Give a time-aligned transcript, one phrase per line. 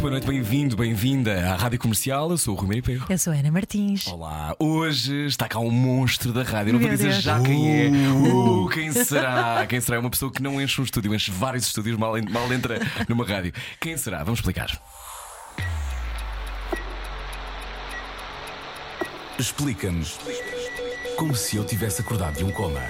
[0.00, 2.30] Muito boa noite, bem-vindo, bem-vinda à Rádio Comercial.
[2.30, 3.04] Eu sou o Rui Maria Pego.
[3.10, 4.06] Eu sou a Ana Martins.
[4.06, 6.72] Olá, hoje está cá um monstro da rádio.
[6.72, 7.22] Não vou dizer Deus.
[7.22, 7.90] já quem é.
[7.90, 9.66] Uh, quem será?
[9.68, 9.98] Quem será?
[9.98, 13.26] É uma pessoa que não enche um estúdio, enche vários estúdios, mal, mal entra numa
[13.26, 13.52] rádio.
[13.78, 14.24] Quem será?
[14.24, 14.70] Vamos explicar.
[19.38, 20.18] Explica-nos
[21.18, 22.80] como se eu tivesse acordado de um coma.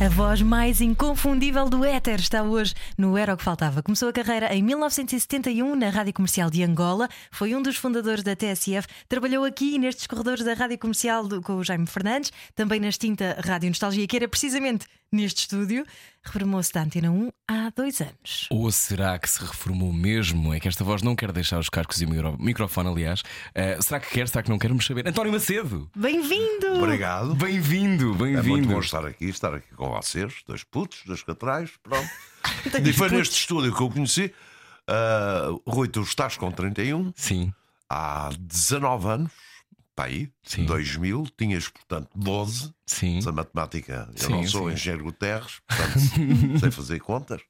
[0.00, 3.82] A voz mais inconfundível do éter está hoje no Era o que Faltava.
[3.82, 8.34] Começou a carreira em 1971 na Rádio Comercial de Angola, foi um dos fundadores da
[8.34, 13.36] TSF, trabalhou aqui nestes corredores da Rádio Comercial com o Jaime Fernandes, também na extinta
[13.46, 15.84] Rádio Nostalgia, que era precisamente neste estúdio.
[16.22, 18.46] Reformou-se da Antena 1 há dois anos.
[18.50, 20.54] Ou será que se reformou mesmo?
[20.54, 23.20] É que esta voz não quer deixar os cascos e o micro- microfone, aliás.
[23.20, 24.26] Uh, será que quer?
[24.28, 24.68] Será que não quer?
[24.68, 25.06] Vamos saber.
[25.06, 25.90] António Macedo!
[25.96, 26.74] Bem-vindo!
[26.82, 27.34] Obrigado.
[27.34, 28.68] Bem-vindo, É muito bem-vindo.
[28.68, 32.08] bom estar aqui, estar aqui com vocês, dois putos, dois catrais, pronto.
[32.66, 33.12] E foi putos.
[33.12, 34.32] neste estúdio que eu conheci.
[34.88, 37.52] Ah, Rui, tu estás com 31, Sim,
[37.88, 39.32] há 19 anos,
[39.94, 40.64] para aí, Sim.
[40.66, 42.72] 2000, tinhas, portanto, 12.
[42.86, 43.18] sim.
[43.18, 44.74] Essa matemática, eu Sim, não sou sim.
[44.74, 45.98] engenheiro Guterres, portanto,
[46.60, 47.40] sei fazer contas.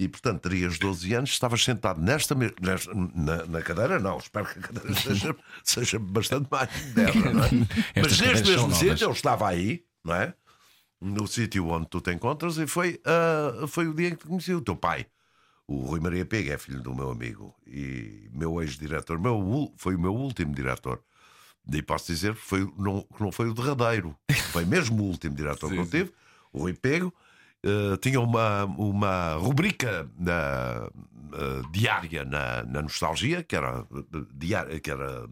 [0.00, 4.58] E, portanto, terias 12 anos, estavas sentado nesta, nesta- na, na cadeira, não, espero que
[4.60, 7.50] a cadeira seja, seja bastante mais moderna, não é?
[8.00, 10.34] Mas neste mesmo sítio, ele estava aí, não é?
[11.00, 14.54] No sítio onde tu te encontras, e foi, ah, foi o dia em que conheci
[14.54, 15.06] o teu pai.
[15.66, 20.00] O Rui Maria Pega é filho do meu amigo e meu ex-diretor, meu, foi o
[20.00, 21.02] meu último diretor.
[21.72, 24.16] E posso dizer que, foi, não, não foi o derradeiro,
[24.52, 26.12] foi mesmo o último diretor que eu tive,
[26.52, 27.12] o Rui Pego.
[27.62, 30.88] eh, tinha uma, uma rubrica na,
[31.34, 35.26] eh, diária na, na Nostalgia, que era, eh, diária, que era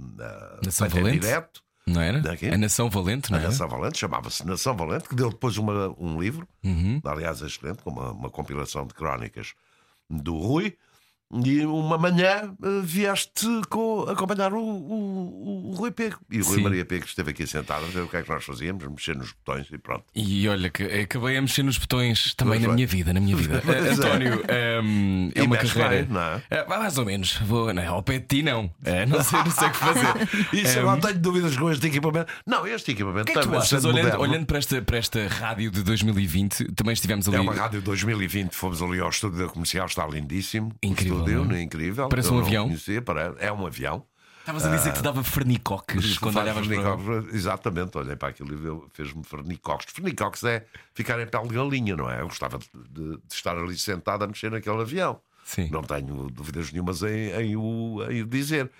[0.63, 1.21] Nação Valente?
[1.21, 1.63] direto.
[1.87, 2.21] Não era?
[2.21, 2.49] Daqui?
[2.49, 3.43] A Nação Valente, não A?
[3.43, 7.01] Nação Valente, chamava-se Nação Valente, que deu depois uma, um livro, Uhum.
[7.05, 9.55] aliás, excelente, com uma, uma compilação de crónicas
[10.11, 10.77] do Rui.
[11.45, 16.19] E uma manhã eh, vieste com, acompanhar o, o, o Rui Pego.
[16.31, 16.63] E o Rui Sim.
[16.63, 19.33] Maria Pego esteve aqui sentado a ver o que é que nós fazíamos, mexer nos
[19.33, 20.05] botões e pronto.
[20.15, 22.77] E olha, que acabei a mexer nos botões também na vai.
[22.77, 23.61] minha vida, na minha vida.
[23.67, 23.93] Pois Eh, é.
[23.93, 25.89] António, ehm, é E uma carreira.
[26.05, 26.43] bem, não é?
[26.51, 27.33] Eh, mais ou menos.
[27.39, 28.71] Vou, não, ao pé de ti, não.
[29.09, 30.29] Não, sei, não sei o que fazer.
[30.55, 32.33] Isso eu Ehm, não tenho dúvidas com este equipamento.
[32.47, 35.71] Não, este equipamento que é que tu achas, olhando, olhando para, esta, para esta rádio
[35.73, 37.37] de 2020, também estivemos ali.
[37.37, 40.73] É uma rádio 2020, fomos ali ao estúdio da comercial, está lindíssimo.
[40.85, 41.63] O Incrível, Estúdio, não é?
[41.63, 42.09] incrível.
[42.09, 42.65] Parece Eu um avião.
[42.67, 43.05] conhecia,
[43.39, 44.07] é um avião.
[44.41, 47.35] Estavas a dizer que te dava fernicoques quando olhavas para.
[47.37, 49.87] Exatamente, olhei para aquilo e fez-me fernicoques.
[49.93, 52.21] Fernicoques é ficar em pele de galinha, não é?
[52.21, 55.21] Eu gostava de, de- de estar ali sentado a mexer naquele avião.
[55.45, 55.69] Sim.
[55.71, 58.71] Não tenho dúvidas nenhumas em, em o, em o dizer.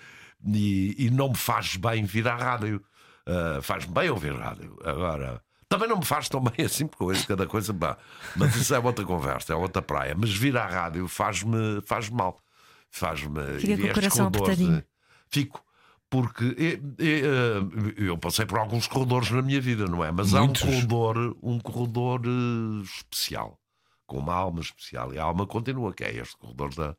[0.45, 2.81] E, e não me faz bem vir à rádio.
[3.25, 4.77] Ah, Faz-me bem ouvir rádio.
[4.85, 5.41] Agora.
[5.69, 7.73] Também não me faz tão bem assim, porque hoje cada coisa.
[7.73, 7.97] Bah,
[8.35, 10.15] mas isso é outra conversa, é outra praia.
[10.17, 12.41] Mas vir à rádio faz-me faz mal.
[12.89, 13.59] Faz-me.
[13.59, 14.83] Fica com o coração apertadinho.
[15.29, 15.63] Fico.
[16.09, 20.09] Porque eh, eh, eh, eu passei por alguns corredores na minha vida, não é?
[20.09, 20.63] Mas Muitos.
[20.63, 23.59] há um corredor, um corredor eh, especial,
[24.05, 25.13] com uma alma especial.
[25.13, 26.95] E a alma continua, que é este corredor da,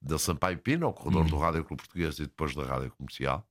[0.00, 3.44] da Sampaio Pina, o corredor do Rádio Clube Português e depois da Rádio Comercial.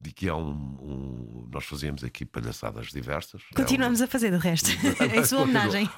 [0.00, 0.50] De que é um,
[0.80, 3.42] um- Nós fazíamos aqui palhaçadas diversas.
[3.56, 4.70] Continuamos a fazer de resto.
[5.14, 5.90] em sua homenagem.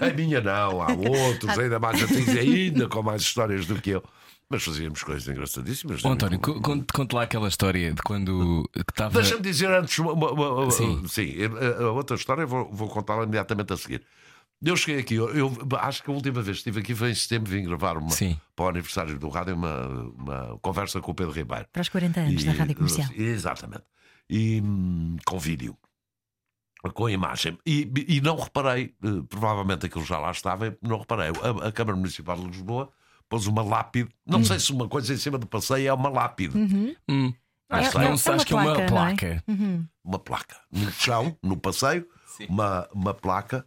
[0.00, 3.90] É a minha não, há outros, ainda mais antigos, ainda com mais histórias do que
[3.90, 4.02] eu.
[4.50, 6.02] Mas fazíamos coisas engraçadíssimas.
[6.04, 9.20] Ô, António, co- conte, conte lá aquela história de quando que estava.
[9.20, 11.06] Deixa-me dizer antes uma, uma- uma- Sim.
[11.06, 11.34] sim,
[11.80, 14.02] a, a outra história vou, vou contá-la imediatamente a seguir.
[14.60, 17.14] Eu cheguei aqui, eu, eu acho que a última vez que estive aqui foi em
[17.14, 18.38] setembro, vim gravar uma, Sim.
[18.56, 19.86] para o aniversário do rádio uma,
[20.18, 21.66] uma conversa com o Pedro Ribeiro.
[21.72, 23.08] Para os 40 anos da Rádio Comercial.
[23.14, 23.84] Exatamente.
[24.28, 25.76] E hum, com vídeo.
[26.94, 27.56] Com imagem.
[27.64, 31.28] E, e não reparei, eh, provavelmente aquilo já lá estava, não reparei.
[31.28, 32.90] A, a Câmara Municipal de Lisboa
[33.28, 34.10] pôs uma lápide.
[34.26, 36.56] Não sei se uma coisa em cima do passeio é uma lápide.
[37.08, 37.32] Hum,
[37.68, 38.86] acho É- que não, é acho uma que é uma placa, é?
[38.88, 39.44] placa.
[40.04, 42.46] uma placa no chão, no passeio, Sim.
[42.48, 43.66] uma, uma placa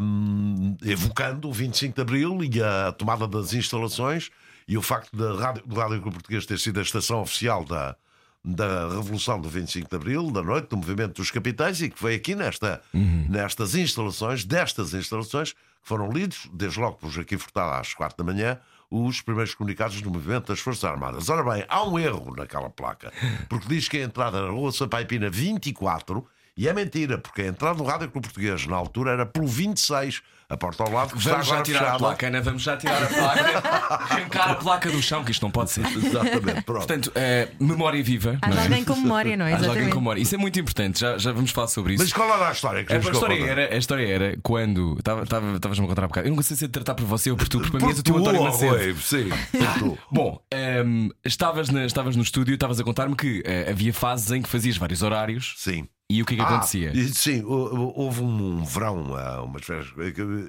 [0.00, 4.30] hum, evocando o 25 de Abril e a tomada das instalações
[4.66, 7.96] e o facto da rádio, do Rádio Clube Português ter sido a estação oficial da,
[8.44, 12.14] da Revolução do 25 de Abril, da noite, do movimento dos capitais, e que foi
[12.14, 12.80] aqui nesta,
[13.28, 15.58] nestas instalações, destas instalações, que
[15.88, 18.58] foram lidos, desde logo por Joaquim Furtado às quatro da manhã,
[18.90, 21.28] os primeiros comunicados do movimento das Forças Armadas.
[21.28, 23.12] Ora bem, há um erro naquela placa,
[23.48, 26.26] porque diz que a entrada na rua Sampaio Pina 24
[26.56, 30.20] E é mentira, porque a entrada do Rádio Clube Português na altura era pelo 26,
[30.50, 31.98] a porta ao lado que está Vamos já tirar a fechada.
[31.98, 33.68] placa, Ana, vamos já tirar a placa,
[34.04, 35.80] arrancar a placa do chão, que isto não pode ser.
[35.86, 36.86] Exatamente, pronto.
[36.86, 38.38] Portanto, eh, memória viva.
[38.42, 38.62] Há é?
[38.64, 39.54] alguém com memória, não é?
[39.54, 40.20] Há alguém com memória.
[40.20, 42.04] Isso é muito importante, já, já vamos falar sobre isso.
[42.04, 44.98] Mas qual era a história que A, que história era, a história era quando.
[44.98, 46.28] Estavas-me a contar um bocado.
[46.28, 47.92] Eu não sei se é de tratar por você ou por tu, porque para mim
[47.94, 48.76] és Por o teu tu, António oh, Macedo.
[48.76, 49.98] Rui, sim, por tu.
[50.12, 54.42] Bom, ehm, estavas, na- estavas no estúdio, estavas a contar-me que eh, havia fases em
[54.42, 55.88] que fazias vários horários Sim.
[56.16, 56.92] E o que é que Ah, acontecia?
[57.14, 59.88] sim, hou- hou- houve um, um verão, ah, umas férias,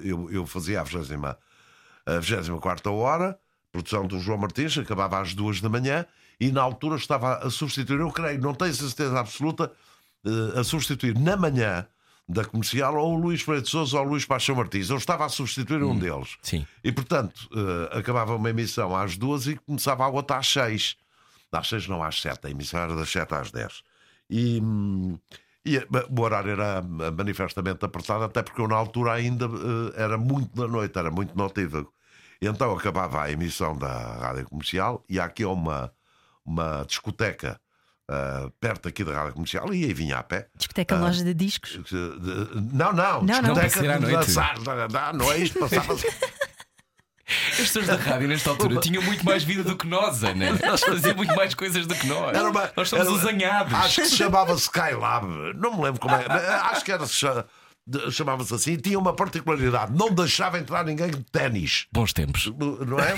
[0.04, 1.12] eu, eu fazia a 20,
[2.06, 3.38] a 24 hora,
[3.72, 6.06] produção do João Martins, acabava às duas da manhã,
[6.40, 9.72] e na altura estava a substituir, eu creio, não tenho certeza absoluta,
[10.24, 11.86] eh, a substituir na manhã
[12.28, 14.88] da comercial ou o Luís Freire de Souza ou o Luís Paixão Martins.
[14.90, 16.36] Eu estava a substituir um deles.
[16.42, 16.66] Sim.
[16.82, 20.96] E portanto, eh, acabava uma emissão às duas e começava a outra às seis.
[21.52, 22.46] Às seis, não às sete.
[22.46, 23.82] A emissão era das sete às dez.
[24.30, 25.18] E, hum,
[25.66, 30.18] e, o horário era eh, manifestamente apertado, até porque eu na altura ainda eh, era
[30.18, 31.92] muito da noite, era muito notívago.
[32.40, 35.90] E então acabava a emissão da rádio comercial e há aqui uma,
[36.44, 37.58] uma discoteca
[38.10, 40.48] eh, perto aqui da rádio comercial e aí vinha a pé.
[40.54, 41.80] Discoteca Loja de Discos.
[41.90, 43.54] De- Não, não, Não, não.
[43.54, 44.26] Discoteca de noite.
[44.26, 46.06] dançar, da- da noite, passava-se.
[47.54, 50.46] As pessoas da rádio nesta altura tinham muito mais vida do que nós, Ana.
[50.62, 52.36] Elas faziam muito mais coisas do que nós.
[52.36, 53.72] Era uma- nós somos era- os anhados.
[53.74, 56.24] Acho que se chamava Skylab, não me lembro como é.
[56.70, 57.44] Acho que era de-
[58.10, 58.72] chamava-se assim.
[58.72, 61.86] E tinha uma particularidade: não deixava entrar ninguém de ténis.
[61.92, 62.52] Bons tempos.
[62.86, 63.14] Não é?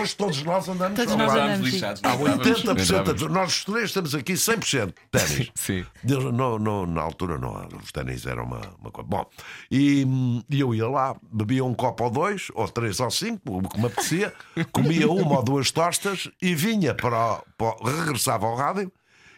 [0.00, 1.68] Hoje todos nós andamos Todos nós andamos.
[1.70, 2.02] Lixados.
[2.04, 3.06] Há não estávamos- 80%.
[3.06, 5.50] não de- Nós os três temos aqui 100% de ténis.
[5.54, 5.84] Sim.
[6.04, 9.08] Não, não, na altura não, os ténis eram uma, uma coisa.
[9.08, 9.24] Bom,
[9.70, 10.06] e,
[10.50, 13.78] e eu ia lá, bebia um copo ou dois, ou três ou cinco, o que
[13.78, 14.32] me apetecia,
[14.72, 18.90] comia uma ou duas tostas e vinha para, para regressava ao rádio,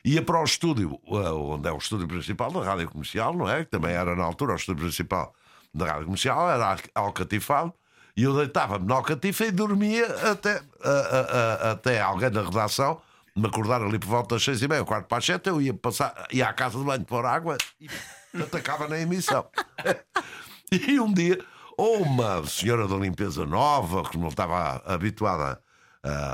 [0.05, 3.65] ia para o estúdio, eh, onde é o estúdio principal da rádio comercial, não é?
[3.65, 5.35] Que também era na altura o estúdio principal
[5.75, 7.73] da rádio comercial, era alcatifado.
[8.17, 13.01] E eu deitava-me na alcatifa e dormia até, a- a- a- até alguém da redação
[13.37, 15.73] me acordar ali por volta das seis e meia, quarto para as sete, eu ia,
[15.73, 17.87] passar, ia à casa de banho pôr água e
[18.43, 19.47] atacava na emissão.
[20.73, 21.39] e um dia,
[21.77, 25.61] ou uma senhora da limpeza nova, que não estava habituada,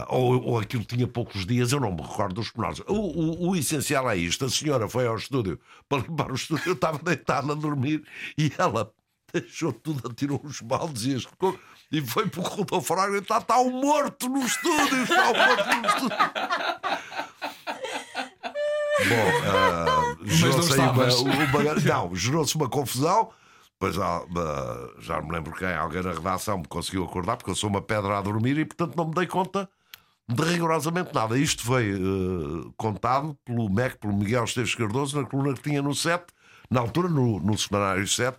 [0.09, 2.81] ou, ou aquilo tinha poucos dias, eu não me recordo dos pormenores.
[2.87, 6.69] O, o, o essencial é isto: a senhora foi ao estúdio para limpar o estúdio,
[6.69, 8.03] eu estava deitado a dormir
[8.39, 8.91] e ela
[9.33, 11.27] deixou tudo, atirou os baldes e as.
[11.93, 15.35] E foi para o corredor fora e está, está um morto no estúdio, está um
[15.37, 16.17] morto no estúdio.
[19.09, 23.31] Bom, ah, gerou-se uma, uma- não, gerou-se uma confusão.
[23.93, 27.69] Depois ah, já me lembro quem, alguém na redação me conseguiu acordar, porque eu sou
[27.69, 29.69] uma pedra a dormir e, portanto, não me dei conta
[30.29, 31.37] de rigorosamente nada.
[31.39, 35.95] Isto foi eh, contado pelo MEC, pelo Miguel Esteves Cardoso, na coluna que tinha no
[35.95, 36.25] 7,
[36.71, 38.39] na altura, no, no semanário 7.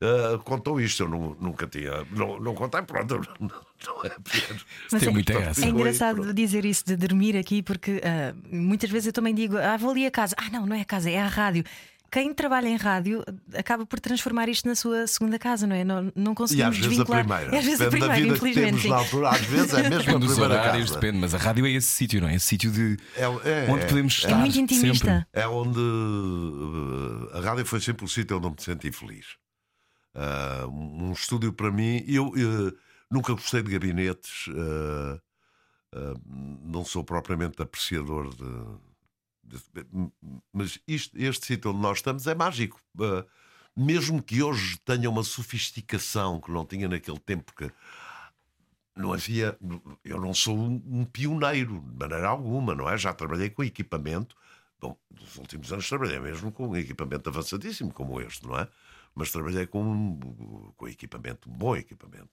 [0.00, 2.04] eh, contou isto, eu nu- nunca tinha.
[2.12, 4.12] Não, não contei, pronto, não, não é.
[4.92, 5.64] Mas Tem é- muita graça.
[5.64, 6.34] É engraçado pronto.
[6.34, 10.06] dizer isso de dormir aqui, porque ah, muitas vezes eu também digo, ah, vou ali
[10.06, 10.36] a casa.
[10.38, 11.64] Ah, não, não é a casa, é a rádio.
[12.14, 13.24] Quem trabalha em rádio
[13.54, 15.82] acaba por transformar isto na sua segunda casa, não é?
[15.82, 17.54] Não, não E conseguimos às vezes a primeira.
[17.54, 18.92] E às vezes a Depende da primeira, infelizmente.
[18.92, 21.00] altura, às vezes é mesmo a Depende dos horários, casa.
[21.00, 22.36] depende, mas a rádio é esse sítio, não é?
[22.36, 23.26] Esse sítio de É, é,
[23.68, 23.86] onde é.
[23.88, 24.30] podemos É estar.
[24.30, 25.06] É muito intimista.
[25.06, 25.26] sempre.
[25.32, 29.26] É onde uh, a rádio foi sempre o sítio onde eu me senti feliz.
[30.14, 32.72] Uh, um estúdio para mim, eu uh,
[33.10, 35.20] nunca gostei de gabinetes, uh,
[35.98, 36.20] uh,
[36.62, 38.93] não sou propriamente apreciador de.
[40.52, 42.80] Mas isto, este sítio onde nós estamos é mágico.
[42.96, 43.24] Uh,
[43.76, 47.72] mesmo que hoje tenha uma sofisticação que não tinha naquele tempo, porque
[48.96, 49.58] não havia.
[50.04, 52.96] Eu não sou um, pioneiro, de maneira alguma, não é?
[52.96, 54.36] Já trabalhei com equipamento.
[54.80, 58.68] Bom, nos últimos anos trabalhei mesmo com um equipamento avançadíssimo como este, não é?
[59.14, 60.18] Mas trabalhei com,
[60.76, 62.30] com equipamento, bom equipamento.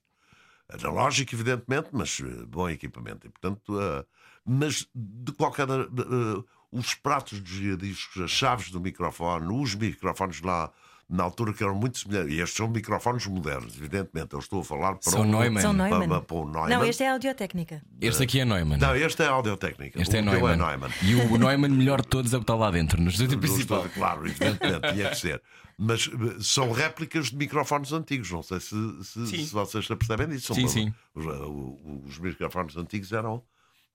[0.70, 3.28] Analógico, evidentemente, mas eh, bom equipamento.
[3.28, 4.06] E, portanto, eh,
[4.46, 5.68] mas de qualquer.
[5.70, 10.72] eh, os pratos dos giradiscos, as chaves do microfone, os microfones lá
[11.10, 12.34] na altura que eram muito semelhantes.
[12.34, 14.32] E estes são microfones modernos, evidentemente.
[14.32, 15.60] Eu estou a falar para São um- Neumann.
[15.62, 16.22] São para- Neumann.
[16.22, 16.70] para o Neumann.
[16.70, 17.82] Não, este é a audiotécnica.
[18.00, 18.78] Este aqui é Neumann.
[18.80, 20.02] Não, este é a audiotécnica.
[20.02, 20.54] Este é o teu Neumann.
[20.54, 20.92] é Neumann.
[21.04, 23.42] E o Neumann melhor de todos é o que está lá dentro, no estúdio Não
[23.42, 23.80] principal.
[23.86, 25.42] estou- Claro, evidentemente, tinha que ser.
[25.78, 28.32] Mas eh, são réplicas de microfones antigos.
[28.32, 30.54] Não sei se, se, se vocês se apercebem disso.
[30.54, 30.94] Sim, para- sim.
[31.14, 33.44] Os, eh, o- os microfones antigos eram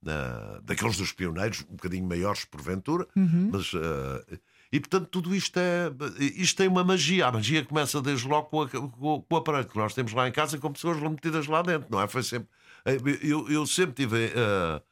[0.07, 3.73] ah, daqueles dos pioneiros, um bocadinho maiores porventura, mas.
[3.75, 4.39] ah,
[4.73, 5.91] e portanto, tudo isto é.
[6.19, 7.29] Isto tem uma magia.
[7.29, 10.29] A magia começa desde logo com, a, com, com o aparelho que nós temos lá
[10.29, 12.09] em casa, com pessoas lá metidas lá dentro, não é?
[12.09, 12.49] Foi sempre.
[13.23, 14.33] Eu, eu sempre tive.
[14.37, 14.83] ah,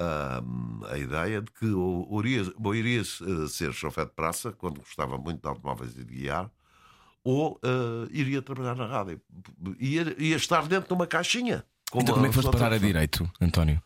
[0.00, 0.42] ah,
[0.90, 5.18] a ideia de que eu iria, eu iria eh, ser chofer de praça, quando gostava
[5.18, 6.50] muito de automóveis e de guiar,
[7.22, 9.20] ou ah, iria trabalhar na rádio.
[9.78, 11.64] Ia, ia estar dentro de uma caixinha.
[11.94, 13.82] Então, como é que foste parar a direito, António?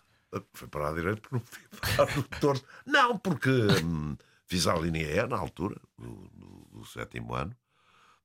[0.52, 2.66] Foi para a direita porque não no torto.
[2.86, 7.56] Não, porque hum, fiz a linha E na altura, do sétimo ano,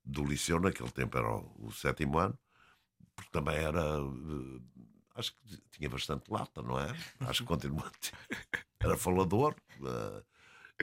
[0.04, 2.38] do liceu, naquele tempo era o, o sétimo ano,
[3.16, 3.82] porque também era.
[3.82, 4.62] eh,
[5.16, 6.88] acho que tinha bastante lata, não é?
[7.22, 8.14] Acho que continua a ter.
[8.80, 9.56] Era falador.
[9.84, 10.24] eh,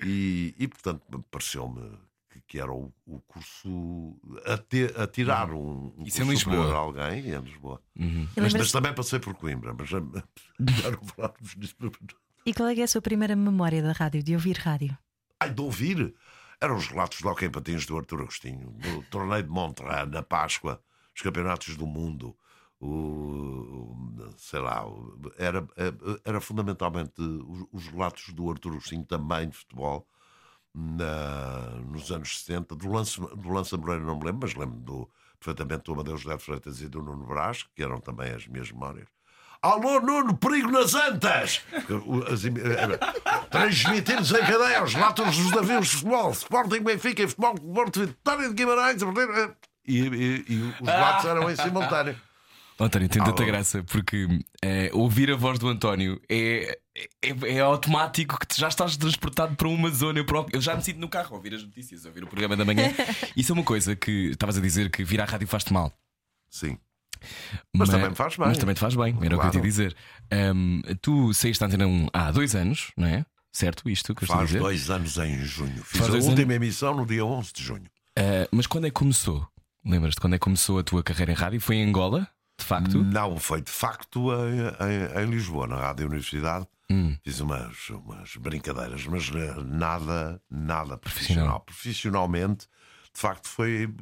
[0.05, 1.99] e, e, portanto, pareceu-me
[2.47, 6.65] que, era o, o curso a, ter, a tirar um, um Isso em curso superior
[6.67, 6.79] Lisboa.
[6.79, 7.83] a alguém em Lisboa.
[7.99, 8.29] Uhum.
[8.37, 11.77] Mas, mas também passei por Coimbra, mas já, já não disso.
[12.45, 14.97] E qual é, que é a sua primeira memória da rádio, de ouvir rádio?
[15.41, 16.15] Ai, de ouvir.
[16.61, 20.81] Eram os relatos de Hockey Patins do Artur Agostinho, do torneio de Montreux, na Páscoa,
[21.15, 22.37] os campeonatos do mundo,
[22.81, 23.95] o,
[24.37, 24.85] sei lá,
[25.39, 25.67] era,
[26.25, 30.07] era fundamentalmente os, os relatos do Artur Agostinho também de futebol.
[30.77, 35.09] Na- nos anos 60, do Lance, do Lance Moreira não me lembro, mas lembro do,
[35.41, 38.71] perfeitamente do Amadeu José de Freitas e do Nuno Brás, que eram também as minhas
[38.71, 39.09] memórias.
[39.63, 41.63] Alô, Nuno, perigo nas antas!
[42.31, 42.99] As imi- era,
[43.51, 48.01] Transmitidos em cadeia os relatos dos navios de futebol, Sporting Benfica e Futebol do Porto,
[48.07, 49.01] Vitória de Guimarães.
[49.89, 52.17] E, e- e os relatos eram em simultâneo.
[52.79, 54.29] António, tem tanta graça porque
[54.63, 56.79] eh, ouvir a voz do António é,
[57.23, 60.19] é, é automático que tu já estás transportado para uma zona.
[60.19, 62.27] Eu, próprio- eu já me sinto no carro a ouvir as notícias, a ouvir o
[62.27, 62.93] programa da manhã.
[63.37, 65.93] Isso é uma coisa que estavas a dizer que vir à rádio faz-te mal.
[66.51, 66.79] Sim.
[67.75, 68.47] Mas também me faz bem.
[68.49, 69.63] Mas também te faz bem, era o que eu te ia Claro.
[69.63, 69.97] dizer.
[70.31, 73.25] Ahm, tu saíste da antena 1 há dois anos, não é?
[73.53, 73.89] Certo?
[73.89, 74.59] Isto que eu Faz dizer?
[74.59, 75.83] dois anos em junho.
[75.83, 77.87] Fiz Faz a última emissão no dia 11 de junho.
[78.19, 79.47] Ah, mas quando é que começou?
[79.85, 81.61] Lembras-te quando é que começou a tua carreira em rádio?
[81.61, 83.03] Foi em Angola, de facto?
[83.03, 86.67] Não, foi de facto em, em- em Lisboa, na Rádio Universidade.
[86.91, 87.17] Hum.
[87.25, 91.61] Fiz umas, umas brincadeiras, mas eh, nada, nada Profissional.
[91.61, 91.61] profissional.
[91.61, 92.67] Profissionalmente,
[93.13, 93.93] de facto, foi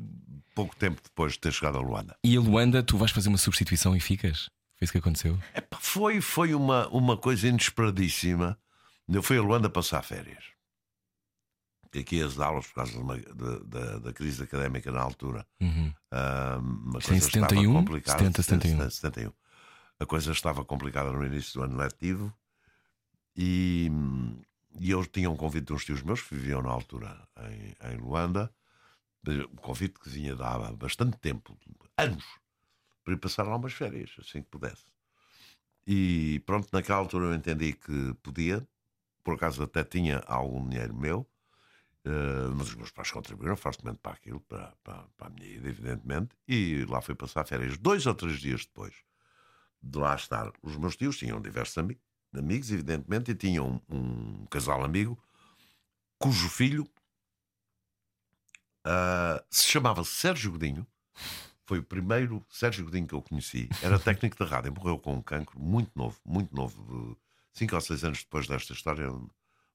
[0.55, 2.17] pouco tempo depois de ter chegado a Luanda.
[2.23, 4.51] E a Luanda, tu vais fazer uma substituição e ficas?
[4.77, 5.39] Foi isso que aconteceu?
[5.55, 8.59] Epá, foi foi uma, uma coisa inesperadíssima.
[9.09, 10.45] Eu fui a Luanda passar férias.
[11.95, 15.47] E aqui as aulas, por causa de uma- de- da, da crise académica na altura,
[15.61, 15.93] Uhum.
[16.11, 17.73] ah, uma Isto em coisa estava 71?
[17.73, 18.19] complicada.
[18.19, 18.91] 70, 71.
[18.91, 19.33] 71.
[20.01, 22.35] A coisa estava complicada no início do ano letivo
[23.37, 23.91] e,
[24.79, 27.97] e eu tinha um convite de uns tios meus que viviam na altura em, em
[27.97, 28.53] Luanda,
[29.27, 31.57] um convite que vinha de há bastante tempo,
[31.97, 32.25] anos,
[33.03, 34.85] para ir passar lá umas férias, assim que pudesse.
[35.87, 38.67] E pronto, naquela altura eu entendi que podia,
[39.23, 41.27] por acaso até tinha algum dinheiro meu,
[42.05, 45.69] eh, mas os meus pais contribuíram fortemente para aquilo, para, para, para a minha ida,
[45.69, 48.95] evidentemente, e lá fui passar férias dois ou três dias depois
[49.83, 50.53] de lá estar.
[50.63, 51.77] Os meus tios tinham diversos
[52.39, 53.97] ami- amigos, evidentemente, e tinham um,
[54.43, 55.19] um casal amigo
[56.19, 56.89] cujo filho
[58.85, 60.87] ah, se chamava Sérgio Godinho.
[61.67, 63.69] Foi o primeiro Sérgio Godinho que eu conheci.
[63.83, 67.15] Era técnico de rádio, morreu com um cancro muito novo, muito novo.
[67.15, 69.09] de Cinco ou seis anos depois desta história,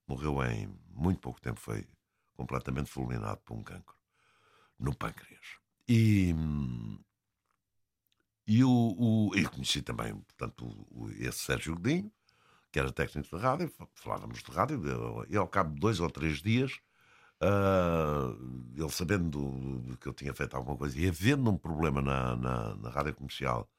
[0.07, 1.59] morreu em muito pouco tempo.
[1.59, 1.87] Foi
[2.33, 3.95] completamente fulminado por um cancro
[4.77, 5.57] no pâncreas.
[5.87, 6.33] E,
[8.45, 12.11] e o, o, eu conheci também, portanto, o, o- esse Sérgio Godinho,
[12.71, 14.81] que era técnico de rádio, fa- falávamos de rádio,
[15.29, 16.79] e ao cabo de dois ou três dias,
[17.41, 18.33] ah,
[18.75, 22.75] ele sabendo do- que eu tinha feito alguma coisa e havendo um problema na, na,
[22.75, 23.69] na rádio comercial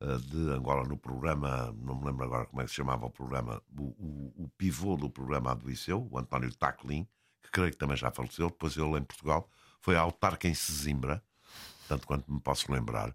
[0.00, 3.10] ah, de Angola, no programa, não me lembro agora como é que se chamava o
[3.10, 7.06] programa, o, o, o pivô do programa do Liceu, o António Taclin,
[7.42, 9.48] que creio que também já faleceu, depois ele em Portugal,
[9.80, 11.22] foi autarca em Sesimbra,
[11.88, 13.14] tanto quanto me posso lembrar.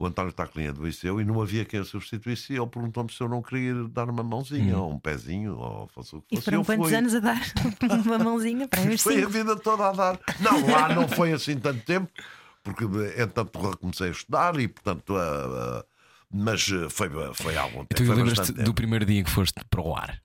[0.00, 2.52] O António Taclinha do Liceu e não havia quem o substituísse.
[2.52, 6.14] E ele perguntou-me se eu não queria dar uma mãozinha, ou um pezinho, ou fosse
[6.14, 6.44] o que E fosse.
[6.44, 6.94] foram eu quantos fui.
[6.96, 7.40] anos a dar
[8.06, 9.30] uma mãozinha para Foi a cinco?
[9.30, 10.20] vida toda a dar.
[10.38, 12.08] Não, lá não foi assim tanto tempo,
[12.62, 15.84] porque entretanto comecei a estudar e, portanto, ah, ah,
[16.32, 17.88] mas ah, foi, foi há algum tempo.
[18.00, 20.22] Então foi lembras-te do primeiro dia em que foste para o ar?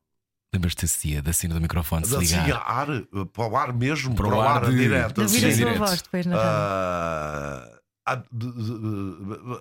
[0.54, 2.58] Lembras-te desse dia, da cena do microfone, se Assim, ligar?
[2.62, 5.16] a ar, ah, para o ar mesmo, Para para, o ar ar, de- direto.
[5.16, 5.80] De ouvir Sim, a assim.
[5.80, 7.83] voz depois na rádio.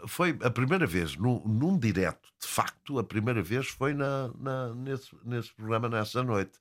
[0.08, 4.74] Foi a primeira vez, num, num direto, de facto, a primeira vez foi na, na-
[4.74, 6.58] nesse, nesse programa, nessa noite.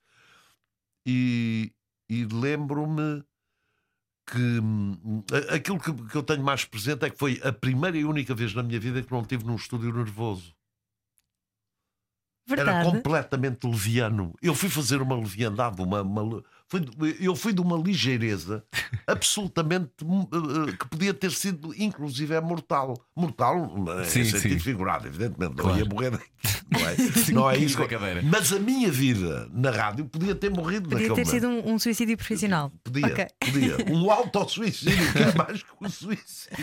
[1.08, 1.74] E,
[2.10, 3.24] e lembro-me
[4.28, 5.24] que hum,
[5.54, 8.54] aquilo que, que eu tenho mais presente é que foi a primeira e única vez
[8.54, 10.56] na minha vida que não estive num estúdio nervoso.
[12.50, 12.92] Era Verdade.
[12.92, 14.34] completamente leviano.
[14.42, 18.64] Eu fui fazer uma leviandade, uma, uma Foi de- eu fui de uma ligeireza
[19.06, 22.94] absolutamente eh, que podia ter sido, inclusive, é mortal.
[23.14, 24.60] Mortal, em Sim, sentido sim.
[24.60, 25.54] figurado, evidentemente.
[25.58, 25.80] Não Claro.
[25.80, 26.12] ia morrer.
[26.72, 26.96] Não é,
[27.34, 27.78] não é isso.
[28.32, 31.78] Mas a minha vida na rádio podia ter morrido Podia naquele ter sido um, um
[31.78, 32.72] suicídio profissional.
[32.82, 33.28] Podia, Ok.
[33.42, 33.76] podia.
[33.94, 36.56] Um auto-suicídio, que é mais que um suicídio.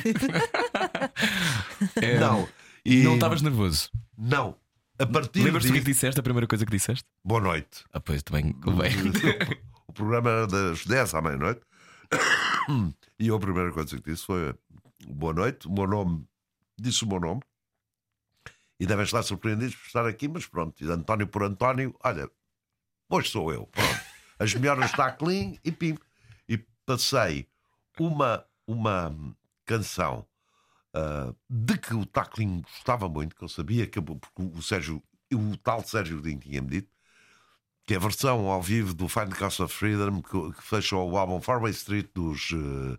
[1.97, 2.49] É, Não.
[2.85, 3.91] E Não estavas nervoso.
[4.17, 4.57] Não.
[4.99, 5.95] A partir Lembras-te o que é que disso.
[6.01, 6.21] disseste?
[6.21, 7.05] A primeira coisa que disseste?
[7.23, 7.85] Boa noite.
[7.93, 8.91] Ah, pois também convém.
[9.99, 11.61] Programa das 10 à meia-noite.
[13.21, 14.55] E eu a primeira coisa que disse foi
[15.09, 16.25] boa noite, o meu nome,
[16.79, 17.41] disse o meu nome.
[18.79, 22.31] E devem estar surpreendidos por estar aqui, mas pronto, e António por António, olha,
[23.11, 23.67] hoje sou eu.
[23.67, 24.01] Pronto.
[24.39, 25.99] As melhores está clean e pim.
[26.49, 27.49] E passei
[27.99, 29.13] uma, uma
[29.65, 30.25] canção
[30.95, 35.03] ah, de que o Taclin gostava muito, que eu sabia que porque o Sérgio,
[35.33, 36.89] o tal Sérgio Godinho tinha-me dito,
[37.89, 40.95] que é a versão ao vivo do Find the Cost of Freedom que, que fecha
[40.95, 42.99] o álbum Faraway Street dos, eh,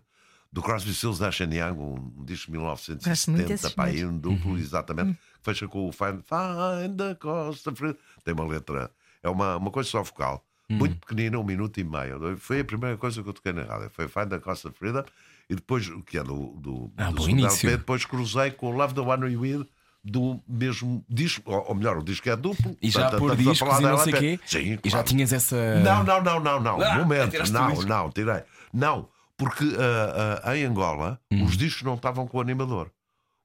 [0.52, 4.18] do Crosby, Stills, Nash Young, um disco de Gosto muito 1970, desses pá, aí um
[4.18, 7.98] duplo, exatamente, fecha com o Find, Find the Cost of Freedom.
[8.24, 8.90] Tem uma letra,
[9.22, 12.36] é uma, uma coisa só vocal, muito pequenina, um minuto e meio.
[12.38, 15.04] Foi a primeira coisa que eu toquei na rádio, foi Find the Cost of Freedom,
[15.48, 17.68] e depois, o que é do, do, Ah, do bom início.
[17.68, 19.66] LP, depois cruzei com o Love the One You With.
[20.02, 22.74] Do mesmo disco, ou melhor, o disco é duplo.
[22.80, 24.40] E já por discos falar e não sei quê.
[24.46, 25.80] Sim, E já tinhas essa.
[25.80, 26.80] Não, não, não, não, não.
[26.82, 28.42] Ah, Momento, não, não, tirei.
[28.72, 31.44] Não, porque ah, ah, em Angola Hum.
[31.44, 32.90] os discos não estavam com o animador.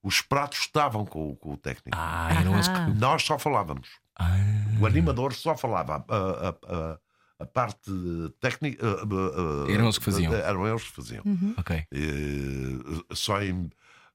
[0.02, 1.90] Os pratos estavam com, o- com o técnico.
[2.00, 2.80] Ah, eram as que.
[3.00, 3.90] Nós só falávamos.
[4.18, 4.38] Ah,
[4.80, 6.06] O animador só falava.
[6.08, 6.98] A, a- a-
[7.38, 7.92] a parte
[8.40, 8.86] técnica.
[9.68, 10.34] Eram eles que faziam.
[10.34, 11.24] Eram eles que faziam.
[11.58, 11.84] ok.
[11.92, 13.70] Eh, só em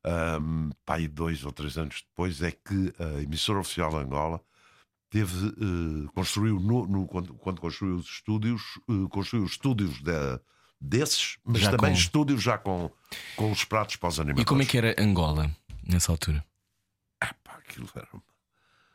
[0.07, 4.41] um, pai, dois ou três anos depois é que a emissora oficial de Angola
[5.11, 10.41] teve eh, construiu no, no- quando, quando construiu os estúdios eh, construiu os estúdios da-
[10.81, 12.91] desses mas Já também com- estúdios já com,
[13.37, 15.51] com os pratos para os animadores E como é que era Angola
[15.87, 16.45] nessa altura?
[17.19, 18.09] Pá, aquilo era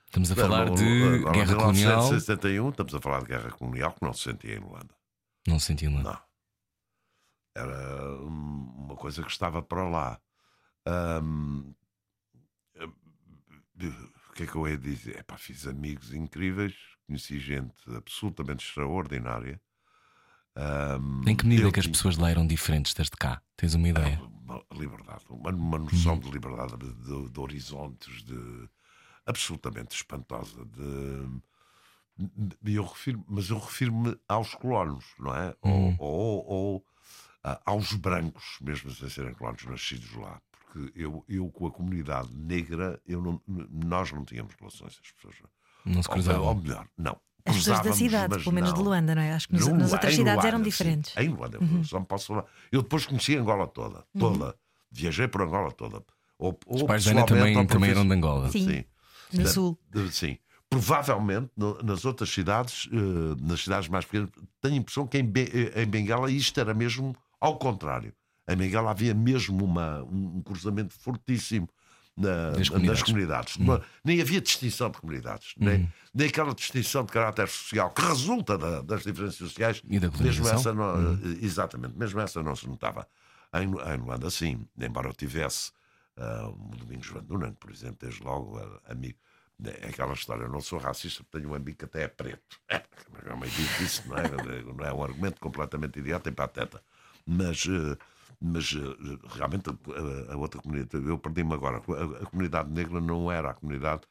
[0.07, 1.73] Estamos a falar Era, de guerra colonial.
[1.73, 4.95] 1961 estamos a falar de guerra colonial que não se sentia em Luanda
[5.45, 6.01] Não senti lá.
[6.01, 6.19] Não.
[7.57, 10.19] Era uma coisa que estava para lá.
[10.87, 11.73] Hum,
[12.75, 12.85] eh,
[14.29, 15.17] o que é que eu ia dizer?
[15.19, 16.75] Epá, fiz amigos incríveis,
[17.07, 19.61] conheci gente absolutamente extraordinária.
[20.57, 23.41] Hum, Em que medida é que as pessoas lá eram diferentes desde cá?
[23.57, 24.19] Tens uma ideia?
[24.21, 28.69] Uma liberdade, uma, uma noção de liberdade, de, de- de horizontes, de
[29.25, 30.63] absolutamente espantosa.
[30.65, 31.41] De,
[32.61, 35.55] de- eu refiro, mas eu refiro-me aos colonos, não é?
[35.61, 36.85] Ou, ou- ou,
[37.43, 40.41] ah, aos brancos, mesmo sem serem colonos nascidos lá.
[40.75, 45.35] Porque eu, eu com a comunidade negra, eu não- nós não tínhamos relações, as pessoas.
[45.85, 46.55] Não se Ou, ou cruzavam.
[46.55, 47.17] melhor, não.
[47.45, 48.85] As pessoas da cidade, mas pelo menos de não.
[48.85, 49.33] Luanda, não é?
[49.33, 50.63] Acho que nos- No nas outras cidades Luanda, eram sim.
[50.63, 51.15] diferentes.
[51.15, 51.21] Uhum.
[51.23, 52.45] Em Luanda, eu só me posso falar.
[52.71, 54.55] Eu depois conheci Angola toda, toda.
[54.91, 56.03] Viajei por Angola toda.
[56.37, 58.49] Ou, Os ou pais da Ana também, ou também eram de Angola.
[58.51, 58.83] Sim.
[59.31, 59.79] No Da- sul.
[59.89, 60.37] de- sim.
[60.69, 64.29] Provavelmente no- nas outras cidades, eh, nas cidades mais pequenas,
[64.61, 68.11] tenho a impressão que em, Be- em Bengala isto era mesmo ao contrário.
[68.47, 71.67] Em Bengala havia mesmo uma, um cruzamento fortíssimo
[72.15, 73.03] na- Das nas comunidades.
[73.03, 73.57] comunidades.
[73.57, 73.79] Hum.
[74.03, 78.81] Nem havia distinção de comunidades, nem, nem aquela distinção de caráter social que resulta da-
[78.81, 79.81] das diferenças sociais.
[79.89, 83.07] E da mesmo essa não, Exatamente, mesmo essa não se notava.
[83.53, 85.71] Em, em Luanda, sim, embora eu tivesse
[86.17, 89.17] ah, um Domingos Van Dunen, por exemplo, desde logo ah, amigo.
[89.63, 92.59] É aquela história, eu não sou racista, porque tenho um amigo que até é preto.
[92.69, 94.23] É, é meio difícil, não é?
[94.77, 96.81] Não é um argumento completamente idiota e pateta.
[97.25, 97.97] Mas, eh,
[98.45, 101.77] mas eh, realmente a, a outra comunidade, eu perdi-me agora.
[101.77, 104.01] A, a comunidade negra não era a comunidade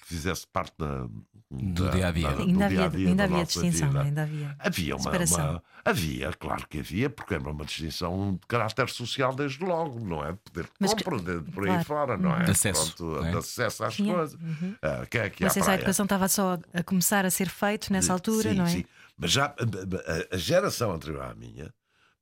[0.00, 1.06] que fizesse parte da,
[1.48, 2.32] Do dia-a-dia.
[2.32, 3.98] do Ainda havia, dia-a-dia ainda da havia nossa distinção, vida.
[3.98, 4.08] não é?
[4.08, 4.56] ainda havia.
[4.58, 5.50] Havia uma, Separação.
[5.50, 10.24] uma- Havia, claro que havia, porque era uma distinção de caráter social desde logo, não
[10.24, 10.32] é?
[10.32, 11.84] Poder Mas que- compra, de, por aí claro.
[11.84, 12.42] fora, não é?
[12.42, 13.30] De acesso, Pronto, é?
[13.30, 14.12] de acesso às Tinha.
[14.12, 14.36] coisas.
[14.82, 18.50] Ah, quem é que a educação estava só a começar a ser feito nessa altura,
[18.50, 18.68] sim, não é?
[18.70, 18.84] Sim,
[19.16, 21.72] mas já a, a- a geração anterior à minha,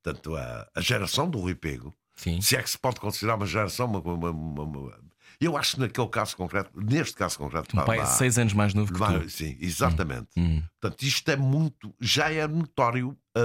[0.04, 2.40] portanto, a, a geração do Rui Pego, Sim.
[2.40, 4.30] se é que se pode considerar uma geração, uma, uma-
[4.62, 5.04] uma-
[5.40, 8.52] eu acho que naquele caso concreto, neste caso concreto, Um pai é vá- seis anos
[8.52, 9.28] mais novo que Vai, tu.
[9.30, 10.28] sim, exatamente.
[10.36, 10.62] Hum.
[10.80, 13.40] Portanto, isto é muito, já é notório a,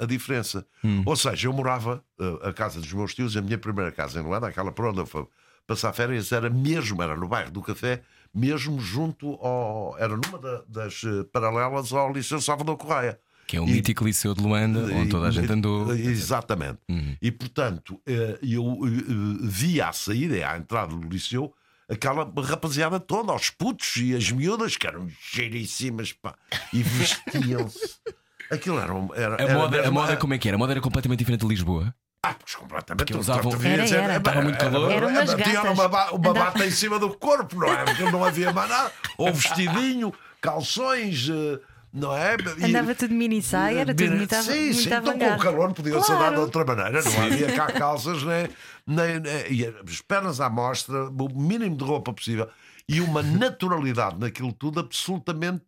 [0.00, 0.66] a- a diferença.
[0.84, 1.02] Hum.
[1.06, 4.22] Ou seja, eu morava, uh, a casa dos meus tios, a minha primeira casa em
[4.22, 5.26] Luanda, aquela por onde eu fui
[5.66, 8.02] passar férias, era mesmo, era no bairro do Café,
[8.34, 9.96] mesmo junto ao.
[9.98, 13.18] Era numa da- das eh, paralelas ao Liceu Salvador Correia.
[13.46, 15.92] Que é o E- mítico liceu de Luanda, onde toda a gente andou.
[15.94, 16.78] Exatamente.
[16.88, 17.16] Uhum.
[17.20, 21.52] E portanto, eh, eu eh, via à saída, e à entrada do liceu,
[21.88, 26.34] aquela rapaziada toda, aos putos e as miúdas, que eram cheiríssimas, pá,
[26.72, 27.96] e vestiam-se.
[28.50, 28.94] Aquilo era.
[28.94, 30.56] um- era, A, era moda, a mesmo- moda como é que era?
[30.56, 31.94] A moda era completamente diferente de Lisboa.
[32.22, 32.98] Ah, pois completamente.
[33.04, 34.12] Porque usavam- Tu devias Era, dizer, era.
[34.14, 34.90] eh, Estava muito calor.
[34.90, 37.84] Eram umas eh, Tinha uma, ba- uma Andava- bata em cima do corpo, não é?
[37.84, 38.90] Porque não havia mais nada.
[39.18, 41.58] Ou vestidinho, calções, eh,
[41.94, 42.36] não é?
[42.58, 44.86] E- Andava tudo mini saia, era tudo Mini- muito, Sim, muito sim.
[44.88, 46.22] Então com o calor não podia ser Claro.
[46.22, 47.02] dado de outra maneira.
[47.02, 48.48] Não havia cá calças, nem,
[48.86, 52.48] nem, nem- e as pernas à mostra, o mínimo de roupa possível.
[52.88, 55.62] E uma naturalidade naquilo tudo absolutamente.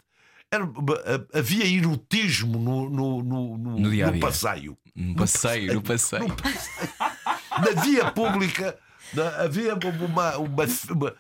[0.51, 0.65] Era,
[1.35, 4.21] havia erotismo no, no, no, no, No dia a no dia.
[4.21, 4.77] passeio.
[4.97, 6.27] Um passeio, no passeio.
[7.59, 8.77] Na via pública
[9.15, 10.37] na- havia uma.
[10.39, 11.15] uma, uma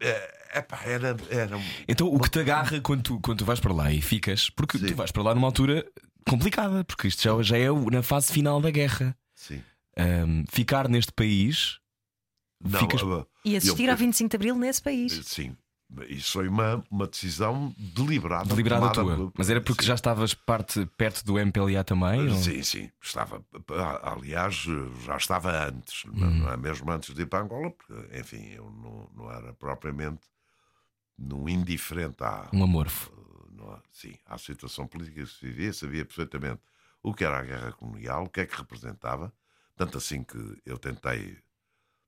[0.00, 1.58] é, epá, era, era.
[1.88, 4.78] Então o que te agarra quando tu, quando tu vais para lá e ficas, porque
[4.78, 4.86] Sim.
[4.86, 5.86] tu vais para lá numa altura
[6.28, 9.16] complicada, porque isto já, já é na fase final da guerra.
[9.34, 9.62] Sim.
[9.96, 11.78] Ahm, ficar neste país,
[12.64, 13.02] Não, Ficas-
[13.44, 15.12] E assistir eu- ao 25 de Abril nesse país.
[15.26, 15.54] Sim.
[16.08, 18.48] Isso foi uma, uma decisão deliberada.
[18.48, 19.16] deliberada tua.
[19.16, 19.88] por- Mas era porque sim.
[19.88, 22.28] já estavas parte, perto do MPLA também?
[22.28, 23.44] ou- Sim, sim, estava.
[23.70, 24.54] ah, Aliás,
[25.04, 26.38] já estava antes, não- Uhum.
[26.40, 30.22] não é mesmo antes de ir para Angola, porque, enfim, eu não, não era propriamente
[31.16, 33.10] num indiferente à, Um amorfo.
[33.52, 33.78] não é?
[33.90, 36.60] sim, à situação política que se vivia, sabia perfeitamente
[37.02, 39.32] o que era a guerra colonial, o que é que representava,
[39.76, 41.38] tanto assim que eu tentei.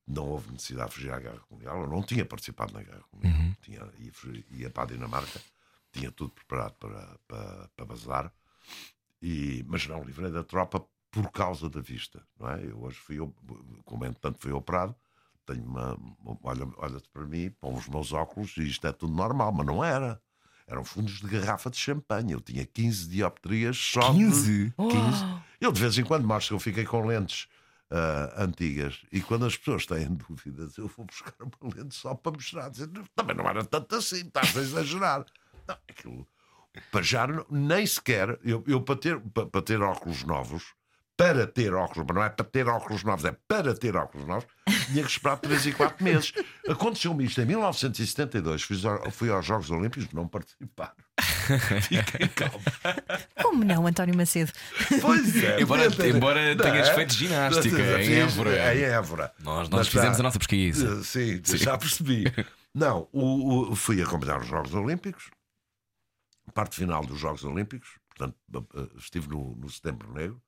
[0.09, 3.39] Não houve necessidade de fugir à guerra colonial, eu não tinha participado na guerra colonial,
[3.41, 3.55] Uhum.
[3.61, 5.39] tinha, ia, fugir- ia para a Dinamarca,
[5.93, 8.33] tinha tudo preparado para, para, para bazar,
[9.21, 12.65] e, mas não livrei da tropa por causa da vista, não é?
[12.65, 13.17] Eu hoje fui,
[13.85, 14.95] como entretanto fui operado,
[15.45, 19.13] tenho uma, uma- olha, olha-te para mim, põe os meus óculos e isto é tudo
[19.15, 20.21] normal, mas não era.
[20.67, 22.33] Eram fundos de garrafa de champanhe.
[22.33, 24.75] Eu tinha 15 dioptrias só de- 15?
[24.77, 25.25] 15.
[25.59, 27.49] Eu de vez em quando que eu fiquei com lentes
[27.91, 32.33] ah, antigas e quando as pessoas têm dúvidas, eu vou buscar uma lente só para
[32.33, 32.69] mostrar.
[32.69, 35.25] Dizer, Também não era tanto assim, estás a exagerar.
[35.67, 36.27] Não, aquilo,
[36.91, 40.75] para já nem sequer, eu, eu para, ter, para, para ter óculos novos,
[41.19, 44.47] para ter óculos, mas não é para ter óculos novos, é para ter óculos novos,
[44.87, 46.33] tinha que esperar 3 e 4 meses.
[46.71, 48.77] Aconteceu-me isto em 1972, fui,
[49.11, 50.95] fui aos Jogos Olímpicos, não participaram.
[51.83, 52.63] Fiquem calmos.
[53.43, 54.53] Como não, António Macedo?
[55.03, 55.59] Pois é.
[55.61, 56.95] Embora- ter- embora Não tenhas é?
[56.95, 58.75] feito ginástica Fiz- em Évora.
[58.77, 59.33] Em Évora.
[59.41, 61.01] Nós, Mas nós fizemos já- a nossa pesquisa.
[61.01, 62.25] Eh, Sim, já percebi.
[62.73, 65.31] Não, o, o- fui acompanhar os Jogos Olímpicos,
[66.55, 68.37] parte final dos Jogos Olímpicos, portanto,
[68.77, 70.41] eh, estive no, no Setembro Negro,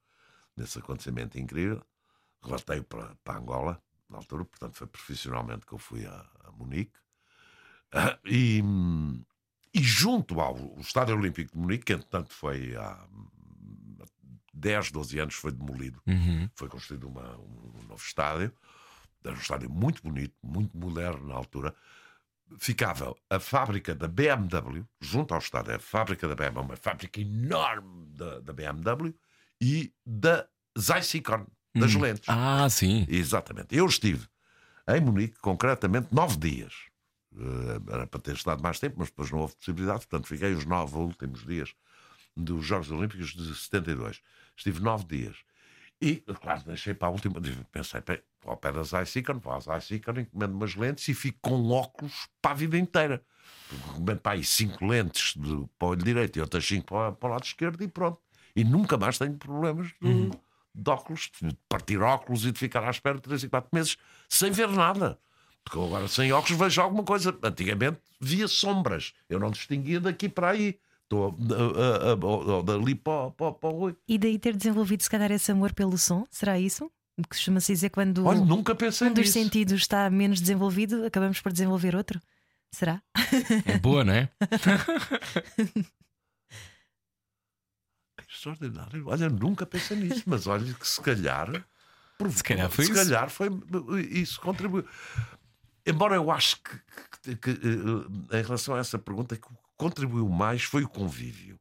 [0.60, 1.82] nesse acontecimento incrível,
[2.42, 6.98] relatei para, para Angola, na altura, portanto, foi profissionalmente que eu fui a, a Munique,
[7.92, 8.62] Ah, e,
[9.74, 13.98] e junto ao Estádio Olímpico de Munique, que entretanto foi há hum,
[14.54, 16.48] 10, 12 anos, foi demolido Uhum.
[16.54, 18.52] foi construído uma- um novo estádio,
[19.24, 21.74] era um estádio muito bonito, muito moderno na altura.
[22.58, 28.06] Ficava a fábrica da BMW, junto ao estádio, a fábrica da BMW, uma fábrica enorme
[28.14, 29.14] da, da BMW
[29.60, 30.46] e da
[30.78, 32.00] Zycicon, das Hum.
[32.00, 32.24] lentes.
[32.28, 33.06] Ah, sim.
[33.08, 33.74] Exatamente.
[33.76, 34.26] Eu estive
[34.88, 36.72] em Munique, concretamente, nove dias.
[37.36, 40.64] Eh, Era para ter estado mais tempo, mas depois não houve possibilidade, portanto, fiquei os
[40.64, 41.72] nove últimos dias
[42.36, 44.20] dos Jogos Olímpicos de 72.
[44.56, 45.36] Estive nove dias.
[46.00, 47.40] E, claro, deixei para a última.
[47.70, 51.38] Pensei, "Bem, vou ao pé da Zycicon, vou à Zycicon, encomendo umas lentes e fico
[51.42, 53.22] com óculos para a vida inteira.
[53.68, 57.12] Porque Encomendo para aí cinco lentes de, para o olho direito e outras cinco para,
[57.12, 58.18] para o lado esquerdo e pronto.
[58.54, 60.30] E nunca mais tenho problemas de,
[60.74, 63.96] de óculos, de partir óculos e de ficar à espera de 3 e 4 meses
[64.28, 65.18] sem ver nada.
[65.64, 67.36] Porque eu agora sem óculos vejo alguma coisa.
[67.42, 69.12] Antigamente via sombras.
[69.28, 70.78] Eu não distinguia daqui para aí.
[71.04, 71.32] Estou
[72.64, 73.94] dali para, para, para o.
[74.06, 76.24] E daí ter desenvolvido, se calhar, esse amor pelo som?
[76.30, 76.90] Será isso?
[77.16, 79.32] Que Costuma-se dizer quando Olha, nunca pensei um dos nisso.
[79.32, 82.20] sentidos está menos desenvolvido, acabamos por desenvolver outro?
[82.72, 83.02] Será?
[83.66, 84.28] É boa, não é?
[88.40, 89.05] Extraordinário.
[89.07, 91.62] Olha, nunca pensei nisso, mas olha que se calhar.
[92.31, 93.05] Se calhar foi se isso.
[93.05, 93.48] calhar foi
[94.11, 94.85] isso contribuiu.
[95.87, 96.79] Embora eu acho que,
[97.22, 97.50] que- que,
[98.31, 101.59] eh, em relação a essa pergunta, que o que contribuiu mais foi o convívio.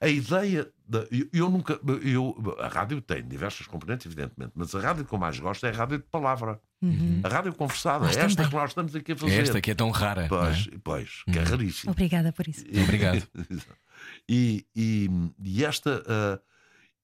[0.00, 0.68] A ideia.
[0.88, 1.78] Da, eu, eu nunca.
[2.02, 5.70] Eu, a rádio tem diversas componentes, evidentemente, mas a rádio que eu mais gosto é
[5.70, 6.58] a rádio de palavra.
[6.82, 7.20] Uhum.
[7.22, 8.06] A rádio conversada.
[8.06, 8.50] Nós é esta também.
[8.50, 9.32] que nós estamos aqui a fazer.
[9.34, 10.22] É esta que é tão rara.
[10.22, 10.28] não é?
[10.28, 11.92] Pois, pois, que é raríssimo.
[11.92, 12.64] Obrigada por isso.
[12.82, 13.22] Obrigado.
[14.30, 15.08] e, e,
[15.42, 16.02] e esta.
[16.06, 16.40] ah,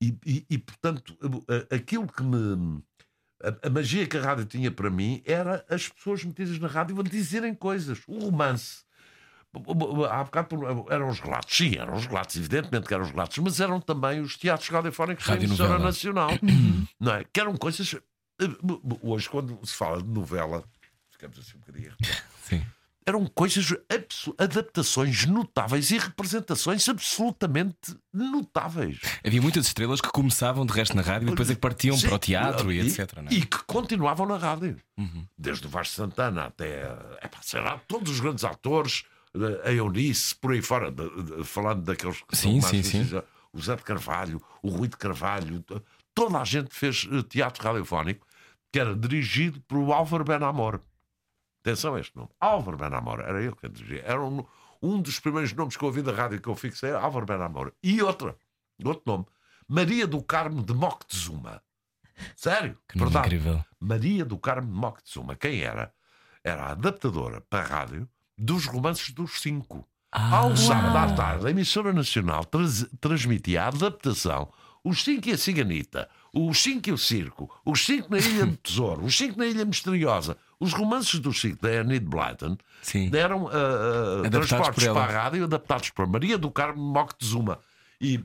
[0.01, 1.17] e, e- e, portanto,
[1.75, 2.83] aquilo que me.
[3.43, 6.99] A, a magia que a rádio tinha para mim era as pessoas metidas na rádio
[7.01, 8.01] a dizerem coisas.
[8.07, 8.85] O romance.
[10.11, 10.59] Há bocado
[10.91, 14.21] eram os relatos, sim, eram os relatos, evidentemente que eram os relatos, mas eram também
[14.21, 16.31] os teatros radiofónicos da emissora nacional,
[17.01, 17.25] não é?
[17.25, 17.95] Que eram coisas.
[17.95, 18.01] eh,
[19.01, 20.63] Hoje, quando se fala de novela,
[21.11, 21.95] ficamos assim um bocadinho
[22.43, 22.63] Sim.
[23.07, 23.73] Eram coisas,
[24.39, 28.99] adaptações notáveis e representações absolutamente notáveis.
[29.25, 32.09] Havia muitas estrelas que começavam de resto na rádio e depois é que partiam Sim,
[32.09, 33.19] para o teatro e, e, etc.
[33.19, 33.35] é?
[33.35, 34.77] e que continuavam na rádio.
[34.99, 35.27] Uhum.
[35.39, 36.83] Desde o Vasco Santana até
[37.23, 41.45] epá, sei lá, todos os grandes atores, eh, a Eunice, por aí fora, de- de-
[41.45, 43.23] falando daqueles que são Sim, mais sim, sim.
[43.53, 45.83] o Zé de Carvalho, o Rui de Carvalho, to-
[46.15, 48.27] toda a gente fez eh, teatro radiofónico
[48.73, 50.81] que era dirigido por o Álvaro Benamor.
[51.67, 52.29] Atenção a este nome.
[52.41, 54.03] Álvaro Benamor, era ele que dirigia.
[54.07, 54.45] Era um,
[54.81, 57.73] um dos primeiros nomes que eu ouvi da rádio que eu fixei, Álvaro Benamor.
[57.83, 58.37] E outra,
[58.85, 59.27] outro nome,
[59.69, 61.61] Maria do Carmo de Moctezuma.
[62.37, 62.79] Sério?
[62.89, 63.27] Que verdade.
[63.27, 63.65] incrível.
[63.81, 65.35] Maria do Carmo de Moctezuma.
[65.35, 65.93] Quem era?
[66.45, 69.87] Era a adaptadora para a rádio dos romances dos cinco.
[70.13, 74.51] Ah, Ao sábado à tarde, a emissora nacional trans- transmitia a adaptação
[74.85, 78.57] Os cinco e a ciganita, os cinco e o circo, os cinco na Ilha do
[78.63, 83.11] Tesouro, os cinco na Ilha Misteriosa, os romances dos cinco da Enid Blyton Sim.
[83.11, 87.59] deram ah, Adaptados transportes para a rádio adaptados para Maria do Carmo Moctezuma.
[88.01, 88.23] E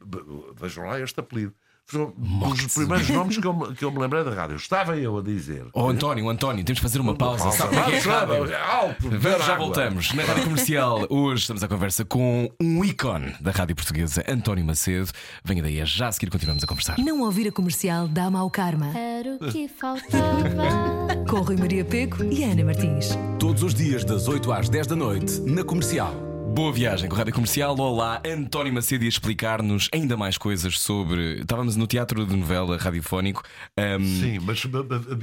[0.56, 1.54] vejam lá este apelido.
[1.91, 4.56] Dos primeiros nomes que eu, me- que eu me lembrei da rádio.
[4.56, 5.65] Estava eu a dizer.
[5.73, 7.43] Oh, António, António, temos de fazer uma pausa.
[7.43, 7.58] Pausa.
[7.58, 8.58] Sabe que é Sabe, rádio?
[8.58, 9.58] alto, Vamos, já água.
[9.65, 10.13] voltamos.
[10.13, 15.10] Na Rádio Comercial, hoje estamos à conversa com um ícone da rádio portuguesa, António Macedo.
[15.43, 16.97] Venha daí, é já a seguir continuamos a conversar.
[16.99, 18.88] Não ouvir a comercial dá mau karma.
[18.97, 21.25] Era o que faltava.
[21.30, 23.10] Com Rui Maria Peco e Ana Martins.
[23.39, 26.31] Todos os dias, das 8 às 10 da noite, na comercial.
[26.54, 27.78] Boa viagem com a Rádio Comercial.
[27.80, 31.40] Olá, António Macedo ia explicar-nos ainda mais coisas sobre.
[31.42, 33.44] Estávamos no teatro de novela radiofónico
[33.78, 34.64] ahm, Sim, mas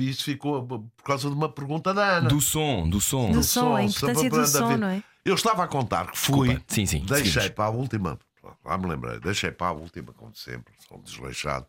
[0.01, 2.29] isso ficou b- por causa de uma pergunta da Ana.
[2.29, 3.31] do som, do som.
[3.31, 5.03] Do som, a importância do som, não é?
[5.25, 6.49] Eu estava a contar que fui.
[6.49, 6.64] Desculpa.
[6.75, 7.49] Sim, sim, Deixei seguimos.
[7.51, 8.19] para a última.
[8.64, 9.21] Lá me lembrei.
[9.21, 11.67] Deixei para a última, como sempre, sou desleixado.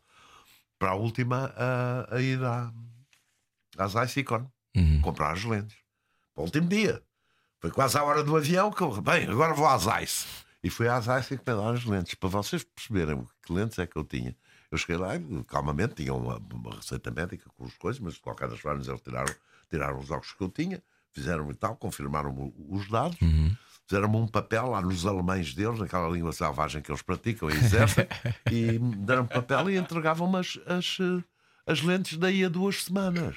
[0.77, 2.71] Para a última a, a ir à,
[3.77, 4.45] às Icon
[4.77, 5.01] Uhum.
[5.01, 5.75] comprar as lentes.
[6.33, 7.01] Para o último dia.
[7.59, 9.01] Foi quase à hora do avião que eu.
[9.01, 10.25] Bem, agora vou às Ice.
[10.63, 12.13] E fui às Ice encomendar as lentes.
[12.15, 14.35] Para vocês perceberem que lentes é que eu tinha.
[14.71, 18.21] Eu cheguei lá e, calmamente, tinha uma, uma receita médica com as coisas, mas de
[18.21, 19.33] qualquer das formas eles tiraram,
[19.69, 23.17] tiraram os óculos que eu tinha, fizeram e tal, confirmaram os dados,
[23.87, 28.07] fizeram-me um papel lá nos alemães deles, naquela língua selvagem que eles praticam e exercem,
[28.51, 31.23] e deram-me papel e entregavam-me as, as, eh,
[31.65, 33.35] as lentes daí a duas semanas.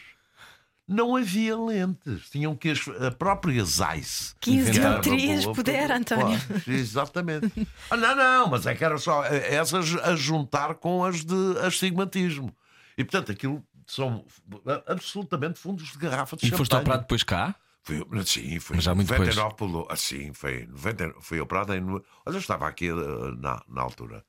[0.92, 5.00] Não havia lentes, tinham que as a própria Zeiss 15 Inventaram.
[5.00, 6.38] dioptrias puder, António.
[6.46, 7.68] Claro, exatamente.
[7.90, 11.58] Ah, não, não, mas é que era só eh, essas a juntar com as de
[11.64, 12.54] astigmatismo.
[12.96, 14.24] E portanto aquilo são
[14.86, 16.82] absolutamente fundos de garrafa de E foste champanhe.
[16.82, 17.54] operado depois cá?
[17.84, 21.82] Fui, sim, foi Mas já muito 99 pelo, assim, foi 90, foi operado em.
[21.90, 22.94] Olha, eu estava aqui eh,
[23.38, 24.24] na, na altura,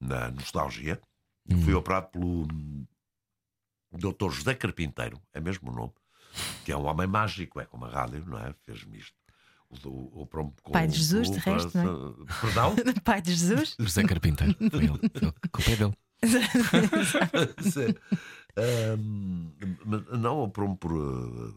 [0.00, 0.98] na nostalgia.
[1.48, 1.62] Hum.
[1.62, 2.86] Fui operado pelo hum,
[3.96, 4.30] Dr.
[4.30, 5.92] José Carpinteiro, é mesmo o nome,
[6.64, 8.54] que é um homem mágico, é como a rádio, não é?
[8.64, 9.14] Fez-me isto.
[9.68, 12.40] O, o, o, com- Pai de Jesus, de resto, não é?
[12.40, 12.76] Perdão?
[13.04, 13.74] Pai de Jesus?
[13.78, 14.54] José Carpinteiro.
[14.70, 14.98] Foi ele.
[15.50, 15.94] Culpa é dele.
[19.84, 21.52] Mas não, operou-me por, eh,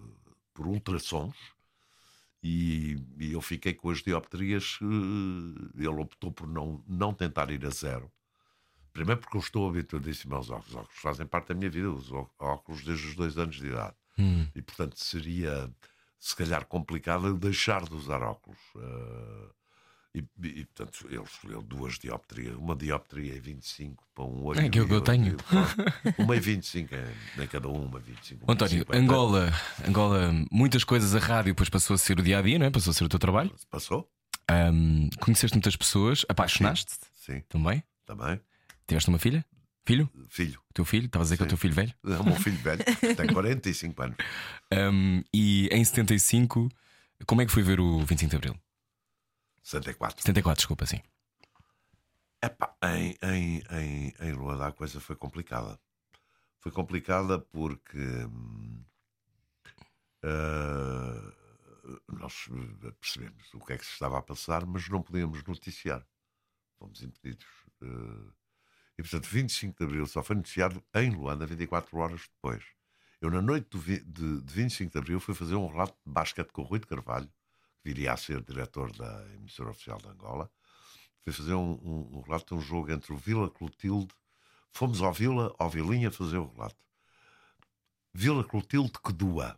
[0.54, 1.36] por ultrassons
[2.43, 4.80] e, e eu fiquei com as dioptrias.
[4.82, 4.86] eh,
[5.78, 8.12] Ele optou por não, não tentar ir a zero.
[8.93, 10.69] Primeiro porque eu estou habituadíssimo aos óculos.
[10.69, 13.95] Os óculos fazem parte da minha vida, ó- óculos desde os dois anos de idade.
[14.17, 14.47] Hum.
[14.56, 15.69] E portanto seria
[16.19, 18.60] se calhar complicado eu deixar de usar óculos.
[18.75, 19.49] Eh,
[20.15, 24.60] e, e, portanto ele escolheu duas dioptrias, uma dioptria é 25 para um olho.
[24.60, 25.38] É que eu tenho.
[26.17, 28.43] Uma é 25, é, nem cada um, uma 25.
[28.43, 28.97] uma António, 50.
[28.97, 29.54] Angola,
[29.88, 32.71] Angola, muitas coisas, a rádio depois passou a ser o dia a dia, não é?
[32.71, 33.54] Passou a ser o teu trabalho.
[33.69, 34.12] Passou?
[34.49, 37.84] Ahm, conheceste muitas pessoas, apaixonaste-te Sim, também.
[38.04, 38.41] também.
[38.89, 39.45] Tiveste uma filha?
[39.86, 40.10] Filho?
[40.30, 40.60] Filho.
[40.69, 41.06] O teu filho?
[41.06, 41.93] Estavas a dizer que é o teu filho velho?
[42.04, 42.84] É o meu filho velho,
[43.15, 44.17] tem 45 anos.
[44.71, 46.69] Ahm, e em 75,
[47.25, 48.60] como é que foi ver o 25 de Abril?
[49.63, 50.21] 64.
[50.21, 50.99] 74, desculpa, sim.
[52.43, 55.80] Epá, em, em, em, em Luanda a coisa foi complicada.
[56.60, 58.84] Foi complicada porque hum,
[60.23, 61.34] ah,
[62.08, 62.47] nós
[62.99, 66.06] percebemos o que é que se estava a passar, mas não podíamos noticiar.
[66.78, 67.45] Fomos impedidos.
[67.82, 68.38] eh,
[68.99, 72.63] e portanto, 25 de Abril só foi noticiado em Luanda 24 horas depois.
[73.21, 76.51] Eu, na noite vi- de, de 25 de Abril, fui fazer um relato de basquete
[76.51, 80.51] com o Rui de Carvalho, que viria a ser diretor da emissora oficial de Angola
[81.21, 84.13] fui fazer um, um, um relato de um jogo entre o Vila Clotilde.
[84.71, 86.77] Fomos ao Vila, ao Vilinha, fazer o relato.
[88.13, 89.57] Vila Clotilde Quedua,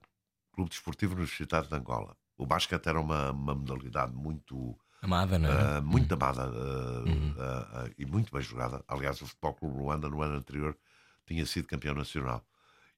[0.52, 2.16] Clube Desportivo Universitário de Angola.
[2.38, 5.78] O basquete era uma, uma modalidade muito, Amada, não é?
[5.78, 7.04] ah, muito amada ah,
[7.40, 8.84] ah, ah, e muito bem jogada.
[8.88, 10.78] Aliás, o Futebol Clube Luanda, no ano anterior,
[11.26, 12.46] tinha sido campeão nacional.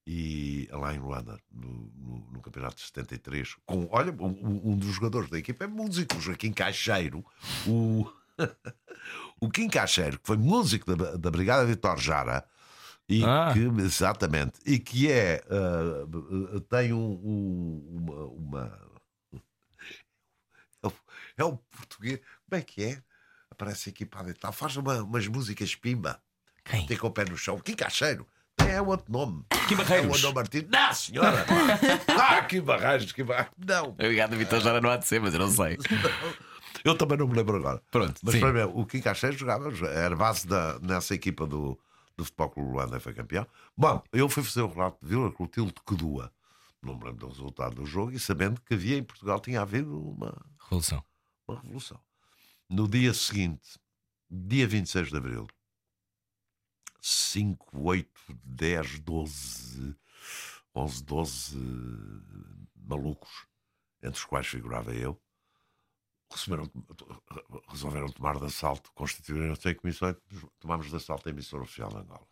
[0.05, 4.93] e lá em Luanda, no, no, no campeonato de 73, com, olha, um, um dos
[4.93, 7.23] jogadores da equipa é músico, o Joaquim Caixeiro,
[7.65, 8.05] o,
[9.39, 12.43] o Kim Caixeiro, que foi músico da, da Brigada Vitor Jara,
[13.07, 13.51] e Ah.
[13.53, 15.41] que, exatamente, e que é,
[16.69, 18.79] tem um, um- uma, uma-
[21.37, 22.19] é o- é o português,
[22.49, 23.01] como é que é?
[23.51, 26.21] Aparece equipado e tal, faz uma- umas músicas pimba,
[26.65, 26.85] Quem?
[26.87, 28.27] tem com o pé no chão, Kim Caixeiro.
[28.57, 29.43] É outro nome.
[29.67, 30.17] Kim É o Barreiros.
[30.19, 30.65] Andão Martins.
[30.69, 31.45] Não, senhora!
[32.19, 33.51] ah, que barreiros, que barreiros.
[33.57, 33.89] Não.
[33.89, 35.77] Obrigado, Vitor Jara, não há de ser, mas eu não sei.
[36.83, 37.81] Eu também não me lembro agora.
[37.91, 38.39] Pronto, Mas sim.
[38.39, 41.79] para mim, o Kim Caixeiro jogava, era base da, nessa equipa do,
[42.17, 43.45] do Futebol Clube Luanda foi campeão.
[43.77, 46.31] Bom, eu fui fazer o relato de Vila Clotilde de Codua.
[46.81, 49.97] Não me lembro do resultado do jogo e sabendo que havia em Portugal tinha havido
[50.09, 51.03] uma, Revolução.
[51.47, 51.99] Uma revolução.
[52.69, 53.79] No dia seguinte,
[54.29, 55.47] dia 26 de Abril,
[57.01, 58.09] 5, 8,
[58.43, 59.95] 10, 12,
[60.75, 61.57] 11, 12
[62.75, 63.45] malucos,
[64.01, 65.21] entre os quais figurava eu,
[67.67, 70.15] resolveram tomar de assalto, constituíram-se em comissão e
[70.59, 72.27] tomámos de assalto a emissora oficial de Angola.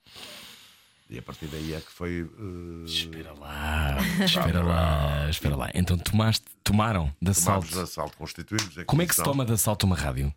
[1.11, 2.21] E a partir daí é que foi.
[2.21, 5.69] eh, Espera lá, espera lá, espera lá.
[5.73, 7.79] Então tomaste, tomaram de tomámos de assalto.
[7.81, 10.33] assalto, constituímos Como é que se toma de assalto uma rádio?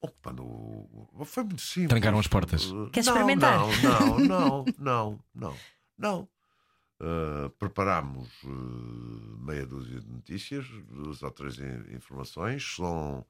[0.00, 0.44] Ocupando
[1.24, 1.88] Foi muito simples.
[1.88, 2.66] Trancaram as portas.
[2.70, 3.58] Uh, Queres não, experimentar?
[3.58, 5.56] Não, não, não, não, não.
[5.98, 6.28] não.
[7.00, 12.74] Uh, preparámos uh, meia dúzia de notícias, duas ou três in- informações.
[12.76, 13.24] São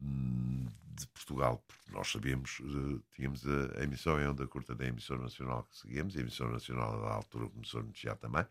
[0.00, 5.64] de Portugal, porque nós sabíamos, uh, tínhamos a, emissão em onda curta da emissora nacional
[5.64, 8.46] que seguíamos, e a emissora nacional da altura começou a anunciar também.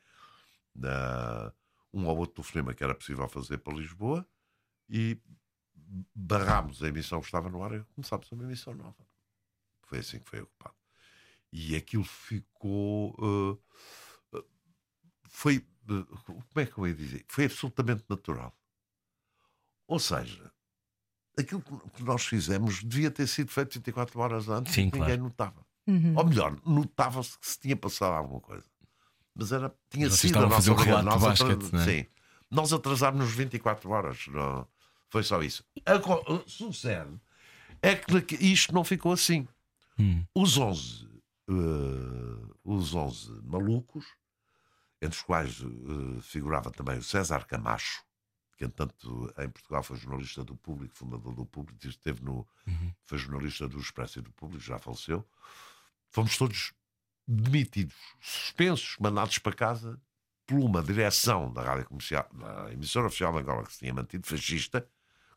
[0.75, 1.53] Na,
[1.93, 4.27] um ou outro telefonema que era possível fazer para Lisboa
[4.89, 5.19] e
[6.13, 9.07] barrámos a emissão que estava no ar e começámos uma emissão nova.
[9.83, 10.75] Foi assim que foi ocupado.
[11.51, 13.15] E aquilo ficou.
[14.33, 14.43] eh, eh,
[15.29, 15.65] foi.
[15.89, 17.25] eh, como é que eu ia dizer?
[17.27, 18.55] Foi absolutamente natural.
[19.87, 20.51] Ou seja,
[21.37, 25.23] aquilo que nós fizemos devia ter sido feito 24 horas antes Sim, e ninguém claro.
[25.23, 25.65] notava.
[25.85, 26.13] Uhum.
[26.17, 28.65] Ou melhor, notava-se que se tinha passado alguma coisa.
[29.33, 30.99] Mas era, tinha Vocês sido a a fazer nossa o obrigação.
[30.99, 31.85] de Nós basquete, não é?
[31.85, 32.05] Sim.
[32.49, 34.27] Nós atrasámos-nos 24 horas.
[34.27, 34.67] Não,
[35.09, 35.63] foi só isso.
[35.85, 37.19] Agora, sucede
[37.81, 39.47] é que isto não ficou assim.
[39.99, 40.23] Hum.
[40.33, 41.07] Os 11,
[41.49, 44.05] eh, os 11 malucos,
[45.01, 48.03] entre os quais eh, figurava também o César Camacho,
[48.57, 52.45] que entanto em Portugal foi jornalista do Público, fundador do Público, esteve no,
[53.05, 55.25] foi jornalista do Expresso e do Público, já faleceu.
[56.09, 56.73] Fomos todos
[57.27, 60.01] demitidos, suspensos, mandados para casa
[60.45, 64.25] por uma direção da rádio comercial, da emissora oficial de Angola que se tinha mantido
[64.25, 64.87] fascista,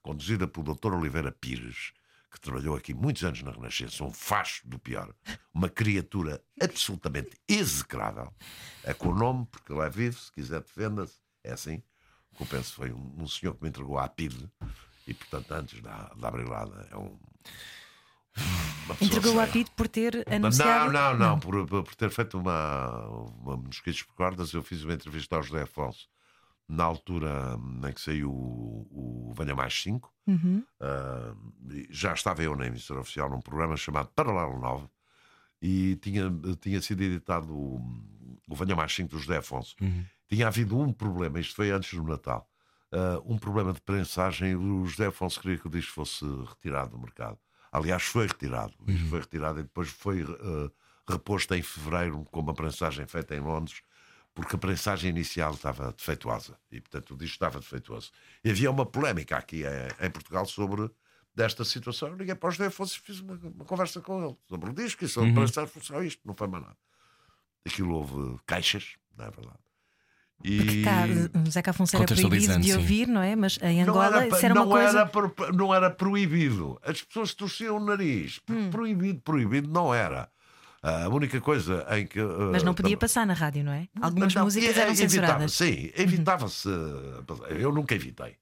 [0.01, 0.95] conduzida pelo Dr.
[0.95, 1.93] Oliveira Pires,
[2.31, 5.13] que trabalhou aqui muitos anos na Renascença, um facho do pior,
[5.53, 8.33] uma criatura absolutamente execrável.
[8.85, 11.83] É com o nome, porque ele é vivo, se quiser defenda-se, é assim.
[12.41, 14.49] O que eu penso foi um, um senhor que me entregou à PIDE
[15.07, 17.19] e, portanto, antes da, da Abrilada, é um.
[19.01, 19.43] Entregou séria.
[19.45, 20.93] apito por ter Não, anunciado.
[20.93, 24.95] não, não, Por, por- por ter feito uma, uma Mosquitos por Cordas, eu fiz uma
[24.95, 26.09] entrevista ao José Afonso
[26.69, 30.13] na altura em que saiu o, o Venha Mais 5.
[30.29, 30.65] Uhum.
[31.71, 34.87] E já estava eu na emissora oficial num programa chamado Paralelo 9
[35.61, 37.81] e tinha, tinha sido editado o,
[38.49, 39.75] o Venha Mais 5 do José Afonso.
[40.31, 42.49] Tinha havido um problema, isto foi antes do Natal,
[42.93, 44.55] ah, um problema de prensagem.
[44.55, 47.39] O José Afonso queria que o disco fosse retirado do mercado.
[47.73, 48.75] Aliás, foi retirado.
[48.79, 50.71] O disco foi retirado e depois foi ah,
[51.09, 53.83] reposto em fevereiro com uma prensagem feita em Londres
[54.33, 58.13] porque a prensagem inicial estava defeituosa e, portanto, o disco estava defeituoso.
[58.45, 60.91] E havia uma polémica aqui eh, em Portugal sobre
[61.35, 62.09] desta situação.
[62.09, 64.73] Eu liguei para o José Afonso e fiz uma, uma conversa com ele sobre o
[64.73, 65.83] disco e sobre a prensagem.
[65.83, 66.79] Só isto, não foi mais nada.
[67.67, 69.59] Aquilo houve caixas, não é verdade?
[70.43, 71.05] E Porque cá,
[71.47, 72.79] o Zeca Afonso era proibido Contextualizando, de sim.
[72.79, 73.37] ouvir, não é?
[73.37, 74.89] Mas em não Angola era, isso era uma não, coisa.
[75.01, 76.81] era pro- não era proibido.
[76.83, 78.41] As pessoas torciam o nariz.
[78.51, 78.71] Hum.
[78.71, 80.29] Proibido, proibido não era.
[80.83, 82.19] A única coisa em que.
[82.51, 83.87] Mas não podia passar na rádio, não é?
[84.01, 85.53] Algumas Não, músicas eram evitava- censuradas.
[85.53, 86.69] Sim, evitava-se.
[87.51, 88.37] Eu nunca evitei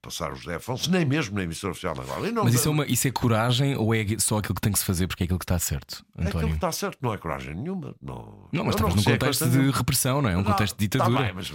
[0.00, 2.02] passar o José Afonso, nem mesmo na emissora oficial da.
[2.28, 4.72] E não- Mas isso é, uma, isso é coragem ou é só aquilo que tem
[4.72, 6.54] que se fazer porque é aquilo que está certo, Aquilo que António?
[6.56, 7.94] está certo não é coragem nenhuma.
[8.02, 10.34] Não, Não, mas eu estavas num contexto de repressão, não é?
[10.36, 11.22] Um Não, contexto de tá ditadura.
[11.24, 11.52] bem, mas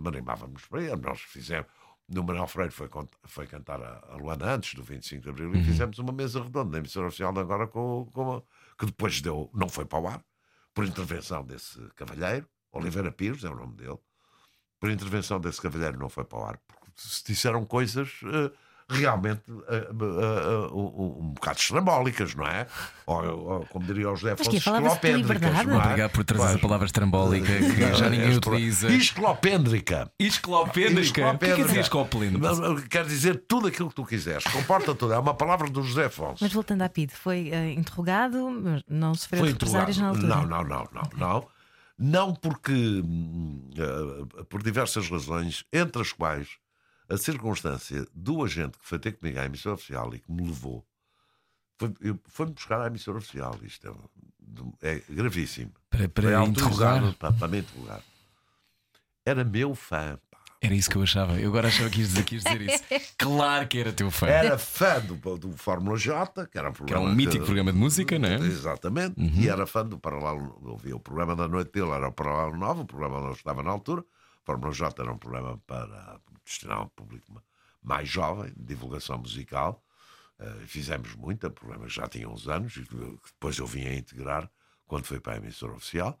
[0.00, 0.96] marimávamos para ele.
[0.96, 1.66] Nós fizemos.
[2.06, 2.86] No Manuel Freire foi,
[3.24, 6.78] foi cantar a, Luana antes do 25 de Abril e fizemos uma mesa redonda na
[6.78, 8.42] emissora oficial de Angola com, com a-
[8.78, 10.22] que depois deu, não foi para o ar,
[10.74, 13.96] por intervenção desse cavalheiro, Oliveira Pires é o nome dele,
[14.84, 18.50] por intervenção desse cavalheiro não foi para o ar, porque se disseram coisas eh,
[18.86, 22.66] realmente ah, ah, ah, um, um bocado estrambólicas, não é?
[23.06, 25.66] Ou, ou, como diria o José esclopéndricas, liberdade?
[25.66, 25.84] não é?
[25.86, 26.56] Obrigado por trazer Pois.
[26.56, 28.92] a palavra estrambólica que já ninguém É, utiliza.
[28.92, 30.12] Esclopéndrica.
[30.18, 31.30] Esclopêndrica.
[31.32, 32.88] O que é dizer esclopêndrica?
[32.90, 34.44] Quer dizer tudo aquilo que tu quiseres.
[34.44, 35.14] Comporta tudo.
[35.14, 36.44] É uma palavra do José Afonso.
[36.44, 40.26] Mas voltando à PID, foi eh, interrogado, não sofreu represárias na altura.
[40.26, 41.53] Não, não, não, não, não.
[41.96, 46.48] Não porque, hum, eh, por diversas razões, entre as quais
[47.08, 50.84] a circunstância do agente que foi ter comigo à emissora oficial e que me levou
[51.78, 51.92] foi-
[52.24, 53.58] foi-me buscar à emissora oficial.
[53.62, 54.10] Isto
[54.82, 55.72] é, é gravíssimo.
[55.90, 57.14] Para, Foi para interrogar.
[57.14, 58.02] para, para me interrogar.
[59.26, 60.18] Era meu fã.
[60.64, 61.38] Era isso que eu achava.
[61.38, 62.84] Eu agora achava que ias dizer, quis dizer isso.
[63.18, 64.26] Claro que era teu fã.
[64.26, 67.04] Era fã do, do Fórmula J, que era um Que programa.
[67.04, 68.34] era um mítico que- programa de música, não é?
[68.36, 69.14] Exatamente.
[69.20, 70.58] E era fã do Paralelo.
[70.64, 73.70] Ouvia o programa da noite dele, era o Paralelo 9, o programa eu estava na
[73.70, 74.00] altura.
[74.02, 74.06] O
[74.44, 77.42] Fórmula J era um programa para destinar um público ma-
[77.82, 79.82] mais jovem, de divulgação musical.
[80.38, 82.96] Eh, fizemos muito, o programa já tinha uns anos, e que
[83.32, 84.50] depois eu vim a integrar
[84.86, 86.20] quando foi para a emissora oficial.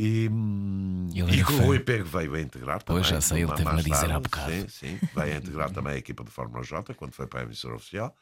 [0.00, 1.58] E, hum, e que o.
[1.66, 3.02] Rui Pego veio a integrar também.
[3.02, 4.52] Pois, já sei, ele teve-me a dizer há bocado.
[4.52, 7.42] Sim, sim, veio a integrar também a equipa de Fórmula J quando foi para a
[7.42, 8.16] emissora oficial.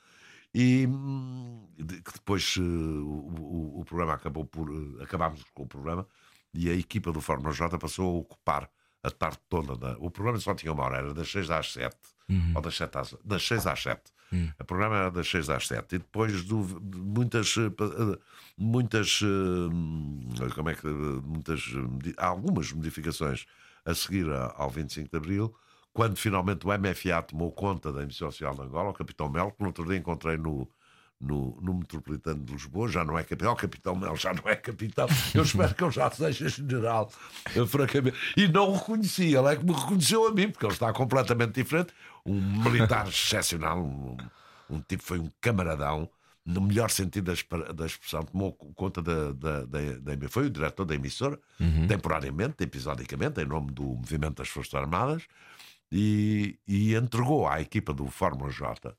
[0.55, 4.71] E hum, que depois eh, o, o- programa acabou por.
[4.71, 6.07] eh, acabámos com o programa
[6.55, 8.71] e a equipa do Fórmula J passou a ocupar
[9.03, 9.77] a tarde toda.
[9.77, 11.95] Da, o programa só tinha uma hora, era das 6 às 7.
[12.55, 14.01] Ou das, 7 às, das 6 às 7.
[14.61, 15.95] O programa era das 6 às 7.
[15.95, 17.55] E depois de muitas.
[17.57, 18.19] eh, eh,
[18.59, 19.21] muitas.
[19.23, 20.87] eh, como é que.
[20.87, 21.63] muitas.
[22.17, 23.47] algumas modificações
[23.85, 25.55] a seguir ao 25 de Abril.
[25.93, 29.61] Quando finalmente o MFA tomou conta da emissão social de Angola, o Capitão Melo, que
[29.61, 30.69] no outro dia encontrei no,
[31.19, 34.57] no, no Metropolitano de Lisboa, já não é capitão, o Capitão Melo já não é
[34.57, 37.11] capitão, eu espero que ele já seja general,
[37.69, 38.17] francamente.
[38.37, 41.53] E não o reconheci, ele é que me reconheceu a mim, porque ele está completamente
[41.53, 41.95] diferente.
[42.27, 44.17] Um militar excepcional, um,
[44.69, 46.09] um tipo, foi um camaradão,
[46.45, 50.51] no melhor sentido da, exp- da expressão, tomou conta da, da, da, da- Foi o
[50.51, 51.39] diretor da emissora,
[51.89, 55.25] temporariamente, episodicamente, em nome do Movimento das Forças Armadas,
[55.91, 58.95] e, e entregou à equipa do Fórmula J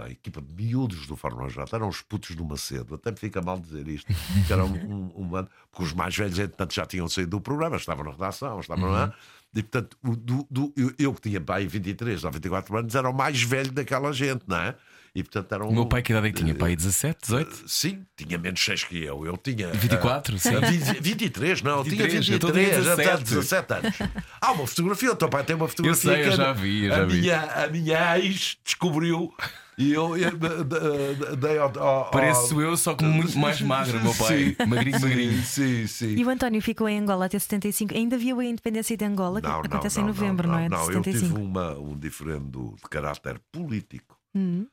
[0.00, 3.40] a equipa de miúdos do Fórmula J eram os putos do Macedo, até me fica
[3.40, 4.12] mal dizer isto,
[4.46, 7.40] que era um, um, um bando- porque os mais velhos, entretanto, já tinham saído do
[7.40, 9.14] programa, estavam na redação, estavam lá,
[9.54, 13.08] e portanto, o do, do- eu, eu que tinha pai 23 ou 24 anos, era
[13.08, 14.74] o mais velho daquela gente, não é?
[15.14, 15.68] E portanto era um.
[15.68, 16.54] O meu pai, que idade é que tinha?
[16.54, 17.64] Pai, 17, 18?
[17.70, 19.24] Sim, tinha menos 6 que eu.
[19.24, 19.68] Eu tinha.
[19.72, 20.54] 24, ah, sim.
[20.54, 23.24] ah, 20 23, não, 23, tinha eu tô 23, com até 17.
[23.24, 23.96] 17 anos.
[24.38, 26.12] Há uma fotografia, o teu pai tem uma fotografia.
[26.16, 27.20] sei, eu já a- vi, eu a já vi.
[27.22, 29.32] Minha, a minha ex descobriu
[29.78, 31.78] e eu, eu de- de- dei ao.
[31.78, 34.56] ao- Pareço ao- eu, só que muito mais magro, o meu pai.
[34.58, 35.42] Sim, Magrinho, magrinho.
[35.42, 36.14] Sim, sim.
[36.16, 37.94] E o António ficou em Angola até 75.
[37.94, 40.64] Ainda viu a independência de Angola, que acontece em novembro, não, é?
[40.64, 41.26] De Não, eu 75.
[41.26, 44.66] tive uma, um diferendo de caráter político Hum.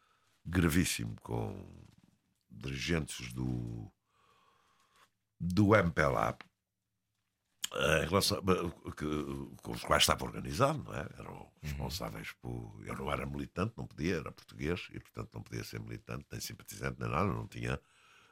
[0.45, 1.53] gravíssimo com
[2.49, 3.91] dirigentes do
[5.39, 6.37] do MPLA
[7.75, 11.05] eh, em relação, eh, que- com os quais estava organizado, não é?
[11.19, 12.79] Eram responsáveis por.
[12.85, 16.39] Eu não era militante, não podia, era português e, portanto, não podia ser militante, nem
[16.41, 17.79] simpatizante, nem nada, não tinha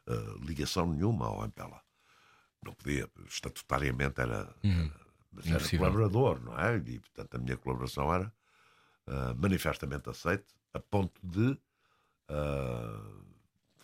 [0.07, 1.82] eh, ligação nenhuma ao MPLA.
[2.63, 4.55] Não podia, estatutariamente era.
[4.63, 5.86] era- mas era Impossível.
[5.86, 6.77] colaborador, não é?
[6.77, 8.34] E, portanto, a minha colaboração era
[9.07, 11.57] eh, manifestamente aceite, a ponto de.
[12.29, 13.32] eh,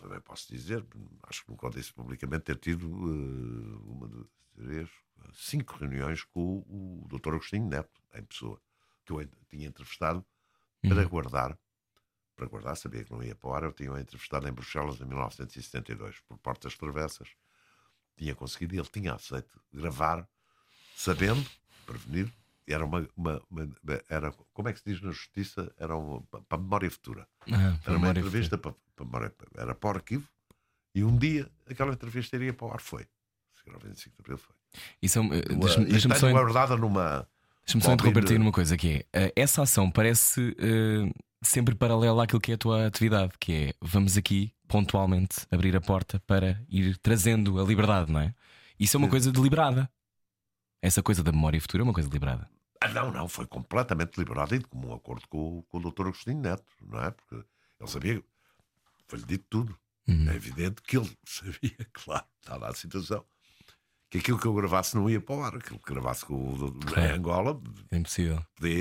[0.00, 0.84] também posso dizer,
[1.24, 4.88] acho que nunca disse publicamente, ter tido uma, duas, três,
[5.34, 7.30] cinco reuniões com o, o Dr.
[7.34, 8.60] Agostinho Neto, em pessoa,
[9.08, 10.24] que eu tinha entrevistado
[10.88, 11.58] para guardar.
[12.36, 15.04] Para guardar, sabia que não ia para o ar, eu tinha entrevistado em Bruxelas em
[15.04, 17.28] 1972, por portas travessas.
[18.16, 20.28] Tinha conseguido e ele tinha aceito gravar,
[20.96, 21.44] sabendo,
[21.86, 22.32] prevenido,
[22.66, 23.70] era uma, uma- uma-
[24.08, 25.72] era, como é que se diz na justiça?
[25.78, 27.26] Era uma, para a memória futura.
[27.50, 30.28] Ah, Era uma entrevista para, para, era para o arquivo
[30.94, 32.80] e um dia aquela entrevista iria para o ar.
[32.80, 33.04] Foi.
[33.54, 34.54] Se era o 25 de Abril, foi.
[35.00, 37.26] Isso é um- eh, Uh, Deixa-me e deixa-me só, guardada numa.
[37.68, 41.12] Deixa-me só interromper-te aí numa coisa que é eh, essa ação parece eh,
[41.42, 45.80] sempre paralela àquilo que é a tua atividade, que é vamos aqui pontualmente abrir a
[45.80, 48.34] porta para ir trazendo a liberdade, não é?
[48.78, 49.90] Isso é uma coisa deliberada.
[50.80, 52.48] Essa coisa da memória futura é uma coisa deliberada.
[52.80, 56.02] Ah, não, não, foi completamente liberado e de comum acordo com, o- com o Dr.
[56.02, 57.10] Agostinho Neto, não é?
[57.10, 58.22] Porque ele sabia,
[59.08, 59.76] foi-lhe dito tudo.
[60.06, 60.30] Uhum.
[60.30, 63.24] É evidente que ele sabia, claro, estava a situação,
[64.10, 66.68] que aquilo que eu gravasse não ia para o ar, aquilo que gravasse com o,
[66.98, 67.14] em Claro.
[67.14, 68.44] Angola É impossível.
[68.56, 68.78] podia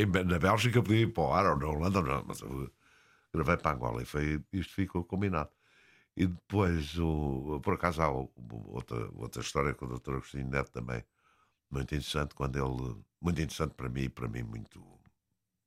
[0.00, 2.70] ir na, na Bélgica, podia ir para o ar, ou na Holanda, não, mas eu
[3.34, 5.50] gravei para Angola e foi, isto ficou combinado.
[6.16, 10.16] E depois, o, por acaso, há outra, outra história com o Dr.
[10.16, 11.04] Agostinho Neto também,
[11.70, 14.82] muito interessante, quando ele, muito interessante para mim e para mim muito,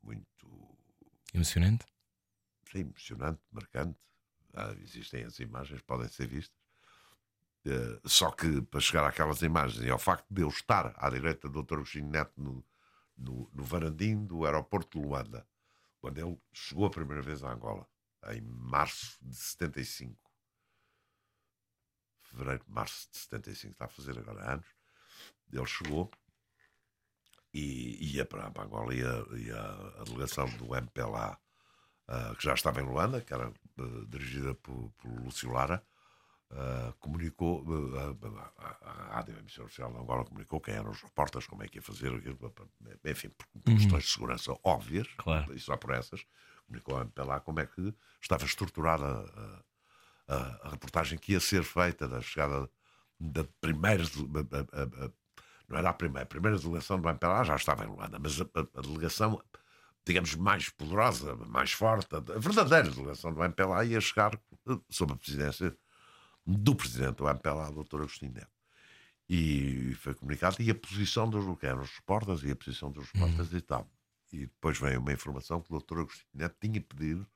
[0.03, 0.47] muito
[1.33, 1.85] Emocionante.
[2.71, 3.99] Sim, emocionante, marcante.
[4.53, 6.60] Ah, existem as imagens, podem ser vistas.
[7.65, 11.47] Eh, só que para chegar àquelas imagens e ao facto de eu estar à direita
[11.47, 11.75] do Dr.
[11.75, 12.65] Agostinho Neto no,
[13.17, 15.47] no, no varandim do aeroporto de Luanda,
[15.99, 17.87] quando ele chegou a primeira vez a Angola,
[18.31, 20.17] em março de 75.
[22.23, 24.67] Fevereiro, março de 75, está a fazer agora anos.
[25.51, 26.09] Ele chegou
[27.53, 31.37] e ia para, Angola e, a, e a- delegação do MPLA,
[32.07, 35.85] ah, que já estava em Luanda, que era ah, dirigida por, por Lúcio Lara,
[36.53, 37.63] ah, comunicou,
[37.97, 41.47] ah, a, a, a rádio, a emissora oficial de Angola comunicou quem eram os repórteres,
[41.47, 42.11] como é que ia fazer,
[43.05, 45.53] enfim, por, por questões de segurança óbvias, Claro.
[45.53, 46.25] e só por essas,
[46.67, 51.63] comunicou ao MPLA como é que estava estruturada a, a- a reportagem que ia ser
[51.63, 52.69] feita da chegada
[53.19, 54.03] da primeira.
[54.03, 55.11] a- a- a-
[55.67, 58.43] não era a primeira, a primeira delegação do MPLA já estava em Luanda, mas a,
[58.43, 59.41] a- a delegação,
[60.05, 65.15] digamos, mais poderosa, mais forte, a verdadeira delegação do MPLA ia chegar eh, sob a
[65.15, 65.77] presidência
[66.45, 67.97] do presidente do MPLA, Dr.
[67.97, 68.51] Agostinho Neto.
[69.29, 73.53] E foi comunicado, e a posição dos eram os repórteres, e a posição dos repórteres
[73.53, 73.89] e tal.
[74.31, 75.99] E depois veio uma informação que o Dr.
[75.99, 77.27] Agostinho Neto tinha pedido,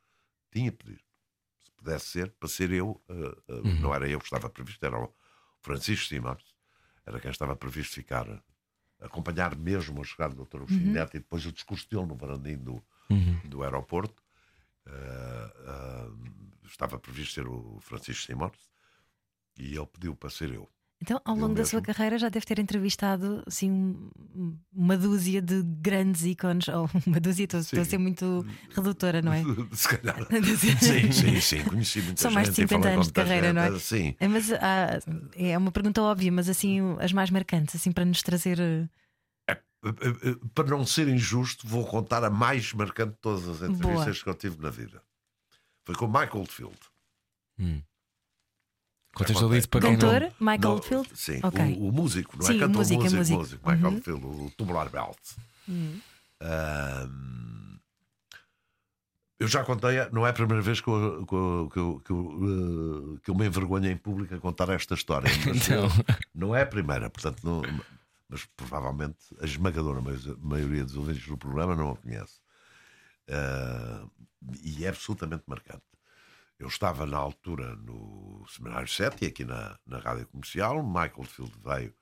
[0.51, 1.01] tinha pedido,
[1.63, 4.97] se pudesse ser, para ser eu, eh, eh, não era eu que estava previsto, era
[4.97, 5.13] o
[5.61, 6.43] Francisco Simões,
[7.05, 8.27] era quem estava previsto ficar,
[8.99, 10.57] acompanhar mesmo a chegada do Dr.
[10.57, 12.83] Agostinho Neto e depois o discurso dele no varandim do,
[13.45, 14.21] do aeroporto.
[14.85, 18.74] Eh, eh, estava previsto ser o Francisco Simões
[19.57, 20.67] e ele pediu para ser eu.
[21.01, 21.71] Então, ao Eu longo da mesmo.
[21.71, 23.69] sua carreira, já deve ter entrevistado assim,
[24.33, 29.21] um- uma dúzia de grandes ícones, ou uma dúzia, estou estou a ser muito redutora,
[29.21, 29.43] não é?
[29.75, 30.17] Se calhar.
[30.79, 31.63] sim, sim, sim.
[31.65, 32.35] Conheci muita São gente.
[32.35, 33.71] mais de e 50 falei com anos de carreira, não é?
[33.71, 34.15] gente, Sim.
[34.19, 34.99] É, mas ah,
[35.35, 38.59] é uma pergunta óbvia, mas assim, as mais marcantes, assim, para nos trazer.
[38.59, 38.87] eh,
[39.49, 43.57] Eh, eh, eh, Para não ser injusto, vou contar a mais marcante de todas as
[43.69, 44.23] entrevistas Boa.
[44.23, 45.03] que eu tive na vida.
[45.85, 46.75] Foi com Michael Oldfield.
[47.57, 47.94] Contas
[49.15, 49.35] contei.
[49.57, 50.29] ali para quem Cantor, não.
[50.39, 51.09] Michael Não, Oldfield?
[51.15, 51.77] Sim, Ok.
[51.79, 53.39] o, o músico, não Sim, é cantor, música, músico, músico.
[53.39, 53.69] músico.
[53.69, 53.95] Michael Uhum.
[53.95, 55.17] Oldfield, o Tubular Belt.
[56.41, 57.79] Ahm,
[59.39, 62.11] eu já contei, não é a primeira vez que eu, que eu, que eu, que
[62.11, 62.39] eu,
[63.13, 65.29] eh, me envergonho em público a contar esta história.
[65.45, 65.87] Mas, Não.
[66.33, 67.61] não é a primeira, portanto, não-
[68.29, 72.39] mas provavelmente a esmagadora mai- maioria dos ouvintes do programa não a conhece.
[73.29, 74.05] Ah,
[74.63, 75.83] e é absolutamente marcante.
[76.57, 80.81] Eu estava na altura no Seminário 7, aqui na, na rádio comercial.
[80.83, 81.93] Michael Field veio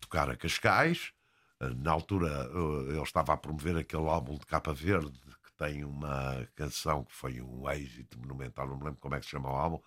[0.00, 1.12] tocar a Cascais.
[1.60, 5.84] Ah, Na altura eh, ele estava a promover aquele álbum de capa verde que tem
[5.84, 9.48] uma canção que foi um êxito monumental, não me lembro como é que se chama
[9.50, 9.80] o álbum,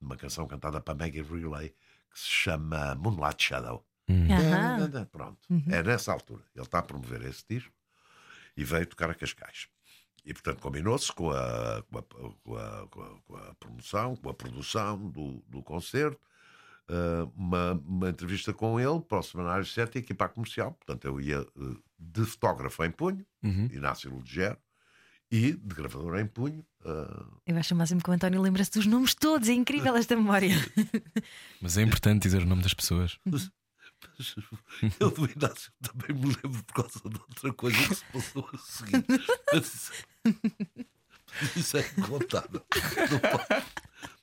[0.00, 1.68] uma canção cantada para Maggie Relay
[2.12, 3.86] que se chama Moonlight Shadow.
[4.10, 5.06] Aham.
[5.06, 5.38] Pronto,
[5.70, 6.42] é nessa altura.
[6.54, 7.72] Ele está a promover esse disco
[8.56, 9.68] e veio tocar a Cascais.
[10.24, 12.86] E portanto combinou-se com a, com, a, com, a,
[13.26, 16.20] com, a, promoção, com a produção do, do concerto,
[16.88, 20.72] eh, uma, uma entrevista com ele para o Semanário 7 e equipa comercial.
[20.74, 23.24] Portanto, eu ia eh, de fotógrafo em punho,
[23.72, 24.56] Inácio Lugero,
[25.30, 26.64] e de gravador em punho.
[26.84, 30.14] eh, Eu acho o máximo que o António lembra-se dos nomes todos, é incrível esta
[30.14, 30.54] memória.
[31.60, 33.18] Mas é importante dizer o nome das pessoas.
[35.00, 38.58] Eu do Inácio também me lembro por causa de outra coisa que se passou a
[38.58, 39.04] seguir.
[39.52, 39.92] Mas isso-
[41.56, 42.62] Isso é contável.
[43.10, 43.62] Não, posso-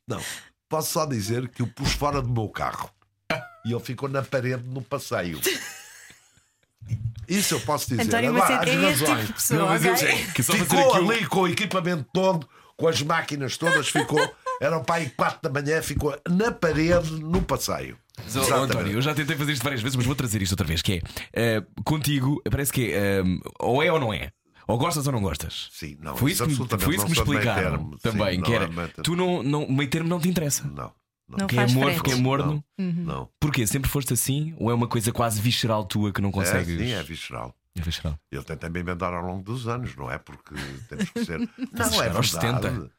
[0.07, 0.23] não,
[0.69, 2.89] posso só dizer que o pus fora do meu carro
[3.65, 5.39] e ele ficou na parede no passeio.
[7.27, 8.01] Isso eu posso dizer.
[8.03, 9.27] António Agora, Macedo as é tipo razões.
[9.27, 10.07] de pessoa, Não, mas eu ok?
[10.07, 13.87] sei que só fazer Ficou aqui ali com o equipamento todo, com as máquinas todas,
[13.87, 14.35] ficou.
[14.61, 17.97] Era o pai 4 da manhã, ficou na parede no passeio.
[18.27, 18.71] Exatamente.
[18.73, 20.93] António, eu já tentei fazer isto várias vezes, mas vou trazer isto outra vez: que
[20.93, 21.01] é
[21.57, 23.23] eh, contigo, parece que é eh,
[23.59, 24.31] ou é ou não é.
[24.67, 25.67] Ou gostas ou não gostas.
[25.71, 27.91] Sim, não, foi isso isso, que, foi isso que me explicaram termo.
[27.93, 28.37] Sim, também.
[28.37, 28.69] não que é era,
[29.03, 30.63] tu não, não, meio termo não te interessa.
[30.67, 30.93] Não,
[31.27, 31.37] não.
[31.39, 31.95] Não Que é frente.
[31.95, 32.63] porque é morno.
[32.77, 33.29] Não.
[33.39, 33.65] Porquê?
[33.65, 34.53] Sempre foste assim?
[34.59, 36.77] Ou é uma coisa quase visceral tua que não É, consegues?
[36.77, 37.55] sim, é visceral.
[37.75, 38.19] É visceral.
[38.31, 40.17] Eu tentei me inventar ao longo dos anos, não é?
[40.19, 40.53] Porque
[40.87, 41.39] temos que ser.
[41.73, 42.91] Não, é verdade.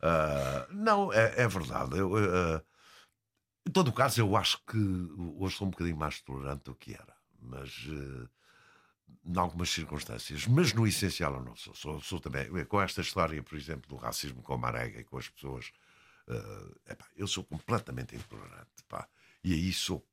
[0.00, 1.98] Ah, não, é, é verdade.
[1.98, 2.62] Eu, ah,
[3.66, 4.76] em todo o caso, eu acho que
[5.36, 7.14] hoje sou um bocadinho mais tolerante do que era.
[7.40, 7.86] Mas.
[7.90, 8.28] ah,
[9.24, 11.74] em algumas circunstâncias, mas no essencial eu não sou.
[11.74, 15.18] Sou, sou também, com esta história, por exemplo, do racismo com a Marega e com
[15.18, 15.70] as pessoas,
[16.28, 18.70] ah, epá, eu sou completamente intolerante.
[18.88, 19.06] Pá.
[19.44, 20.04] E aí sou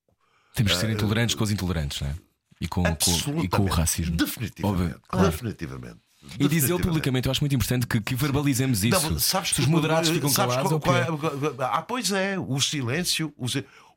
[0.53, 2.15] Temos que ser intolerantes com os intolerantes, não é?
[2.61, 4.17] E com, com- e com o racismo.
[4.17, 4.83] Definitivamente.
[4.83, 5.31] Óbvio, claro.
[5.31, 5.99] Definitivamente.
[6.21, 6.83] E dizê-lo Definitivamente.
[6.87, 9.09] publicamente, eu acho muito importante que, que verbalizemos isso.
[9.09, 11.45] Não, sabes Se os que- moderados ficam sabes calados, qual- é o qual quê?
[11.61, 13.33] é- Ah, pois é, o silêncio.
[13.37, 13.45] O,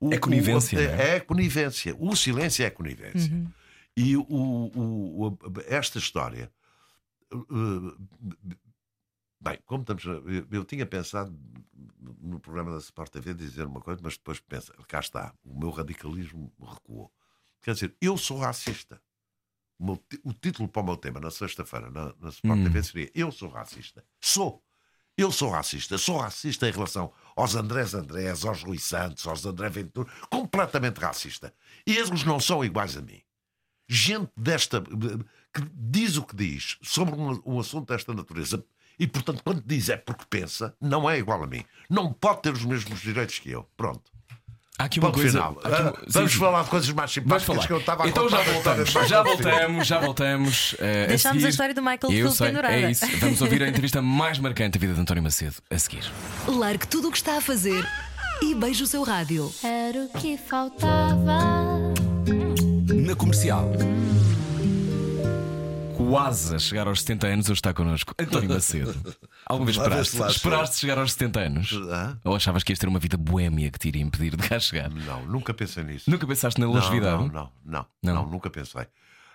[0.01, 1.16] o- É conivência, o- é?
[1.16, 1.97] é conivência.
[1.99, 3.33] O silêncio é conivência.
[3.33, 3.47] Uhum.
[3.97, 6.51] E o, o- o- esta história.
[7.35, 7.97] uh,
[9.41, 10.05] Bem, como estamos.
[10.05, 11.37] Eu, eu tinha pensado
[12.20, 15.70] no programa da Sport TV dizer uma coisa, mas depois pensa, cá está, o meu
[15.70, 17.11] radicalismo recuou.
[17.61, 19.01] Quer dizer, eu sou racista.
[19.79, 22.64] O, título para o meu tema na sexta-feira na, na Sport Hum.
[22.64, 24.05] TV seria Eu sou racista.
[24.20, 24.62] Sou.
[25.16, 25.99] Eu sou racista.
[25.99, 30.11] Sou racista em relação aos Andrés Andrés, aos Rui Santos, aos André Ventura.
[30.31, 31.53] Completamente racista.
[31.87, 33.20] E eles não são iguais a mim.
[33.89, 34.81] Gente desta.
[34.81, 38.64] que diz o que diz sobre um, um assunto desta natureza.
[38.99, 41.64] E, portanto, quando diz é porque pensa, não é igual a mim.
[41.91, 43.64] Não pode ter os mesmos direitos que eu.
[43.77, 44.11] Pronto.
[44.79, 45.31] Há aqui uma Ponto coisa.
[45.39, 45.61] final.
[45.62, 46.39] aqui uma- Ah, sim, vamos sim.
[46.39, 47.66] falar de coisas mais Vamos simpáticas falar.
[47.66, 50.77] que eu estava a então já voltamos, já voltamos, já voltamos.
[50.81, 51.49] a Deixámos a seguir.
[51.51, 52.75] história do Michael Eu sei, pendurada.
[52.75, 53.07] É isso.
[53.18, 56.05] Vamos ouvir a entrevista mais marcante da vida de António Macedo a seguir.
[56.49, 57.87] Largue tudo o que está a fazer
[58.43, 59.53] e beije o seu rádio.
[59.62, 61.39] Era o que faltava.
[62.95, 63.70] Na comercial.
[65.97, 68.95] Quase a chegar aos 70 anos, hoje está connosco António Macedo.
[69.47, 71.72] Alguma vez esperaste, lá esperaste chegar aos 70 anos?
[71.72, 72.18] Hã?
[72.24, 74.90] Ou achavas que ias ter uma vida boémia que te iria impedir de cá chegar?
[74.90, 76.11] Não, nunca pensei nisso.
[76.11, 77.18] Nunca pensaste na longevidade?
[77.24, 78.14] Não, não, não, Não?
[78.14, 78.86] não, nunca pensei.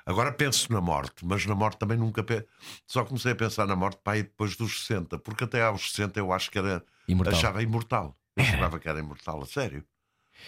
[0.05, 2.45] Agora penso na morte, mas na morte também nunca pe...
[2.86, 6.32] Só comecei a pensar na morte aí depois dos 60, porque até aos 60 eu
[6.32, 6.82] acho que era.
[7.08, 7.34] Imortal.
[7.34, 8.18] Achava imortal.
[8.38, 9.84] Eu achava que era imortal, a sério.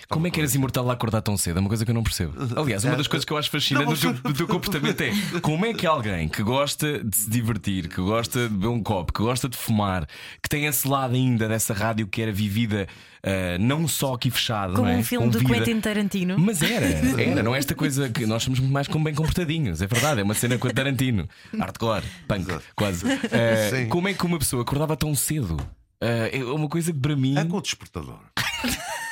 [0.07, 1.57] Como é que eras imortal lá acordar tão cedo?
[1.57, 2.33] É uma coisa que eu não percebo.
[2.59, 5.11] Aliás, uma das coisas que eu acho fascinante do teu, do teu comportamento é
[5.41, 9.13] como é que alguém que gosta de se divertir, que gosta de beber um copo,
[9.13, 10.07] que gosta de fumar,
[10.41, 12.87] que tem esse lado ainda dessa rádio que era vivida
[13.23, 14.97] ah, não só aqui fechada, Como não é?
[14.97, 15.53] um filme Com do vida.
[15.55, 16.39] Quentin Tarantino.
[16.39, 16.85] Mas era,
[17.21, 20.21] era, não é esta coisa que nós somos muito mais como bem comportadinhos, é verdade,
[20.21, 21.27] é uma cena com a Tarantino,
[21.57, 23.05] hardcore, punk, quase.
[23.11, 23.89] Ah, Sim.
[23.89, 25.57] como é que uma pessoa acordava tão cedo?
[26.01, 28.19] Ah, é uma coisa que para mim É com o despertador.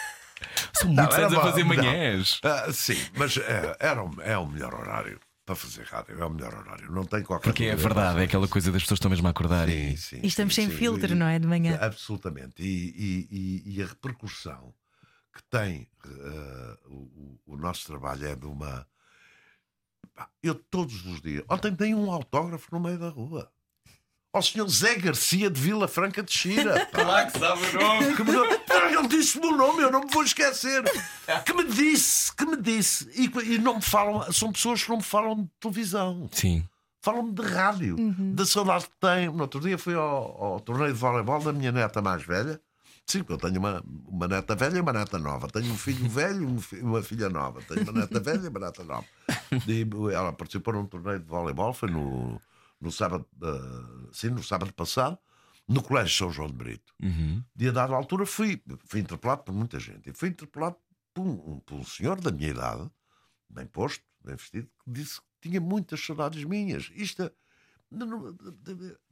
[0.79, 2.39] são muitos Não, anos a fazer manhãs.
[2.43, 6.19] Ah, sim, mas é, era, o- é o melhor horário para fazer rádio.
[6.21, 6.91] É o melhor horário.
[6.91, 9.67] Não tem qualquer Porque é verdade, é aquela coisa das pessoas estão mesmo a acordar
[9.69, 9.97] Sim, e.
[9.97, 10.77] sim, E estamos sim, sem sim.
[10.77, 11.39] filtro, E- não é?
[11.39, 11.77] De manhã.
[11.81, 12.61] Absolutamente.
[12.61, 14.73] E, e- e- e a repercussão
[15.33, 18.85] que tem eh, o, o- nosso trabalho é de uma.
[20.41, 21.43] Eu todos os dias.
[21.49, 23.51] Ontem dei um autógrafo no meio da rua.
[24.37, 26.87] Ao senhor Zé Garcia de Vila Franca de Xira.
[26.95, 28.15] Lá que sabe o nome!
[28.15, 28.57] Que me...
[28.59, 30.83] Pá, Ele disse o meu nome, eu não me vou esquecer.
[31.45, 33.09] Que me disse, que me disse.
[33.15, 36.29] E, e não me falam, são pessoas que não me falam de televisão.
[36.31, 36.63] Sim.
[37.01, 37.95] Falam-me de rádio,
[38.33, 39.27] da saudade que têm.
[39.29, 42.59] No outro dia fui ao, ao torneio de voleibol da minha neta mais velha.
[43.05, 45.47] Sim, porque eu tenho uma, uma neta velha e uma neta nova.
[45.47, 47.61] Tenho um filho velho e um fi- uma filha nova.
[47.61, 49.05] Tenho uma neta velha e uma neta nova.
[49.67, 52.39] E ela participou num torneio de voleibol, foi no,
[52.79, 55.17] no sábado, eh, sim, no sábado passado,
[55.67, 56.93] no Colégio São João de Brito.
[57.01, 57.43] Uhum.
[57.57, 60.09] E a dada altura fui, fui interpelado por muita gente.
[60.09, 60.77] E fui interpelado
[61.13, 62.89] por um, por um senhor da minha idade,
[63.49, 66.89] bem posto, bem vestido, que disse que tinha muitas saudades minhas.
[66.93, 67.31] Isto é.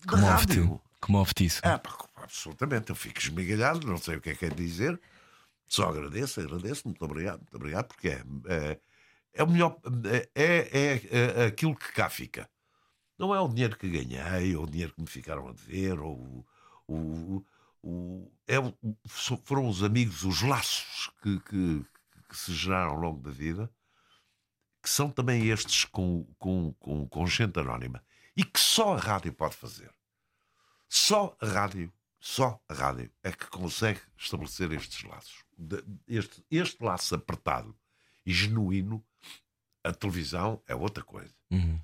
[0.07, 0.81] Comove-te.
[1.01, 1.61] Comove-te isso.
[1.63, 2.89] É, pá, absolutamente.
[2.89, 4.99] Eu fico esmigalhado, não sei o que é que é dizer.
[5.67, 8.79] Só agradeço, agradeço, muito obrigado, muito obrigado, porque é, é,
[9.33, 12.47] é o melhor, é, é, é aquilo que cá fica.
[13.17, 16.45] Não é o dinheiro que ganhei, ou o dinheiro que me ficaram a dever, ou
[16.87, 17.45] o.
[17.81, 18.55] o, é,
[19.07, 21.85] foram os amigos, os laços que, que,
[22.29, 23.71] que se geraram ao longo da vida,
[24.81, 28.03] que são também estes com, com, com, com gente anónima.
[28.35, 29.89] E que só a rádio pode fazer.
[30.89, 35.43] Só a rádio, só a rádio é que consegue estabelecer estes laços.
[36.07, 37.75] Este, este laço apertado
[38.25, 39.03] e genuíno,
[39.83, 41.33] a televisão é outra coisa.
[41.49, 41.79] Uhum.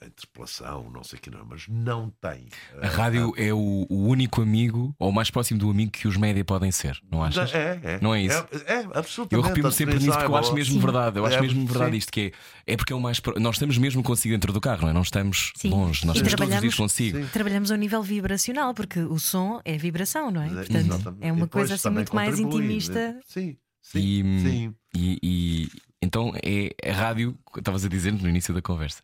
[0.00, 2.46] A interpelação, não sei o que não, mas não tem.
[2.80, 6.16] A rádio é o, o único amigo, ou o mais próximo do amigo que os
[6.16, 7.52] média podem ser, não achas?
[7.54, 7.98] É, é.
[8.00, 8.46] Não é isso?
[8.66, 9.60] É, é, absolutamente.
[9.60, 11.18] Eu A sempre nisso porque é eu acho mesmo verdade.
[11.18, 11.96] Eu acho É, mesmo verdade sim.
[11.98, 12.32] isto que
[12.66, 12.72] é.
[12.74, 13.20] É porque é o mais.
[13.20, 14.92] pro- Nós estamos mesmo consigo dentro do carro, não é?
[14.92, 15.70] Não estamos Sim.
[15.70, 17.18] longe, nós E estamos todos os dias consigo.
[17.18, 17.26] Sim.
[17.32, 20.46] Trabalhamos ao nível vibracional, porque o som é vibração, não é?
[20.46, 21.24] É, Portanto, exatamente.
[21.26, 22.92] é uma coisa assim muito mais contribui, intimista.
[23.12, 23.20] né?
[23.26, 24.74] Sim, sim, E, sim.
[24.94, 25.68] e- e-
[26.02, 29.02] então é a rádio, estavas a dizer no início da conversa,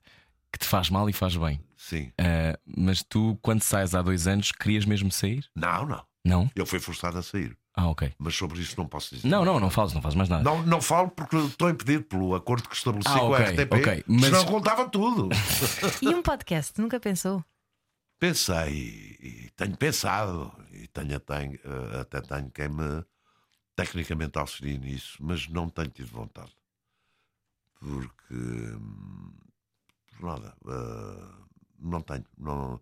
[0.52, 1.60] que te faz mal e faz bem.
[1.76, 2.12] sim.
[2.18, 5.44] Ah, mas tu, quando sais há dois anos, querias mesmo sair?
[5.54, 6.04] Não, não.
[6.24, 6.50] Não?
[6.54, 7.56] Eu fui forçado a sair.
[7.74, 8.12] Ah, ok.
[8.18, 9.28] Mas sobre isso não posso dizer.
[9.28, 10.42] Não, não, não fales, não fazes mais nada.
[10.42, 13.72] Não, não falo porque estou impedido pelo acordo que estabeleci Ah, com a RTP.
[13.74, 15.28] ok, mas- Senão contava tudo.
[16.02, 17.42] E um podcast, nunca pensou?
[18.18, 23.02] Pensei e tenho pensado e tenho, tenho, eh, até tenho quem me
[23.74, 26.52] tecnicamente auxilie nisso, mas não tenho tido vontade.
[27.78, 29.32] Porque hum,
[30.24, 31.44] nada, eh,
[31.78, 32.24] não tenho.
[32.36, 32.80] Não...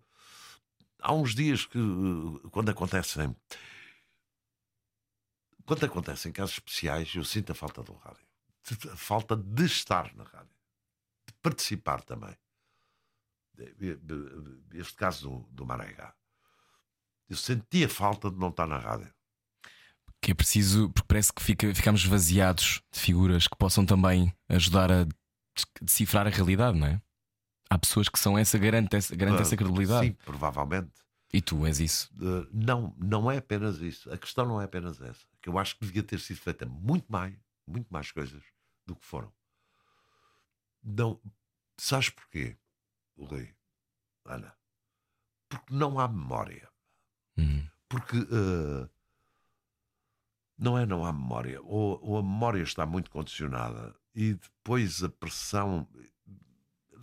[1.01, 3.35] Há uns dias que eh, quando acontecem
[5.69, 8.25] quando acontecem casos especiais, eu sinto a falta do rádio.
[8.91, 10.49] A falta de estar na rádio.
[11.27, 12.35] De participar também.
[14.73, 16.15] Este caso do, do Maragá.
[17.29, 19.13] Eu sentia falta de não estar na rádio.
[20.19, 24.91] Que é preciso, porque parece que fica, ficamos vaziados de figuras que possam também ajudar
[24.91, 25.07] a
[25.79, 26.99] decifrar a realidade, não é?
[27.69, 30.07] Há pessoas que são essa, garante essa, garante Ah, essa credibilidade.
[30.07, 30.91] Sim, provavelmente.
[31.31, 32.11] E tu és isso.
[32.15, 34.11] Uh, não, não é apenas isso.
[34.11, 35.27] A questão não é apenas essa.
[35.41, 37.35] Que eu acho que devia ter sido feita muito mais,
[37.67, 38.41] muito mais coisas
[38.85, 39.31] do que foram.
[40.83, 41.21] Não,
[41.77, 42.57] sabes porquê,
[43.15, 43.53] Rui?
[44.25, 44.55] Ana?
[45.47, 46.67] Porque não há memória.
[47.37, 47.67] Uhum.
[47.87, 48.89] Porque uh,
[50.57, 51.61] não é não há memória.
[51.61, 55.87] Ou, ou a memória está muito condicionada e depois a pressão.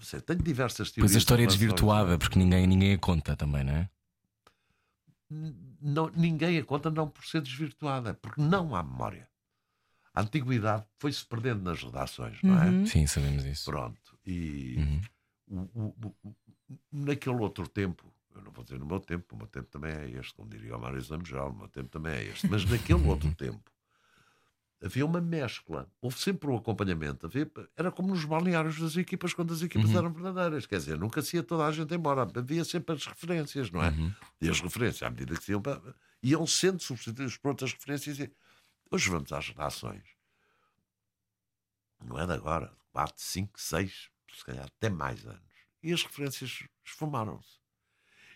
[0.00, 1.10] Sei, tenho diversas teorias.
[1.12, 3.90] Pois a história é desvirtuada, porque ninguém, ninguém a conta também, não é?
[5.80, 9.28] não, ninguém a conta não por ser desvirtuada, porque não há memória.
[10.14, 12.66] A antiguidade foi-se perdendo nas redações, não é?
[12.70, 12.86] Uhum.
[12.86, 13.64] Sim, sabemos isso.
[13.64, 14.18] Pronto.
[14.24, 14.76] E
[15.48, 15.68] Uhum.
[15.74, 16.36] o- o- o-
[16.92, 20.10] naquele outro tempo, eu não vou dizer no meu tempo, o meu tempo também é
[20.10, 23.34] este, como diria o Mário Zamujal, o meu tempo também é este, mas naquele outro
[23.34, 23.60] tempo
[24.82, 29.52] havia uma mescla, houve sempre um acompanhamento, havia, era como nos balneários das equipas quando
[29.52, 29.98] as equipas Uhum.
[29.98, 33.70] eram verdadeiras, quer dizer, nunca se ia toda a gente embora, havia sempre as referências,
[33.70, 33.88] não é?
[33.90, 34.12] Uhum.
[34.40, 35.62] E as referências, à medida que se iam,
[36.22, 38.18] iam sendo substituídas por outras referências.
[38.18, 38.30] E
[38.90, 40.04] hoje vamos às redações.
[42.04, 45.40] Não é de agora, 4, 5, 6, se calhar até mais anos.
[45.82, 47.58] E as referências esfumaram-se.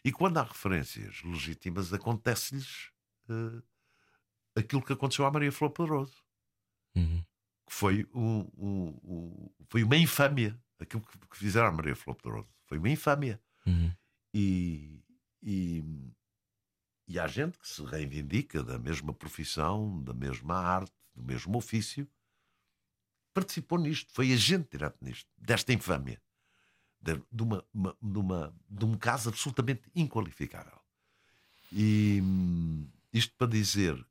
[0.04, 2.90] E quando há referências legítimas, acontece-lhes
[3.28, 3.62] eh,
[4.56, 6.22] aquilo que aconteceu à Maria Flor Poderoso,
[6.94, 7.24] Uhum.
[7.66, 10.58] que foi, um, um- um- foi uma infâmia.
[10.78, 13.40] Aquilo que, que fizeram à Maria Flor Poderoso foi uma infâmia.
[13.66, 13.92] Uhum.
[14.34, 15.04] E,
[15.42, 15.84] e,
[17.06, 22.08] e há gente que se reivindica da mesma profissão, da mesma arte, do mesmo ofício,
[23.32, 26.20] participou nisto, foi agente direto nisto, desta infâmia,
[27.00, 30.78] de, de uma, uma- de, uma- de um caso absolutamente inqualificável.
[31.72, 34.04] E hum, isto para dizer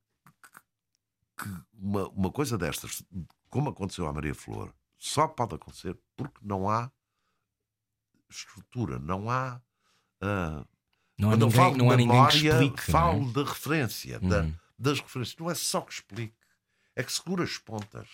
[1.40, 3.04] que, uma, uma coisa destas,
[3.50, 6.92] como aconteceu à Maria Flor, só pode acontecer porque não há
[8.30, 9.62] estrutura, não há.
[10.22, 10.66] ah,
[11.18, 12.80] Não há quando eu ninguém, falo não há de ninguém que memória, explique.
[12.90, 12.92] é?
[12.92, 14.56] falo de referência, da- Uhum.
[14.78, 15.38] das referências.
[15.38, 16.36] Não é só que explique,
[16.96, 18.08] é que segura as pontas.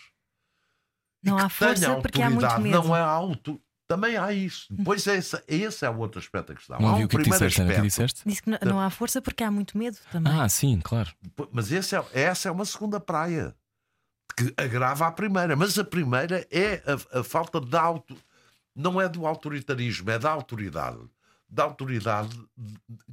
[1.24, 2.88] E Não que há força tenha porque há muito autoridade, medo.
[2.88, 3.62] Não é auto.
[3.88, 4.66] Também há isso.
[4.72, 6.80] Depois esse, esse é o outro aspecto da questão.
[6.80, 7.70] Não ouvi um o que é disseste, Ana?
[7.70, 8.22] O que aspecto, disseste?
[8.26, 10.34] Disse que não, não há força porque há muito medo também.
[10.34, 11.12] Ah, sim, claro.
[11.52, 13.56] Mas esse é, essa é uma segunda praia
[14.36, 15.56] que agrava a primeira.
[15.56, 18.18] Mas a primeira é a, a falta de auto.
[18.76, 21.00] Não é do autoritarismo, é da autoridade.
[21.48, 22.38] Da autoridade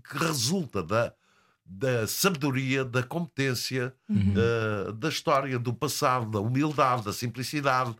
[0.09, 1.12] que resulta da,
[1.64, 7.95] da sabedoria, da competência, eh, da história, do passado, da humildade, da simplicidade,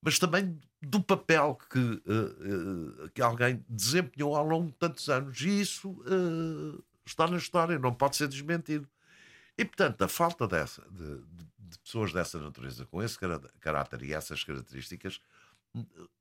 [0.00, 5.40] mas também do papel que, eh, eh, que alguém desempenhou ao longo de tantos anos.
[5.40, 8.88] E isso eh, está na história, não pode ser desmentido.
[9.56, 13.18] E, portanto, a falta dessa, de, de- pessoas dessa natureza, com esse
[13.60, 15.20] caráter e essas características,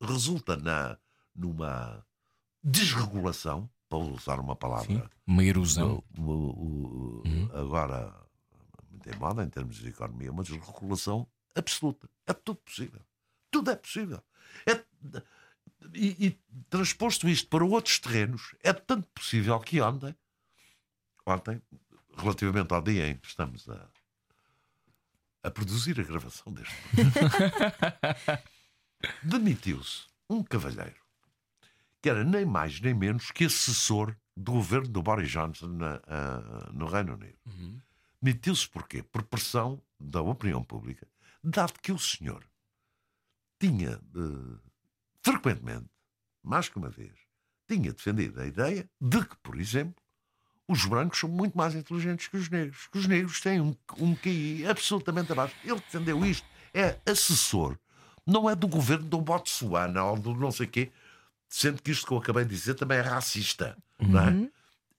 [0.01, 0.97] resulta na,
[1.35, 2.03] numa
[2.63, 5.03] desregulação, para usar uma palavra Sim.
[5.27, 6.03] Uma erosão.
[6.17, 8.11] o- o- o- agora
[8.89, 12.09] muito em moda em termos de economia, uma desregulação absoluta.
[12.25, 13.01] É tudo possível.
[13.51, 14.19] Tudo é possível.
[14.65, 14.83] É-
[15.93, 16.39] e, e
[16.69, 20.15] transposto isto para outros terrenos, é tanto possível que ontem,
[21.25, 21.61] ontem,
[22.17, 23.87] relativamente ao dia em que estamos a,
[25.43, 26.73] a produzir a gravação deste
[29.23, 30.95] demitiu-se um cavalheiro
[32.01, 36.69] que era nem mais nem menos que assessor do governo do Boris Johnson na- ah,
[36.73, 37.37] no Reino Unido.
[38.21, 39.03] Demitiu-se porquê?
[39.03, 41.07] Por pressão da opinião pública,
[41.43, 42.43] dado que o senhor
[43.63, 44.57] tinha eh,
[45.21, 45.85] frequentemente,
[46.43, 47.13] mais que uma vez,
[47.65, 49.95] tinha defendido a ideia de que, por exemplo,
[50.67, 54.15] os brancos são muito mais inteligentes que os negros, que os negros têm um, um
[54.15, 55.55] QI absolutamente abaixo.
[55.63, 56.45] Ele defendeu isto.
[56.73, 57.77] É assessor,
[58.27, 60.91] não é do governo do Botsuana ou do não sei quê,
[61.47, 64.49] sendo que isto que eu acabei de dizer também é racista, não é?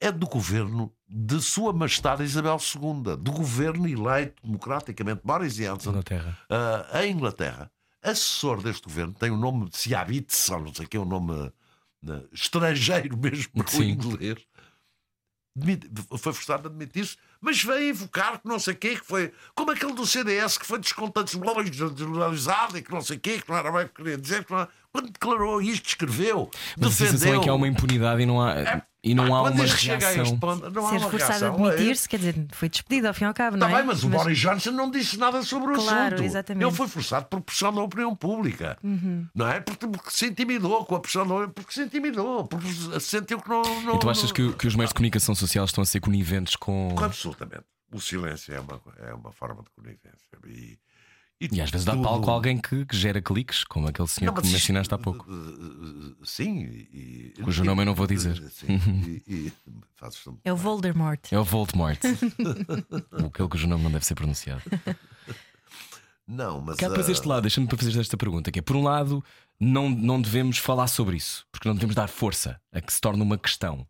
[0.01, 6.39] É do governo de Sua Majestade Isabel II, do governo eleito democraticamente, Boris Johnson, Inglaterra.
[6.49, 7.71] ah, a Inglaterra.
[8.05, 11.51] Assessor deste governo tem o nome de Siabitz, ou não sei o que, um nome
[12.03, 14.47] né, estrangeiro mesmo para o inglês.
[16.19, 19.71] Foi forçado a demitir-se, Mas veio invocar que não sei o quê, que foi como
[19.71, 23.71] aquele do CDS que foi descontextualizado e que não sei o quê, que não era
[23.71, 24.45] bem o que queria dizer.
[24.45, 24.69] Que não era...
[24.93, 27.41] Quando declarou isto, escreveu, Mas a sensação defendeu.
[27.41, 30.39] é que há uma impunidade e não há, e não há uma a reação.
[30.39, 31.67] ponto, não há Ser uma forçado a reação.
[31.67, 33.81] admitir-se, quer dizer, foi despedido ao fim e ao cabo, não Está é?
[33.83, 36.23] bem, mas o Boris Johnson não disse nada sobre o Claro, assunto.
[36.23, 36.65] exatamente.
[36.65, 38.79] Ele foi forçado por pressão da opinião pública.
[39.35, 39.59] Não é?
[39.59, 42.69] Porque, porque se intimidou com a pressão da porque se intimidou, porque
[43.01, 43.63] sentiu que não.
[43.83, 46.55] não E tu achas que, que os meios de comunicação social estão a ser coniventes
[46.55, 46.95] com.
[47.35, 47.67] Absolutamente.
[47.93, 50.11] O silêncio é uma, é uma forma de conivência.
[50.47, 50.79] E,
[51.41, 54.33] E às vezes dá tudo- palco a alguém que, que gera cliques, como aquele senhor
[54.33, 55.31] Não, que me mencionaste há pouco.
[55.31, 55.35] uh,
[56.21, 57.35] uh, Sim, e.
[57.43, 58.41] Cujo nome eu não vou dizer.
[58.51, 59.53] Sim, e, e
[59.97, 61.21] fazes É o Voldemort.
[61.33, 61.99] É o Voldemort.
[63.27, 64.63] aquele cujo nome não deve ser pronunciado.
[66.27, 66.77] Não, mas.
[66.77, 69.23] Cá uh, este lado, deixa-me para fazer esta pergunta: que é, por um lado,
[69.61, 73.23] não, não devemos falar sobre isso, porque não devemos dar força a que se torne
[73.23, 73.87] uma questão.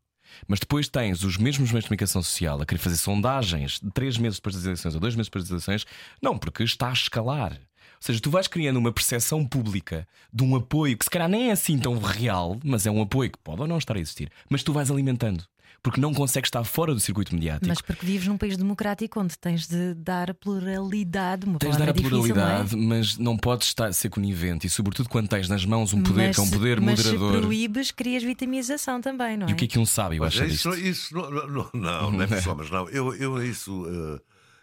[0.47, 4.39] Mas depois tens os mesmos meios de comunicação social a querer fazer sondagens três meses
[4.39, 5.87] depois das eleições ou dois meses depois das eleições,
[6.21, 7.53] não, porque está a escalar.
[7.53, 11.49] Ou seja, tu vais criando uma percepção pública de um apoio que se calhar nem
[11.49, 14.31] é assim tão real, mas é um apoio que pode ou não estar a existir,
[14.49, 15.45] mas tu vais alimentando,
[15.85, 17.69] porque não consegues estar fora do circuito mediático.
[17.69, 21.91] Mas porque vives num país democrático onde tens de dar pluralidade, uma Tens de dar
[21.91, 22.87] a difícil, pluralidade, não é?
[23.01, 26.37] mas não podes estar, ser conivente e, sobretudo, quando tens nas mãos um poder mas,
[26.37, 27.41] que é um poder mas se moderador.
[27.43, 29.51] proíbes, crias vitimização também, não é?
[29.51, 30.87] E o que é que um sábio Mas acha isso, disto?
[30.87, 32.89] isso não, não, não, não, é só, mas não.
[32.89, 33.87] Eu, eu isso.
[33.87, 34.21] eh,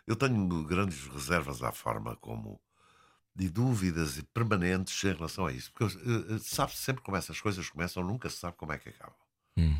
[0.08, 2.60] eu tenho grandes reservas à forma como.
[3.36, 5.72] de dúvidas e permanentes em relação a isso.
[5.72, 8.90] Porque eh, eh, sabe-se sempre como essas coisas começam, nunca se sabe como é que
[8.90, 9.16] acabam.
[9.56, 9.78] Hum.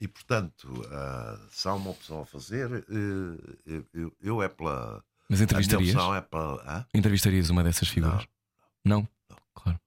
[0.00, 5.02] E portanto, ah, se há uma opção a fazer, eh, eu, eu, eu é pela.
[5.28, 5.94] Mas A entrevistarias?
[5.94, 6.86] opção é pela.
[6.94, 8.26] Entrevistarias uma dessas figuras?
[8.84, 9.08] Não?
[9.54, 9.80] Claro.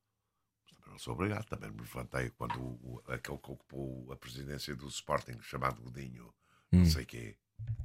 [0.68, 4.88] Também não sou obrigado, também me levantei quando o, aquele que ocupou a presidência do
[4.88, 6.34] Sporting, chamado Godinho,
[6.72, 7.38] não sei quê,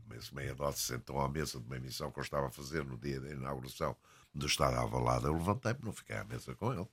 [0.06, 2.96] mas meia dose, sentou à mesa de uma emissão que eu estava a fazer no
[2.98, 3.94] dia da inauguração
[4.34, 5.26] do Estado Alvalade.
[5.26, 6.88] Eu levantei-me, não fiquei à mesa com ele.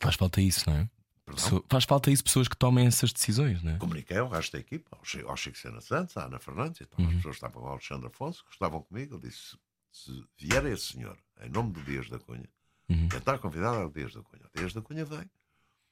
[0.00, 0.90] Faz falta isso, não é?
[1.24, 1.64] Perdão.
[1.68, 3.78] Faz falta isso, pessoas que tomem essas decisões, não é?
[3.78, 7.02] Comuniquei ao resto da equipa, ao Chico, ao Chico Sena Santos, à Ana Fernandes, então
[7.02, 7.10] Uhum.
[7.10, 9.14] as pessoas estavam com o Alexandre Afonso, que estavam comigo.
[9.14, 9.56] Eu disse:
[9.90, 12.48] se vier esse senhor, em nome do Dias da Cunha,
[12.88, 13.08] Uhum.
[13.08, 14.42] tentar convidar ao Dias da Cunha.
[14.54, 15.24] O Dias da Cunha vem.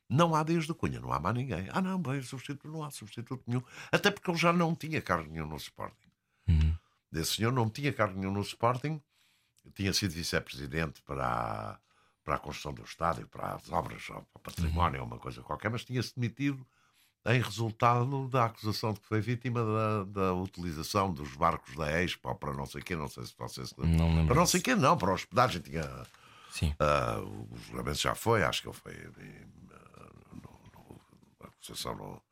[0.08, 1.66] Não há Dias da Cunha, não há mais ninguém.
[1.72, 3.62] Ah, não, bem, substituto, não há substituto nenhum.
[3.90, 6.10] Até porque ele já não tinha cargo nenhum no Sporting.
[6.48, 6.76] Uhum.
[7.14, 9.00] Esse senhor não tinha cargo nenhum no Sporting,
[9.74, 11.78] tinha sido vice-presidente para a,
[12.24, 15.06] para a construção do estádio, para as obras, para o património, Uhum.
[15.06, 16.64] uma coisa qualquer, mas tinha-se demitido
[17.26, 22.34] em resultado da acusação de que foi vítima da, da utilização dos barcos da Expo
[22.34, 23.72] para não sei quê, não sei se vocês.
[23.76, 25.82] Não Para não sei quê, não, para a hospedagem tinha.
[26.50, 26.74] Sim.
[26.80, 28.92] ah, o julgamento já foi, acho que ele foi.
[28.92, 29.46] eh,
[30.32, 31.00] não- não-
[31.40, 32.22] a acusação não,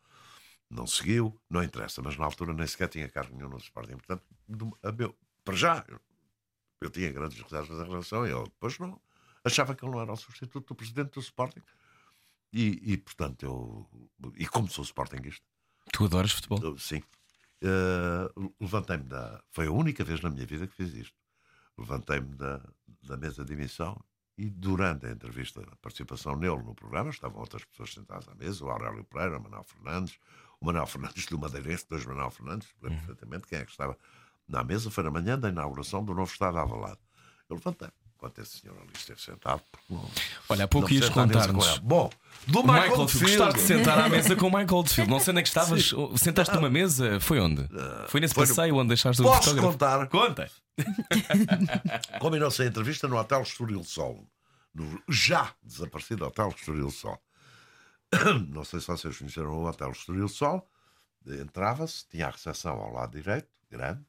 [0.69, 3.93] não seguiu, não interessa, mas na altura nem sequer tinha cargo nenhum no Sporting.
[3.97, 6.01] Portanto, do- meu, para já, eu,
[6.81, 8.45] eu tinha grandes reservas em relação a ele.
[8.45, 9.01] Depois não.
[9.45, 11.63] Achava que ele não era o substituto do presidente do Sporting.
[12.53, 14.33] E, e, portanto, eu.
[14.37, 15.45] E como sou Sportingista,
[15.93, 16.61] Tu adoras futebol?
[16.63, 17.03] eu- sim.
[17.63, 18.29] eh,
[18.61, 19.43] Levantei-me da.
[19.51, 21.15] Foi a única vez na minha vida que fiz isto.
[21.79, 22.61] Levantei-me da,
[23.03, 23.99] da mesa de emissão
[24.37, 28.65] e durante a entrevista, a participação nele no programa, estavam outras pessoas sentadas à mesa,
[28.65, 30.19] o Aurélio Pereira, o Manuel Fernandes,
[30.61, 33.97] o Manuel Fernandes do Madeirense, dois Manuel Fernandes, lembro perfeitamente quem é que estava
[34.49, 36.99] na mesa, foi na manhã da inauguração do novo estádio Alvalade.
[37.49, 37.89] Eu levantei
[38.21, 39.63] enquanto esse senhor ali esteve sentado.
[39.89, 40.11] não-
[40.51, 41.67] Olha, há pouco ias contar-nos.
[41.69, 41.81] ele.
[41.81, 42.11] Bom,
[42.47, 43.37] do Michael Michael Oldfield, Field.
[43.45, 45.11] gostaste de sentar à mesa com o Michael Oldfield.
[45.11, 45.91] Não sei onde é que estavas.
[46.17, 47.19] Sentaste numa mesa?
[47.19, 47.67] Foi onde?
[48.09, 49.73] Foi nesse foi no- passeio onde deixaste o Posso fotógrafo?
[49.73, 50.07] contar?
[50.09, 50.51] Conta!
[52.21, 54.27] Combinou-se a entrevista no Hotel Estoril Sol,
[54.75, 57.19] no já desaparecido Hotel Estoril Sol.
[58.49, 60.69] Não sei se vocês conheceram o Hotel Estoril Sol.
[61.27, 64.01] Entrava-se, tinha a recepção ao lado direito, grande,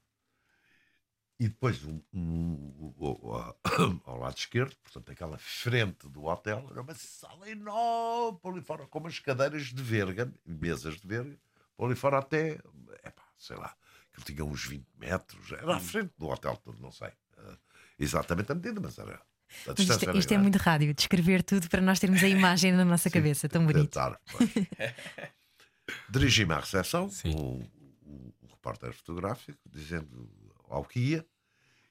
[1.44, 3.56] e depois um, um- o- o-
[4.06, 8.86] ao lado esquerdo, portanto, aquela frente do hotel, era uma sala enorme, por ali fora,
[8.86, 11.36] com umas cadeiras de verga, mesas de verga,
[11.76, 12.60] por ali fora até,
[13.04, 13.76] epá, sei lá,
[14.14, 17.58] que tinha uns 20 metros, era à frente do hotel todo, não sei eh,
[17.98, 19.16] exatamente a medida, mas era.
[19.16, 19.22] A
[19.70, 22.72] Mas distância isto, era isto é muito rádio, descrever tudo para nós termos a imagem
[22.72, 23.90] na nossa cabeça, tão bonito.
[23.90, 24.22] Tentar.
[26.10, 27.34] Dirigi-me à recepção Sim.
[27.34, 27.68] com
[28.04, 30.30] o, o repórter fotográfico, dizendo
[30.72, 31.26] ao que ia.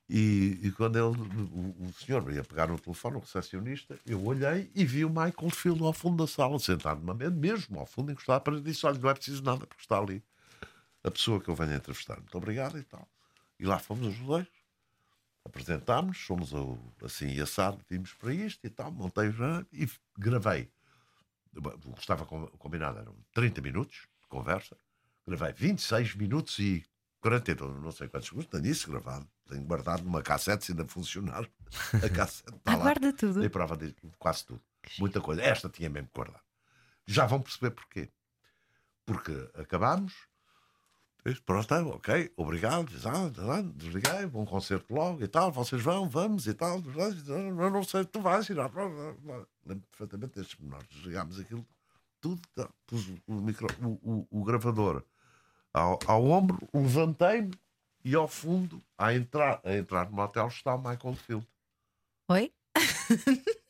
[0.09, 4.69] E, e quando ele, o, o senhor ia pegar no telefone, o recepcionista, eu olhei
[4.75, 8.11] e vi o Michael Field ao fundo da sala, sentado numa mesa, mesmo ao fundo,
[8.11, 10.21] encostado para disse: Olha, não é preciso nada, porque está ali
[11.05, 12.17] a pessoa que eu venho entrevistar.
[12.17, 13.09] Muito obrigado e tal.
[13.59, 14.49] E lá fomos os dois,
[15.45, 20.69] apresentámos, fomos ao- assim assado, vimos para isto e tal, montei o e gravei.
[21.85, 24.77] O que estava com- combinado eram 30 minutos de conversa,
[25.27, 26.85] gravei 26 minutos e
[27.21, 29.29] 42, não sei quantos segundos, tenho isso gravado.
[29.49, 31.47] Tenho guardado numa cassete, se ainda funcionar.
[31.95, 32.83] A cassete está lá.
[32.83, 33.41] guarda tudo.
[33.41, 34.61] Dei prova de quase tudo.
[34.99, 35.43] Muita coisa.
[35.43, 36.43] Esta tinha mesmo que guardar.
[37.07, 38.09] Já vão perceber porquê.
[39.05, 40.15] Porque acabámos.
[41.27, 42.91] Diz, Pronto, tá, ok, obrigado.
[43.03, 45.53] tá Desliguei, bom concerto logo e tal.
[45.53, 46.83] Vocês vão, vamos e tal.
[47.27, 48.55] Eu não sei, tu vais ir.
[48.55, 49.47] blá, blá.
[49.67, 50.89] Lembro perfeitamente destes menores.
[50.89, 51.67] Desligámos aquilo
[52.21, 52.41] tudo.
[52.55, 53.99] tá, Pus o, micro, o,
[54.31, 55.05] o- o gravador
[55.73, 57.53] ao, ao ombro, levantei-me
[58.05, 61.47] e ao fundo, a entrar, a entrar no hotel, está o Michael Field.
[62.29, 62.53] Oi?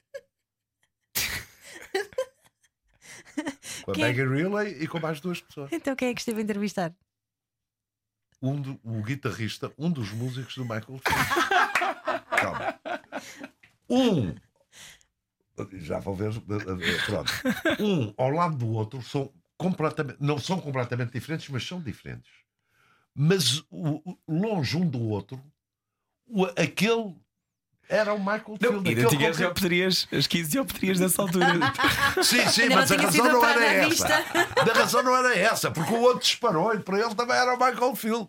[3.84, 5.72] Com a Quem é- Megan Riley e com mais duas pessoas.
[5.72, 6.94] Então quem é que esteve a entrevistar?
[8.42, 11.04] Um do- o guitarrista, um dos músicos do Michael Field.
[12.40, 12.80] Calma.
[13.88, 14.34] Um.
[15.78, 16.32] Já vou ver.
[17.06, 17.32] Pronto.
[17.80, 20.16] Um ao lado do outro são completamente.
[20.20, 22.30] Não são completamente diferentes, mas são diferentes.
[23.14, 25.38] Mas o- o- longe um do outro,
[26.26, 27.14] o- aquele
[27.88, 28.88] era o Michael Não, Field.
[28.88, 31.46] ainda tinhas com as opterias, as 15 opterias dessa altura.
[32.22, 34.06] Sim, sim, Ainda mas a razão não era essa.
[34.06, 37.58] A razão não era essa, porque o outro disparou e para ele também era o
[37.58, 38.28] Michael Field.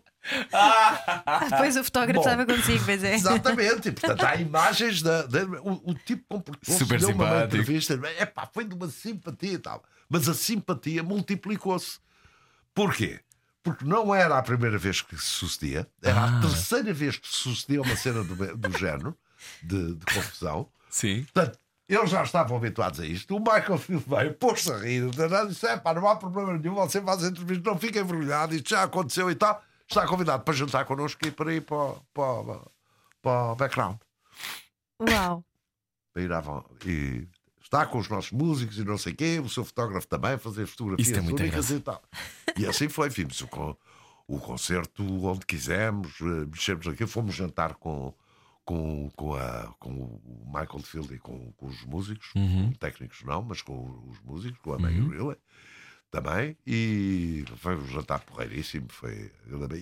[0.52, 2.28] Ah, depois o fotógrafo Bom.
[2.28, 3.14] estava consigo, pois é.
[3.14, 5.22] Exatamente, e portanto há imagens da.
[5.22, 7.46] da- o, o tipo comportou-se Super deu uma simpático.
[7.46, 9.82] entrevista, epá, foi de uma simpatia e tal.
[10.12, 11.98] Mas a simpatia multiplicou-se.
[12.74, 13.20] Porquê?
[13.62, 16.38] Porque não era a primeira vez que se sucedia, era Ah.
[16.38, 19.16] a terceira vez que se sucedia uma cena do, do género,
[19.62, 20.68] de, de confusão.
[20.90, 21.24] Sim.
[21.32, 21.58] Portanto,
[21.88, 23.36] eles já estavam habituados a isto.
[23.36, 26.74] O Michael Field veio, pôs-se a rir, e disse: é pá, não há problema nenhum,
[26.74, 29.62] você faz entrevistas, não fique envergonhado, isto já aconteceu e tal.
[29.88, 32.72] Está convidado para jantar connosco e para ir para, o- para, o-
[33.22, 33.96] para o background.
[35.00, 35.44] Uau.
[36.12, 37.26] Para ir à van- e
[37.72, 40.66] está com os nossos músicos e não sei o quê, o seu fotógrafo também, fazer
[40.66, 41.74] fotografias Isso tem muita únicas graça.
[41.74, 42.02] e tal.
[42.58, 43.78] E assim foi, vimos o,
[44.28, 48.12] o concerto onde quisemos, eh, mexemos aqui, fomos jantar com,
[48.62, 52.72] com, com, a, com o Michael Field e com, com os músicos, Uhum.
[52.74, 55.38] técnicos não, mas com os músicos, com a Megan Riley
[56.10, 58.86] também, e foi um jantar porreiríssimo.
[58.90, 59.32] Foi,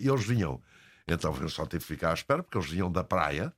[0.00, 0.62] e eles vinham,
[1.08, 3.52] então eu só tive que ficar à espera, porque eles vinham da praia,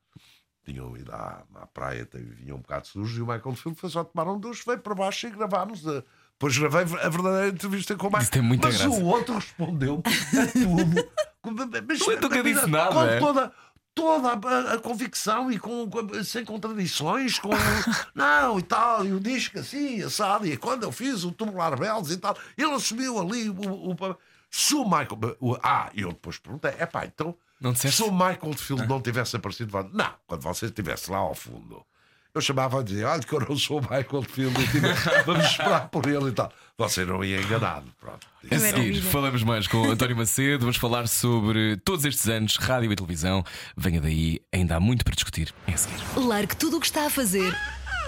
[0.65, 4.05] tinham ido à, à praia, vinham um bocado sujos, e o Michael Field foi só
[4.05, 5.87] tomar um duche, veio para baixo e gravámos.
[5.87, 6.03] A,
[6.33, 8.11] depois gravei a verdadeira entrevista com o
[8.43, 8.91] muita Mas graça.
[9.01, 11.09] o outro respondeu a tudo.
[11.87, 13.19] Mas- nunca disse nada, Com é?
[13.19, 13.53] toda,
[13.95, 17.51] toda a, a convicção e com, com- sem contradições, com
[18.15, 22.13] não e tal, e o disco assim, assado, e quando eu fiz o Tubular Bells
[22.13, 23.91] e tal, ele assumiu ali o.
[23.91, 23.97] o,
[24.51, 25.37] se o Michael.
[25.41, 27.37] o- ah, e eu depois perguntei: é pá, então.
[27.63, 28.03] Não disseste?
[28.03, 31.85] Se o Michael Field não tivesse aparecido, não, quando você estivesse lá ao fundo,
[32.35, 34.81] eu chamava a dizer: olha, que eu não sou o Michael Field, e
[35.25, 36.53] vamos esperar por ele e tal.
[36.79, 38.27] Você não ia enganado, pronto.
[38.51, 40.61] A seguir, falamos mais com António Macedo.
[40.61, 43.45] Vamos falar sobre todos estes anos, rádio e televisão.
[43.77, 45.55] Venha daí, ainda há muito para discutir.
[45.67, 46.03] É a seguir.
[46.17, 47.55] Largue tudo o que está a fazer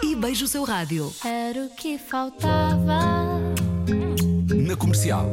[0.03, 1.15] e beije o seu rádio.
[1.25, 2.99] Era o que faltava.
[4.67, 5.31] Na comercial.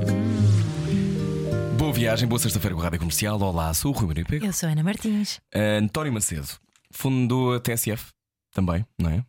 [1.92, 3.38] Boa viagem, boa sexta-feira com a Rádio Comercial.
[3.42, 4.46] Olá, sou o Rui Maria Pego.
[4.46, 5.42] Eu sou Ana Martins.
[5.54, 6.48] António Macedo
[6.90, 8.14] fundou a TSF
[8.54, 9.26] também, não é?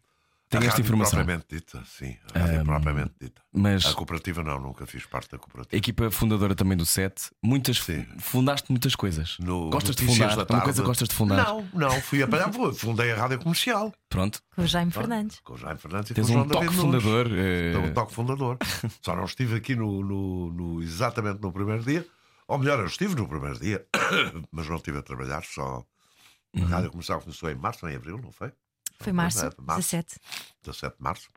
[0.49, 1.19] Tenho A esta informação.
[1.19, 2.15] Propriamente dita, sim.
[2.33, 3.43] A rádio Ahm, propriamente dita.
[3.53, 5.77] Mas A cooperativa não, nunca fiz parte da cooperativa.
[5.77, 8.07] equipa fundadora também do SET, muitas Sim.
[8.19, 9.37] fundaste muitas coisas.
[9.41, 10.45] No gostas de Notícias fundar?
[10.45, 11.45] da É uma coisa que gostas de fundar?
[11.45, 13.93] Não, não, fui apanhado, fui- fundei a rádio comercial.
[14.09, 14.41] Pronto.
[14.55, 15.41] Com o Jaime Fernandes.
[15.43, 17.03] Com o Jaime Fernandes e Tens com o um João toque David Nunes.
[17.03, 17.27] fundador.
[17.39, 18.59] eh, Tenho um toque fundador.
[19.03, 22.07] Só não estive aqui no, no- no- exatamente no primeiro dia.
[22.53, 23.87] Ou melhor, eu estive no primeiro dia,
[24.53, 25.87] mas não estive a trabalhar, só.
[26.55, 26.65] Uhum.
[26.65, 28.53] A rádio comercial começou em março, em abril, não foi?
[29.01, 29.81] Foi março, É, março.
[29.97, 30.21] 17.
[30.63, 31.31] 17 de março.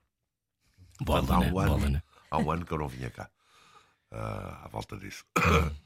[1.01, 1.51] Bola, Portanto, há né?
[1.53, 2.03] um ano, Bola, né?
[2.29, 3.29] há um ano que eu não vinha cá.
[4.11, 5.25] ah, à volta disso.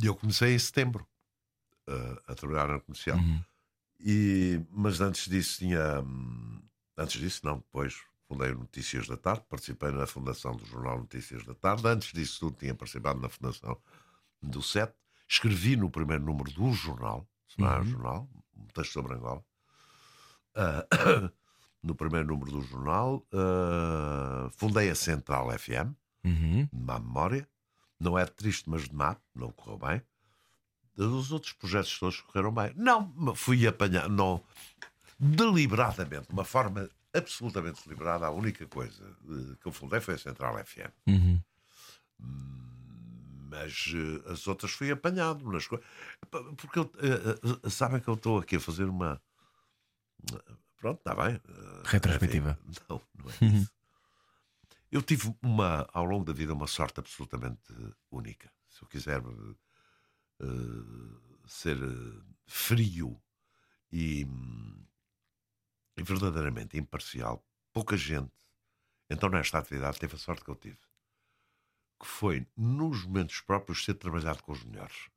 [0.00, 1.06] E eu comecei em setembro
[1.88, 3.16] ah, a trabalhar na comercial.
[3.18, 3.42] Uhum.
[4.00, 6.00] E, mas antes disso tinha.
[6.00, 6.60] hum,
[6.96, 11.44] Antes disso, não, depois fundei o Notícias da Tarde, participei na fundação do jornal Notícias
[11.44, 11.86] da Tarde.
[11.88, 13.76] Antes disso tudo, tinha participado na fundação
[14.50, 14.92] do SET.
[15.28, 17.84] Escrevi no primeiro número do jornal, se não é Uhum.
[17.84, 19.44] jornal, um texto sobre Angola.
[20.54, 20.86] Ah,
[21.82, 26.68] no primeiro número do jornal, ah, fundei a Central FM, Uhum.
[26.72, 27.48] de má memória.
[28.00, 30.02] Não é triste, mas de má, não correu bem.
[30.96, 32.72] Os outros projetos todos correram bem.
[32.76, 34.42] Não, fui apanhar, não,
[35.18, 40.18] deliberadamente, de uma forma absolutamente deliberada, a única coisa eh, que eu fundei foi a
[40.18, 40.90] Central FM.
[41.06, 41.40] Uhum.
[43.54, 45.86] Mas eh, as outras fui apanhado nas coisas.
[46.56, 49.22] Porque eu, eh, sabem que eu estou aqui a fazer uma.
[50.78, 51.40] Pronto, está bem.
[51.84, 52.58] Retrospectiva.
[52.68, 53.72] enfim, Não, não é isso.
[54.90, 57.72] Eu tive uma, ao longo da vida uma sorte absolutamente
[58.10, 58.50] única.
[58.68, 59.22] Se eu quiser,
[61.46, 61.78] ser
[62.46, 63.20] frio
[63.90, 64.26] e,
[65.96, 68.32] e verdadeiramente imparcial, pouca gente,
[69.08, 70.78] então nesta atividade, teve a sorte que eu tive.
[72.04, 75.08] Que foi, nos momentos próprios, ser trabalhado com os melhores.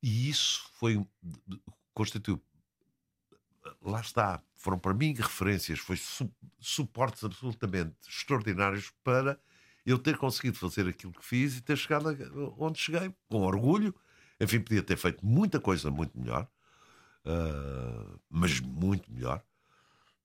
[0.00, 1.04] E isso foi.
[1.92, 2.40] constituiu.
[3.82, 4.40] Lá está.
[4.54, 9.36] Foram para mim referências, foi su- suportes absolutamente extraordinários para
[9.84, 12.16] eu ter conseguido fazer aquilo que fiz e ter chegado
[12.56, 13.92] onde cheguei, com orgulho.
[14.40, 16.48] Enfim, podia ter feito muita coisa muito melhor,
[17.24, 19.42] ah, mas muito melhor.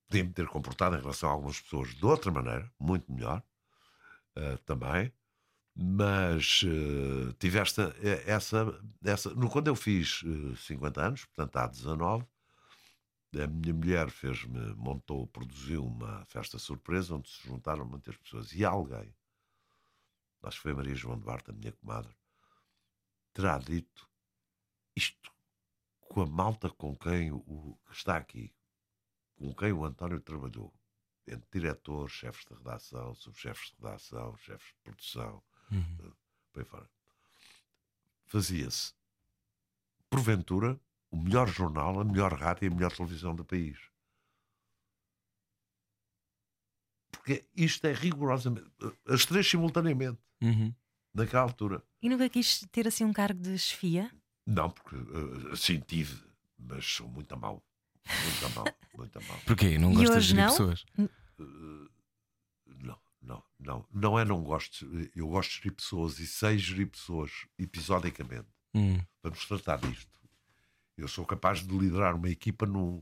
[0.08, 3.44] Podia-me ter comportado em relação a algumas pessoas de outra maneira, muito melhor
[4.36, 5.12] ah, também.
[5.76, 9.34] Mas eh, tive esta, essa, essa.
[9.34, 12.26] No, quando eu fiz eh, 50 anos, portanto há 19,
[13.42, 18.52] a minha mulher fez-me, montou, produziu uma festa surpresa onde se juntaram muitas pessoas.
[18.54, 19.16] E alguém,
[20.44, 22.14] acho que foi Maria João de Barta, a minha comadre,
[23.34, 24.10] terá dito
[24.96, 25.32] isto
[26.02, 28.54] com a malta com quem o que está aqui,
[29.38, 30.74] com quem o António trabalhou,
[31.32, 36.14] entre diretores, chefes de redação, subchefes de redação, chefes de produção, Uhum.
[36.52, 36.90] por aí fora.
[38.26, 38.94] Fazia-se,
[40.10, 40.80] porventura,
[41.12, 43.78] o melhor jornal, a melhor rádio e a melhor televisão do país.
[47.12, 48.70] Porque isto é rigorosamente.
[49.08, 50.74] As três simultaneamente, Uhum.
[51.14, 51.84] naquela altura.
[52.02, 54.12] E nunca quis ter assim um cargo de chefia?
[54.46, 56.24] Não, porque eh, assim tive,
[56.58, 57.64] mas sou muito a mal.
[58.24, 59.40] Muito a mal, muito a mal.
[59.46, 59.78] Porquê?
[59.78, 60.86] Não gostas de gerir pessoas?
[62.82, 63.86] Não, não, não.
[63.92, 64.86] Não é não gosto.
[65.16, 68.48] Eu gosto de gerir pessoas e sei gerir pessoas episodicamente.
[68.74, 69.00] Hum.
[69.24, 70.20] Vamos tratar disto.
[70.98, 73.02] Eu sou capaz de liderar uma equipa num.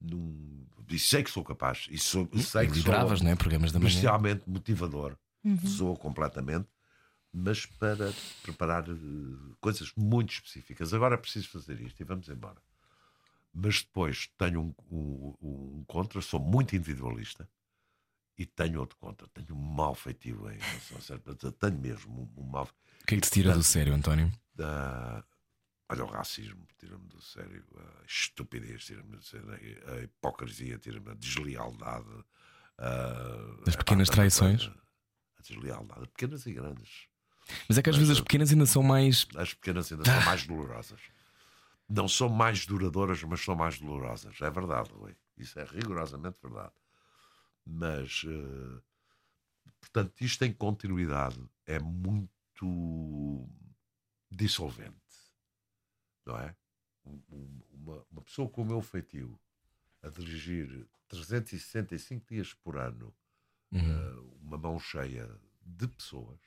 [0.00, 1.86] num e sei que sou capaz.
[1.90, 3.36] E sou, sei que Lideravas, sou não é?
[3.36, 3.88] Programas da manhã.
[3.88, 5.16] especialmente motivador.
[5.44, 5.66] Uhum.
[5.66, 6.68] Sou completamente.
[7.32, 8.12] Mas para
[8.42, 10.92] preparar eh, coisas muito específicas.
[10.92, 12.60] Agora preciso fazer isto e vamos embora.
[13.54, 17.48] Mas depois tenho um, um, um contra, sou muito individualista
[18.38, 19.26] e tenho outro contra.
[19.28, 21.34] Tenho um mau feitio em relação a certo.
[21.52, 24.30] Tenho mesmo um, um mau O que é que te tira do sério, António?
[24.54, 25.24] da.
[25.88, 29.46] Olha, o racismo tira-me do sério, a estupidez tira-me do sério,
[29.92, 32.24] a hipocrisia tira-me, a deslealdade.
[32.78, 34.70] a- As pequenas tanta traições?
[35.38, 37.06] A deslealdade, pequenas e grandes.
[37.68, 39.26] Mas é que às vezes as pequenas ainda são mais.
[39.36, 41.00] As pequenas ainda são mais dolorosas.
[41.88, 44.40] Não são mais duradouras, mas são mais dolorosas.
[44.40, 45.14] É verdade, Rui.
[45.36, 46.72] Isso é rigorosamente verdade.
[47.64, 48.82] Mas, eh,
[49.80, 53.48] portanto, isto em continuidade é muito
[54.30, 54.92] dissolvente.
[56.26, 56.56] Não é?
[57.04, 59.36] Um- um- Uma, uma pessoa com o meu feitio
[60.02, 63.12] a dirigir 365 dias por ano
[63.72, 63.80] Uhum.
[63.80, 65.28] eh, uma mão cheia
[65.62, 66.38] de pessoas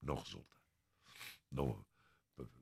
[0.00, 0.56] não resulta.
[1.52, 1.84] Não,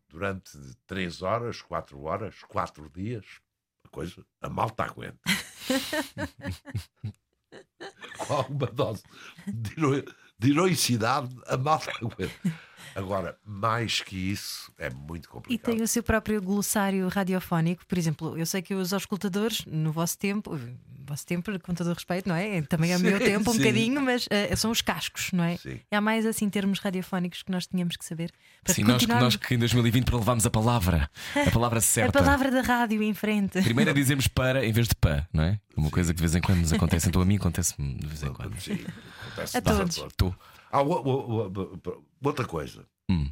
[0.08, 3.47] durante três horas, quatro horas, quatro dias, a
[3.88, 5.18] coisa, a malta aguenta.
[8.18, 9.02] Com alguma dose
[9.46, 10.04] de, hero-
[10.38, 12.34] de heroicidade, a malta aguenta.
[12.94, 15.74] Agora, mais que isso, é muito E complicado.
[15.74, 20.18] tem o seu próprio glossário radiofónico, por exemplo, eu sei que os auscultadores, no vosso
[20.18, 22.60] tempo, no vosso tempo, com todo o respeito, não é?
[22.62, 23.58] Também é o meu Sim, tempo, um sim.
[23.60, 25.56] bocadinho, mas eh, são os cascos, não é?
[25.56, 25.80] Sim.
[25.90, 28.30] Há mais assim termos radiofónicos que nós tínhamos que saber.
[28.62, 31.10] Para Sim, nós, que- continuarmos- nós que em 2020 levámos a palavra,
[31.46, 32.12] a palavra A certa.
[32.18, 33.62] palavra da rádio em frente.
[33.62, 35.58] Primeiro é dizermos para em vez de pá, não é?
[35.76, 37.08] Uma coisa que de vez em quando nos acontece.
[37.08, 38.60] Então a mim acontece-me de vez em quando.
[38.60, 38.78] Sim,
[39.22, 39.96] acontece A todos.
[39.98, 40.14] pronto.
[40.16, 40.34] Tu.
[40.70, 42.86] Há o- o- o- outra coisa.
[43.08, 43.30] Hum.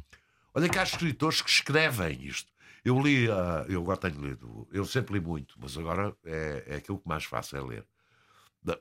[0.53, 2.51] Olha que há escritores que escrevem isto.
[2.83, 6.75] Eu li, ah, eu agora tenho lido, eu sempre li muito, mas agora é, é
[6.77, 7.85] aquilo que mais faço é ler.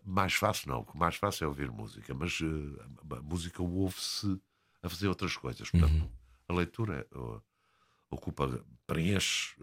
[0.05, 4.41] Mais faço não, o que mais faço é ouvir música, mas eh, a música ouve-se
[4.83, 5.71] a fazer outras coisas.
[5.71, 6.11] Portanto,
[6.49, 7.07] a leitura
[8.11, 9.55] ocupa, preenche,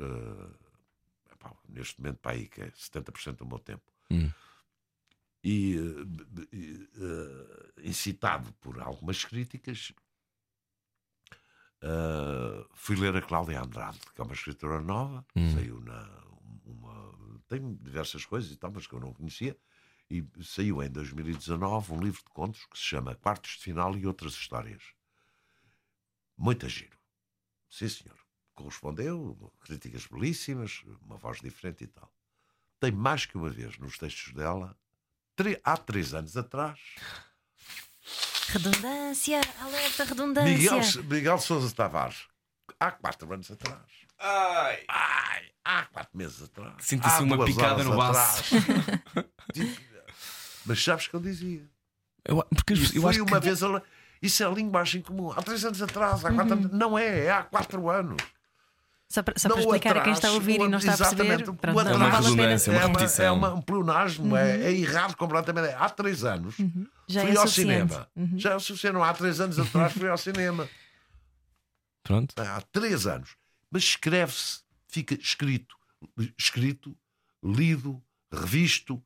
[1.31, 3.83] epá, neste momento, para aí, que é 70% do meu tempo.
[4.11, 4.29] Hum.
[5.43, 9.93] E eh, b- eh, incitado por algumas críticas,
[11.81, 15.49] eh, fui ler a Cláudia Andrade, que é uma escritora nova, Hum.
[15.49, 16.23] saiu na.
[16.65, 17.13] Uma,
[17.47, 19.57] tem diversas coisas e tal, mas que eu não conhecia,
[20.09, 24.05] e saiu em 2019 um livro de contos que se chama Quartos de Final e
[24.07, 24.93] Outras Histórias.
[26.37, 26.97] Muito giro.
[27.69, 28.19] Sim, senhor.
[28.55, 32.13] Correspondeu, críticas belíssimas, uma voz diferente e tal.
[32.79, 34.77] Tem mais que uma vez nos textos dela,
[35.63, 36.79] há três anos atrás,
[38.49, 40.53] Redundância, alerta, redundância.
[40.53, 42.27] Miguel, Miguel Sousa Tavares,
[42.79, 43.81] há quatro anos atrás.
[44.19, 44.83] Ai.
[44.87, 46.75] Ai, há quatro meses atrás.
[46.79, 48.55] Sinta-se há uma picada no baço.
[49.51, 49.81] Tipo,
[50.65, 51.67] Mas sabes que eu dizia?
[52.23, 53.45] Eu, porque eu fui acho uma que.
[53.47, 53.81] vez a
[54.21, 55.31] Isso é linguagem comum.
[55.31, 56.71] Há três anos atrás, há quatro anos.
[56.71, 58.21] Não é, é há quatro anos.
[59.13, 60.93] Só para, só para explicar a quem está a atrás, ouvir e o- não está
[60.95, 62.29] a perceber, pronto, não, atrás não vale a pena.
[62.29, 65.71] redundância, é uma é, uma, é uma- um pleonasmo, é, é errado completamente.
[65.77, 66.55] Há três anos
[67.07, 67.93] Já fui é ao suficiente.
[67.93, 68.07] cinema.
[68.37, 68.93] Já é o suficiente.
[68.95, 70.67] Não, há três anos atrás fui ao cinema.
[72.03, 72.33] Pronto.
[72.39, 73.35] Há três anos.
[73.69, 75.75] Mas escreve-se, fica escrito,
[76.37, 76.97] escrito,
[77.43, 78.99] lido, revisto.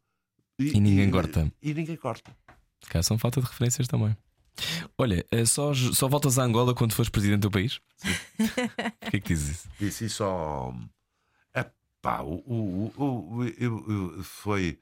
[0.57, 1.51] E ninguém corta.
[1.61, 2.31] E ninguém corta.
[2.89, 4.15] Cá são falta de referências também.
[4.97, 7.79] Olha, eh, só, só voltas a Angola quando fores presidente do país?
[9.07, 9.69] O que é que dizes isso?
[9.79, 10.75] Disse isso ao.
[11.55, 13.85] Epá, o, o, o, o- eu-
[14.17, 14.79] eu- foi.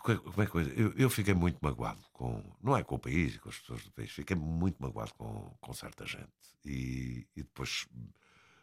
[0.00, 0.70] co- Como é que coisa?
[0.74, 2.42] Eu, eu fiquei muito magoado com.
[2.62, 5.54] Não é com o país e com as pessoas do país, fiquei muito magoado com,
[5.60, 6.28] com certa gente.
[6.64, 7.86] E, e depois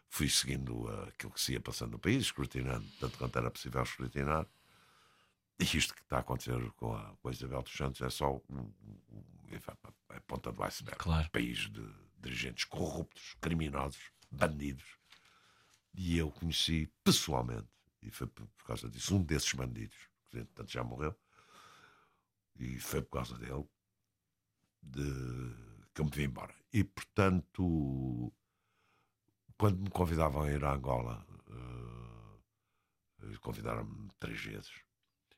[0.09, 4.45] fui seguindo aquilo que se ia passando no país, escrutinando, tanto quanto era possível escrutinar.
[5.59, 8.41] E isto que está a acontecer com a, com a Isabel dos Santos é só
[8.49, 8.73] enfim,
[10.09, 10.97] a ponta do iceberg.
[10.97, 11.25] Claro.
[11.25, 14.97] Um país de dirigentes corruptos, criminosos, bandidos.
[15.93, 17.69] E eu conheci pessoalmente,
[18.01, 19.97] e foi por causa disso, um desses bandidos,
[20.29, 21.15] que entretanto já morreu,
[22.57, 23.65] e foi por causa dele
[24.81, 25.01] de,
[25.93, 26.53] que eu me vim embora.
[26.73, 28.33] E portanto,
[29.57, 34.84] quando me convidavam a ir a Angola, eh, convidaram-me três vezes.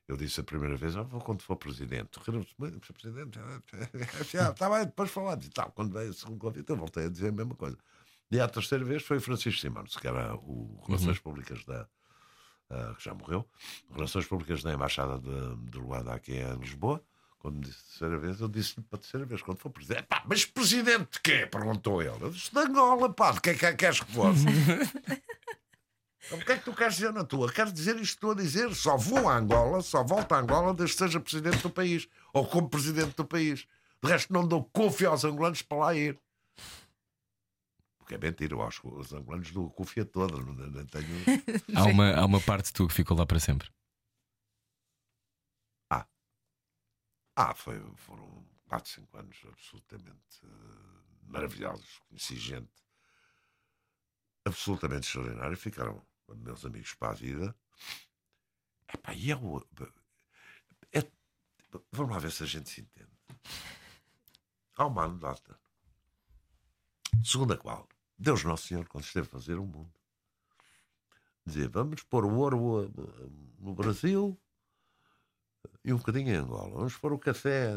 [0.08, 2.18] Eu disse a primeira vez, ah, vou quando for presidente.
[2.26, 2.92] Riram-se, "Mas, Sr.
[2.94, 3.38] presidente,
[4.52, 5.70] está bem, depois falamos e tal.
[5.72, 7.76] Quando veio o segundo convite, eu voltei a dizer a mesma coisa.
[8.30, 11.86] E a terceira vez foi Francisco Simões, que era o Relações Públicas da.
[12.70, 13.46] ah, que já morreu,
[13.94, 17.02] Relações Públicas da Embaixada de, de Luanda aqui em Lisboa.
[17.38, 20.04] Quando me disse a terceira vez, eu disse-lhe para a terceira vez, quando for presidente,
[20.08, 21.46] pá, mas presidente de quê?
[21.46, 22.16] perguntou ele.
[22.20, 24.44] Eu disse, de Angola, pá, de que é que queres que fosse?
[26.26, 27.52] Então, O que é que tu queres dizer na tua?
[27.52, 28.74] Quero dizer isto que estou a dizer.
[28.74, 32.08] Só vou a Angola, só volto a Angola desde que seja presidente do país.
[32.32, 33.66] Ou como presidente do país.
[34.02, 36.18] De resto, não dou confia aos angolanos para lá ir.
[37.98, 40.36] Porque é mentira, eu acho que os angolanos dou confia toda.
[40.36, 41.06] Não, não tenho...
[41.74, 43.68] Há uma, há uma parte tua que ficou lá para sempre.
[47.40, 52.00] Ah, foi, foram 4, 5 anos absolutamente eh, maravilhosos.
[52.08, 52.68] Conheci gente
[54.48, 55.56] absolutamente extraordinária.
[55.56, 56.02] Ficaram
[56.36, 57.54] meus amigos para a vida.
[58.92, 59.66] Epá, e eu.
[60.92, 61.04] É,
[61.92, 63.08] vamos lá ver se a gente se entende.
[64.76, 65.58] Há uma anedota.
[67.24, 67.88] Segundo a qual
[68.18, 69.92] Deus Nosso Senhor, quando esteve a fazer o mundo,
[71.44, 72.92] dizia: vamos pôr o ouro
[73.58, 74.38] no Brasil
[75.84, 76.76] e um bocadinho em Angola.
[76.76, 77.72] Vamos pôr o café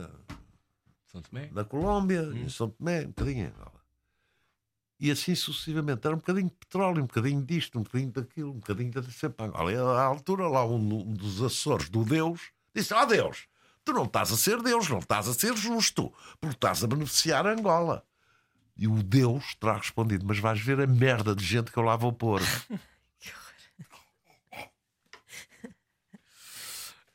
[1.52, 3.81] na Colômbia, em São Tomé, um bocadinho em Angola.
[5.02, 6.06] E assim sucessivamente.
[6.06, 9.48] Era um bocadinho de petróleo, um bocadinho disto, um bocadinho daquilo, um bocadinho de sempre
[9.48, 9.72] Angola.
[9.72, 13.48] E à altura, lá um, um dos Açores do Deus disse: Ó Deus,
[13.84, 17.48] tu não estás a ser Deus, não estás a ser justo, porque estás a beneficiar
[17.48, 18.06] Angola.
[18.78, 21.96] E o Deus terá respondido: Mas vais ver a merda de gente que eu lá
[21.96, 22.40] vou pôr.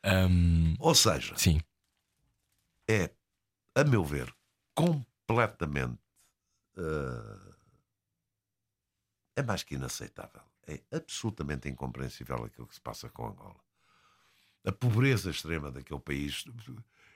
[0.02, 1.60] Ahm, Ou seja, sim.
[2.88, 3.10] é,
[3.74, 4.32] a meu ver,
[4.74, 5.98] completamente.
[6.76, 7.55] eh,
[9.36, 10.42] é mais que inaceitável.
[10.66, 13.60] É absolutamente incompreensível aquilo que se passa com Angola.
[14.66, 16.44] A pobreza extrema daquele país.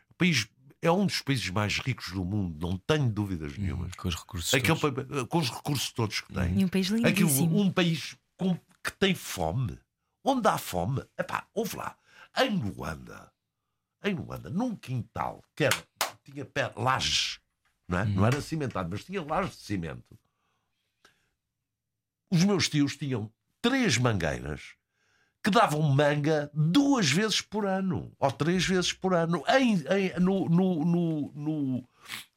[0.08, 0.46] O país
[0.80, 3.92] é um dos países mais ricos do mundo, não tenho dúvidas nenhumas.
[3.94, 4.54] Com os recursos.
[4.54, 5.28] Aquele todos.
[5.28, 6.60] com os recursos todos que tem.
[6.60, 7.60] E um país Aquilo, lindíssimo.
[7.60, 9.78] um país com- que tem fome.
[10.22, 11.96] Onde há fome, epá, ouve lá.
[12.36, 13.32] Em Luanda,
[14.04, 15.76] em Luanda, num quintal que era,
[16.22, 17.40] tinha pé, lajes,
[17.88, 18.04] não, é?
[18.04, 20.16] não era cimentado, mas tinha lajes de cimento.
[22.30, 23.30] Os meus tios tinham
[23.60, 24.74] três mangueiras
[25.42, 30.46] que davam manga duas vezes por ano, ou três vezes por ano, em, em- no,
[30.50, 31.88] no, no, no-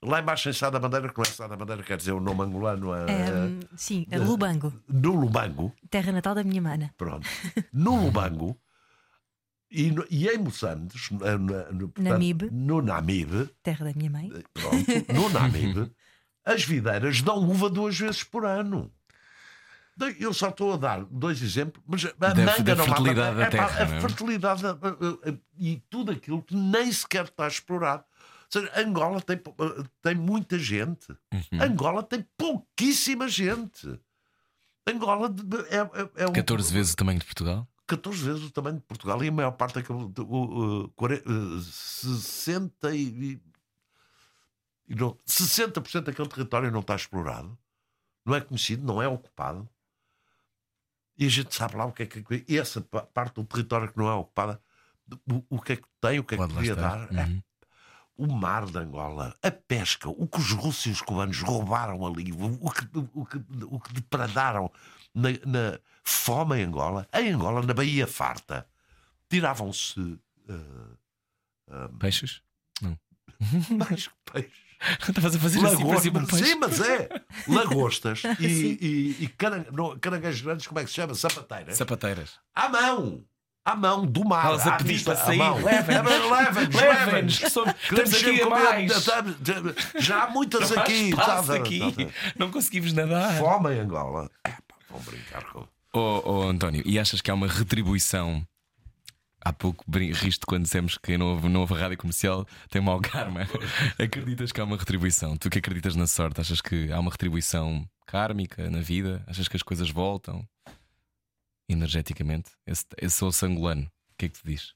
[0.02, 2.22] lá embaixo em Sá da Bandeira, que não é Sá da Bandeira, quer dizer o
[2.22, 6.94] nome angolano, é, Ahm, sim, a Lubango, no Lubango, terra natal da minha mana.
[6.98, 7.28] pronto,
[7.74, 8.58] no Lubango
[9.70, 12.50] e, no- e em Moçambique, no, portanto, Namibe.
[12.52, 14.30] no Namibe, Terra da minha mãe.
[14.54, 15.92] pronto, no Namibe,
[16.46, 18.90] as videiras dão uva duas vezes por ano.
[20.20, 23.36] Eu só estou a dar dois exemplos, mas a Da- manga da não mata- fertilidade
[23.38, 24.02] da é pá, terra, A não é?
[24.02, 28.04] fertilidade da- a- a- e tudo aquilo que nem sequer está explorado.
[28.56, 29.40] Ou seja, Angola tem,
[30.02, 31.10] tem muita gente.
[31.32, 31.62] Uhum.
[31.62, 34.00] Angola tem pouquíssima gente.
[34.88, 35.34] Angola
[35.70, 37.68] é, é, é um- 14 vezes o tamanho de Portugal?
[37.88, 40.00] 14 vezes o tamanho de Portugal e a maior parte daquele.
[40.20, 43.40] o- quare- eh, 60 e.
[44.88, 47.58] e não, 60% daquele território não está explorado,
[48.26, 49.68] não é conhecido, não é ocupado.
[51.18, 52.24] E a gente sabe lá o que é que.
[52.58, 54.60] Essa pa- parte do território que não é ocupada,
[55.30, 56.76] o, o que é que tem, o que é que estar.
[57.08, 57.14] dar.
[57.14, 57.44] É, Uhum.
[58.16, 62.32] o mar de Angola, a pesca, o que os russos e os cubanos roubaram ali,
[62.32, 64.72] o, que, o, que, o que depredaram
[65.14, 68.68] na, na fome em Angola, em Angola, na Baía Farta,
[69.30, 72.42] tiravam-se eh, Peixes?
[73.72, 74.63] mais peixes.
[75.08, 77.10] Estavas a fazer assim para cima sim, mas é
[77.48, 79.32] lagostas e, e, e
[79.72, 81.16] não, caranguejos grandes, como é que se chama?
[81.16, 81.78] Sapateiras.
[81.78, 82.32] Sapateiras.
[82.54, 83.24] À mão,
[83.66, 84.46] à mão do mar.
[84.46, 85.40] Elas a pedir para sair.
[85.40, 86.76] Levem-nos.
[86.76, 88.92] Levem-nos, estamos aqui a mais.
[88.92, 89.36] estamos-
[90.00, 91.10] Já há muitas Não há aqui.
[91.10, 91.80] espaço tá, tá, aqui.
[91.80, 92.12] tá, tá.
[92.38, 93.38] Não conseguimos nadar.
[93.38, 94.30] Fome em Angola.
[94.44, 95.68] É, pá, vão brincar com.
[95.96, 98.44] Oh, oh, António, e achas que há uma retribuição?
[99.46, 103.42] Há pouco riste quando dissemos que não houve, não houve rádio comercial tem mau karma.
[104.00, 105.36] Acreditas que há uma retribuição?
[105.36, 109.22] Tu que acreditas na sorte, achas que há uma retribuição kármica na vida?
[109.28, 110.48] Achas que as coisas voltam
[111.68, 112.52] energeticamente?
[112.66, 113.84] Esse, esse sou sangolano.
[113.84, 114.74] O que é que te diz?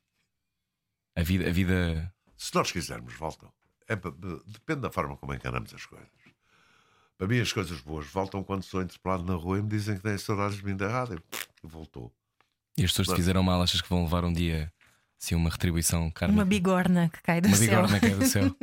[1.15, 2.14] A vida, a vida.
[2.35, 3.52] Se nós quisermos, voltam.
[3.88, 6.10] É, depende da forma como encaramos as coisas.
[7.18, 10.03] Para mim, as coisas boas voltam quando sou interpelado na rua e me dizem que
[10.03, 11.23] têm saudades de mim da rádio.
[11.64, 12.14] Voltou.
[12.77, 14.71] E as pessoas te fizeram mal, achas que vão levar um dia
[15.19, 16.11] assim, uma retribuição?
[16.29, 17.67] Uma bigorna que cai do Uma céu.
[17.67, 18.55] bigorna que é do céu.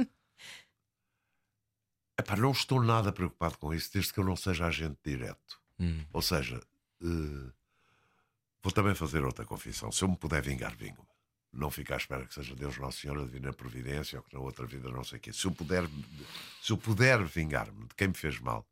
[2.19, 5.61] Epá, não estou nada preocupado com isso, desde que eu não seja agente direto.
[5.81, 6.05] Hum.
[6.13, 6.61] Ou seja,
[7.03, 7.51] eh,
[8.63, 9.91] vou também fazer outra confissão.
[9.91, 11.09] Se eu me puder vingar, vingo-me.
[11.53, 14.41] Não ficar à espera que seja Deus Nosso Senhor a Divina Providência ou que na
[14.41, 15.33] outra vida não sei o quê.
[15.33, 15.85] Se eu puder,
[16.63, 18.65] se eu puder vingar-me de quem me fez mal,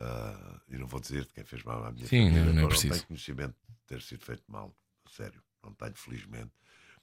[0.00, 2.62] ah, e não vou dizer de quem fez mal à minha Sim, família, não- não
[2.62, 2.94] é preciso.
[2.94, 4.74] tenho conhecimento de ter sido feito mal,
[5.08, 5.42] sério.
[5.62, 6.52] Não tenho, felizmente.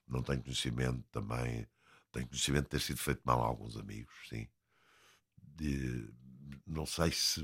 [0.07, 1.67] Não tenho conhecimento também.
[2.11, 4.47] Tenho conhecimento de ter sido feito mal a alguns amigos, sim.
[5.37, 6.13] De-
[6.65, 7.41] não sei se,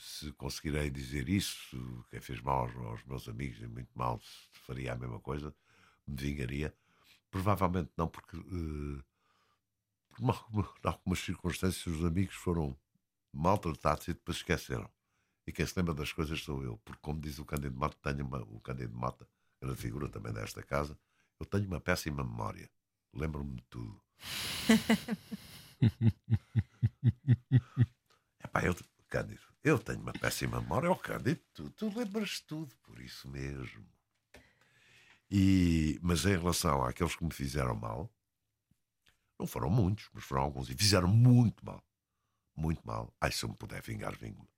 [0.00, 2.04] se conseguirei dizer isso.
[2.10, 5.54] Quem fez mal aos, aos meus amigos e muito mal se faria a mesma coisa,
[6.06, 6.74] me vingaria.
[7.30, 9.02] Provavelmente não, porque eh,
[10.16, 12.76] por algumas circunstâncias os amigos foram
[13.32, 14.90] maltratados e depois esqueceram.
[15.46, 18.26] E quem se lembra das coisas sou eu, porque como diz o Cândido Mota, tenho
[18.26, 19.26] uma, o Cândido Mota,
[19.60, 20.98] grande figura também desta casa,
[21.40, 22.70] eu tenho uma péssima memória.
[23.14, 24.02] Lembro-me de tudo.
[28.44, 28.76] Epá, eu,
[29.08, 30.90] Cândido, eu tenho uma péssima memória.
[30.90, 33.86] Oh, Cândido, tu, tu lembras de tudo, por isso mesmo.
[35.30, 38.10] E, mas em relação àqueles que me fizeram mal,
[39.38, 41.82] não foram muitos, mas foram alguns, e fizeram muito mal.
[42.58, 43.12] Muito mal.
[43.20, 44.48] Ai, se eu me puder vingar, vingo-me.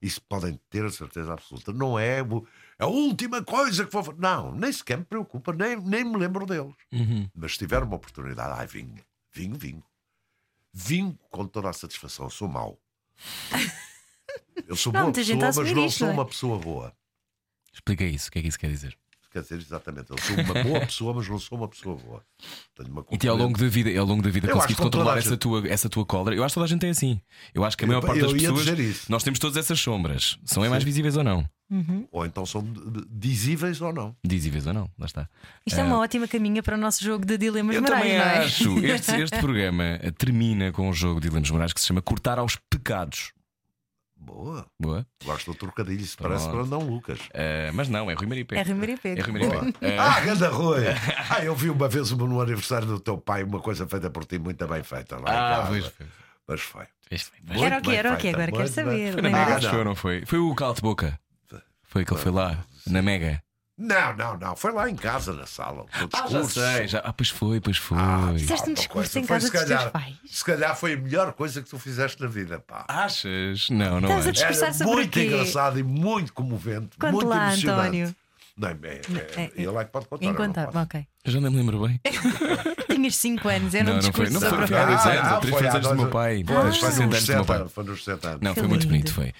[0.00, 1.72] Isso podem ter a certeza absoluta.
[1.72, 2.46] Não é o-
[2.78, 4.18] a última coisa que vou fazer.
[4.18, 6.74] Não, nem sequer me preocupa, nem, nem me lembro deles.
[6.92, 7.28] Uhum.
[7.34, 8.94] Mas se tiver uma oportunidade, ai, vinho,
[9.32, 9.84] vinho, vinho.
[10.72, 12.26] Vinho com toda a satisfação.
[12.26, 12.78] Eu sou mau.
[14.66, 16.16] Eu sou Não, boa pessoa, mas não isto, sou não é?
[16.16, 16.96] uma pessoa boa.
[17.72, 18.96] Explica isso, o que é que isso quer dizer?
[19.32, 22.22] Quer dizer, exatamente, eu sou uma boa pessoa, mas não sou uma pessoa boa.
[22.74, 24.82] Tenho uma E te ao longo da vida, e ao longo da vida Eu conseguiste
[24.82, 26.34] controlar essa gente- tua, essa tua cólera.
[26.36, 27.20] Eu acho que toda a gente é assim.
[27.54, 28.58] Eu acho que a maior Eu- parte eu das pessoas.
[28.64, 29.06] dizer isso.
[29.10, 30.36] Nós temos todas essas sombras.
[30.44, 31.48] São é mais visíveis ou não?
[32.10, 32.66] Ou então são
[33.08, 34.16] dizíveis ou não.
[34.26, 34.90] Visíveis ou não?
[34.98, 35.28] Lá está.
[35.64, 38.24] Isto é uma ótima caminha para o nosso jogo de dilemas Eu morais, também não
[38.24, 38.38] é?
[38.38, 38.78] acho.
[38.84, 39.84] Este, este programa
[40.18, 43.32] termina com um jogo de dilemas morais que se chama Cortar aos Pecados.
[44.22, 44.66] Boa.
[44.78, 45.06] Boa.
[45.24, 47.18] Gosto do trocadilho, isso parece para não Lucas.
[47.32, 48.58] Eh, mas não, é Rui Maripé.
[48.58, 49.14] É Rui Maripé.
[49.18, 49.78] É Rui Maripé.
[49.80, 50.82] Eh, Ah, ganda Rui!
[51.30, 54.38] Ah, eu vi uma vez no aniversário do teu pai uma coisa feita por ti,
[54.38, 55.16] muito bem feita.
[55.16, 56.06] Lá em ah, pois foi.
[56.46, 56.86] Mas foi.
[57.64, 57.90] Era o quê?
[57.92, 58.28] Era o quê?
[58.28, 59.12] Agora quero saber.
[59.14, 59.30] Foi na?
[59.30, 59.84] Mega, Ah, não.
[59.84, 60.24] não foi?
[60.26, 61.18] Foi o Cala de Boca.
[61.84, 63.42] Foi que ele foi lá, na Mega.
[63.82, 64.54] Não, não, não.
[64.56, 65.84] Foi lá em casa, na sala.
[65.84, 66.60] O Ah, já discurso.
[66.60, 66.86] sei.
[66.88, 66.98] Já...
[66.98, 67.96] Ah, pois foi, pois foi.
[67.98, 69.18] Ah, Fizeste um discurso coisa.
[69.20, 70.14] em Foi, casa se dos teus calhar- pais?
[70.26, 72.84] Se calhar foi a melhor coisa que tu fizeste na vida, pá.
[72.86, 73.70] Achas?
[73.70, 74.32] Não, não Estás a acho.
[74.32, 75.26] discursar Era sobre muito quê?
[75.26, 76.96] engraçado e muito comovente.
[76.98, 77.80] Conte muito lá, emocionante.
[77.80, 78.16] António.
[78.60, 79.00] Não, é, é,
[79.36, 79.50] É, é.
[79.56, 80.24] ele é que pode contar.
[80.26, 80.76] eu não Enquanto.
[80.76, 81.06] Ok.
[81.24, 82.00] Eu já nem me lembro bem.
[82.94, 84.26] Tinhas 5 anos, era um Não, não foi.
[84.26, 85.88] discurso Não foi sobre foi há dois Ah, anos, ah, ou três foi anos do
[85.88, 86.44] dois meu pai.
[86.46, 87.68] Pois, Dois, foi 60 nos anos do meu 60 pai.
[87.68, 88.40] foi nos 60 anos.
[88.42, 89.32] Não, foi muito bonito, foi.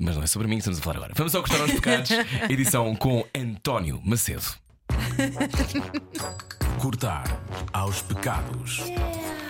[0.00, 1.12] Mas não é sobre mim que estamos a falar agora.
[1.16, 2.10] Vamos ao Cortar aos Pecados,
[2.48, 4.44] edição com António Macedo.
[6.80, 7.24] Cortar
[7.72, 8.82] aos pecados.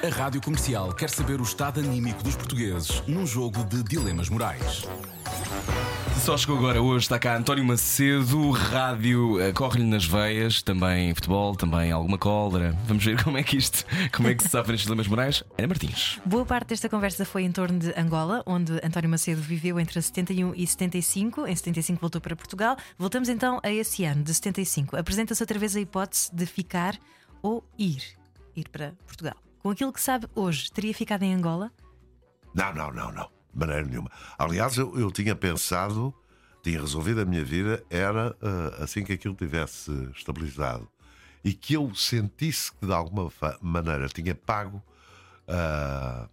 [0.00, 4.84] A Rádio Comercial quer saber o estado anímico dos portugueses num jogo de dilemas morais.
[6.24, 11.56] Só chegou agora hoje, está cá António Macedo, rádio eh, corre-lhe nas veias, também futebol,
[11.56, 12.76] também alguma cólera.
[12.86, 13.84] Vamos ver como é que isto,
[14.14, 15.42] como é que se sabe nestes dilemas morais.
[15.58, 16.20] Ana Martins.
[16.24, 20.54] Boa parte desta conversa foi em torno de Angola, onde António Macedo viveu entre 71
[20.54, 21.44] e 75.
[21.44, 22.76] Em 75 voltou para Portugal.
[22.96, 24.96] Voltamos então a esse ano, de 75.
[24.96, 26.96] Apresenta-se outra vez a hipótese de ficar
[27.42, 28.02] ou ir.
[28.54, 29.47] Ir para Portugal.
[29.62, 31.72] Com aquilo que sabe hoje, teria ficado em Angola?
[32.54, 33.30] Não, não, não, não.
[33.52, 34.10] De maneira nenhuma.
[34.38, 36.14] Aliás, eu, eu tinha pensado,
[36.62, 40.88] tinha resolvido a minha vida, era ah, assim que aquilo tivesse estabilizado
[41.44, 44.82] e que eu sentisse que de alguma maneira tinha pago,
[45.46, 46.28] ah,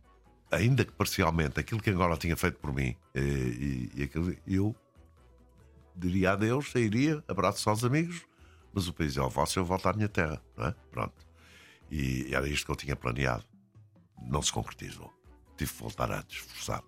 [0.51, 4.75] ainda que parcialmente, aquilo que Angola tinha feito por mim, eh, e, e aquilo, eu
[5.95, 8.25] diria adeus, sairia, abraço aos amigos,
[8.73, 10.75] mas o país é o vosso, eu volto à minha terra, não é?
[10.91, 11.24] Pronto.
[11.91, 13.43] E era isto que eu tinha planeado.
[14.21, 15.13] Não se concretizou.
[15.57, 16.85] Tive que voltar antes, forçado.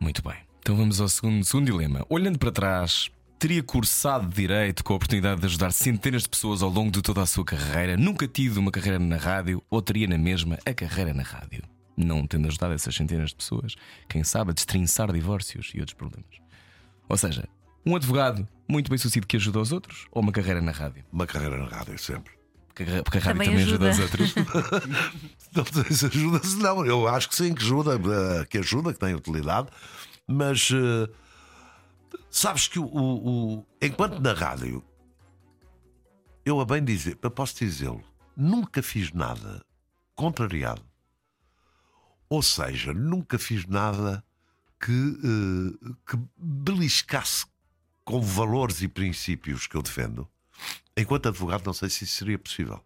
[0.00, 0.36] Muito bem.
[0.60, 2.04] Então vamos ao segundo, segundo dilema.
[2.08, 6.70] Olhando para trás, teria cursado Direito com a oportunidade de ajudar centenas de pessoas ao
[6.70, 10.16] longo de toda a sua carreira, nunca tido uma carreira na rádio ou teria na
[10.16, 11.62] mesma a carreira na rádio?
[11.96, 13.76] Não tendo ajudado essas centenas de pessoas,
[14.08, 16.40] quem sabe a destrinçar divórcios e outros problemas.
[17.08, 17.46] Ou seja,
[17.84, 21.04] um advogado muito bem sucedido que ajuda os outros ou uma carreira na rádio?
[21.12, 22.32] Uma carreira na rádio sempre.
[22.74, 23.88] Porque a, porque a rádio Também também, ajuda.
[23.90, 23.90] ajuda.
[23.90, 24.34] os outros.
[25.54, 26.84] Não sei se ajuda-se, não.
[26.84, 29.68] Eu acho que sim, que ajuda, eh, que ajuda, que tem utilidade,
[30.26, 31.08] mas eh,
[32.28, 34.82] sabes que o, o- o- enquanto na rádio,
[36.44, 38.02] eu a bem dizer, eu posso dizê-lo,
[38.36, 39.64] nunca fiz nada
[40.16, 40.82] contrariado.
[42.28, 44.24] Ou seja, nunca fiz nada
[44.80, 47.46] que, eh, que beliscasse
[48.04, 50.28] com valores e princípios que eu defendo.
[50.96, 52.80] Enquanto advogado, não sei se isso seria possível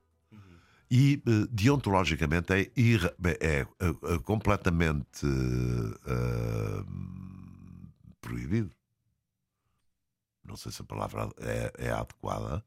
[0.91, 6.85] e eh, deontologicamente é, irra- é, eh, eh, completamente eh,
[8.21, 8.71] proibido.
[10.45, 12.65] Não sei se a palavra é, é adequada.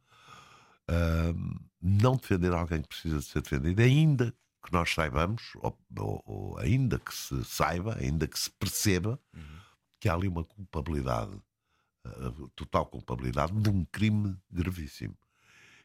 [0.87, 1.33] ah,
[1.81, 4.31] não defender alguém que precisa de ser defendido, ainda
[4.63, 9.19] que nós saibamos, ou, ou- ou ainda que se saiba, ainda que se perceba
[9.99, 11.31] que há ali uma culpabilidade,
[12.05, 15.17] ah, total culpabilidade de um crime gravíssimo.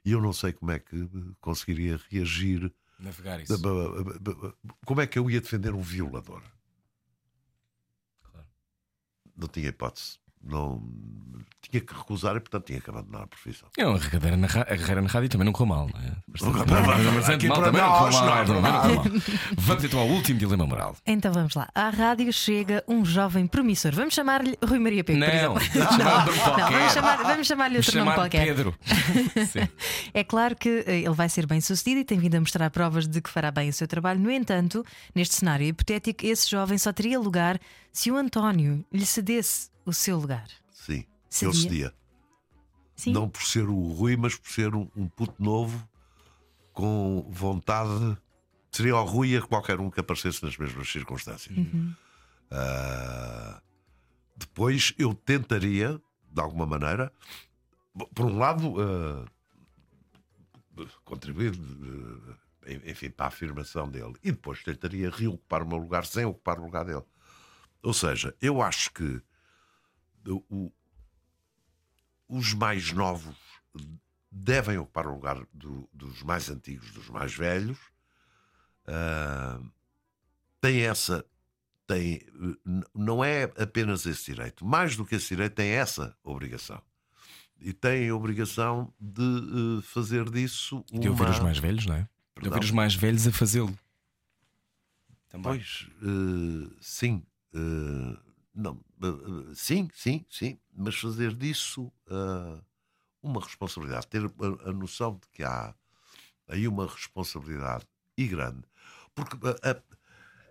[0.04, 1.08] E eu não sei como é que
[1.40, 2.72] conseguiria reagir.
[2.98, 3.60] Navegar isso.
[4.84, 6.42] Como é que eu ia defender um violador?
[8.22, 8.46] Claro.
[9.36, 10.18] Não tinha hipótese.
[10.46, 10.82] Não
[11.68, 13.68] tinha que recusar e, portanto, tinha que abandonar a profissão.
[13.76, 16.12] É uma carreira na, carreira na rádio também não correu mal, não é?
[16.40, 17.12] Não mal.
[17.16, 18.96] Mas Aqui mal para também não nós, correu mal, não, também não não.
[19.02, 19.22] correu mal.
[19.58, 20.96] Vamos então ao último dilema moral.
[21.04, 21.68] Então vamos lá.
[21.74, 23.92] À rádio chega um jovem promissor.
[23.92, 25.60] Vamos chamar-lhe Rui Maria Pego, por Não, exemplo.
[25.98, 28.46] chamar Não, vamos chamar- vamos chamar-lhe Vamos outro nome chamar qualquer.
[28.46, 28.74] Pedro.
[29.50, 29.68] Sim.
[30.14, 33.08] É claro que eh, ele vai ser bem sucedido e tem vindo a mostrar provas
[33.08, 34.20] de que fará bem o seu trabalho.
[34.20, 34.84] No entanto,
[35.16, 37.58] neste cenário hipotético, esse jovem só teria lugar
[37.96, 40.46] se o António lhe cedesse o seu lugar.
[40.70, 41.48] Sim, Seria?
[41.48, 41.94] eu cedia.
[42.94, 43.10] Sim.
[43.14, 45.88] Não por ser o Rui, mas por ser um, um puto novo
[46.74, 48.18] com vontade.
[48.70, 51.56] Seria o Rui a qualquer um que aparecesse nas mesmas circunstâncias.
[52.50, 53.62] Ah,
[54.36, 55.98] depois eu tentaria,
[56.30, 57.10] de alguma maneira,
[58.14, 59.24] por um lado, ah,
[61.02, 61.58] contribuir,
[62.66, 66.60] eh, enfim, para a afirmação dele, e depois tentaria reocupar o meu lugar sem ocupar
[66.60, 67.02] o lugar dele.
[67.82, 69.20] Ou seja, eu acho que
[70.28, 70.72] o-
[72.28, 73.36] os mais novos
[74.30, 77.78] devem ocupar o lugar do- dos mais antigos, dos mais velhos.
[78.86, 79.60] Ah,
[80.60, 81.24] tem essa.
[81.86, 82.20] Tem,
[82.92, 86.82] não é apenas esse direito, mais do que esse direito, tem essa obrigação.
[87.60, 91.00] E tem a obrigação de eh, fazer disso uma.
[91.00, 92.00] De ouvir os mais velhos, não é?
[92.02, 92.52] De Perdão?
[92.54, 93.78] ouvir os mais velhos a fazê-lo.
[95.28, 95.42] Também.
[95.52, 97.24] Pois, eh, sim.
[97.54, 98.18] Eh,
[98.54, 100.58] não, eh, sim, sim, sim.
[100.74, 102.60] Mas fazer disso eh,
[103.22, 104.06] uma responsabilidade.
[104.08, 105.74] Ter a, a noção de que há
[106.48, 107.86] aí uma responsabilidade
[108.16, 108.62] e grande.
[109.14, 109.82] Porque a, a-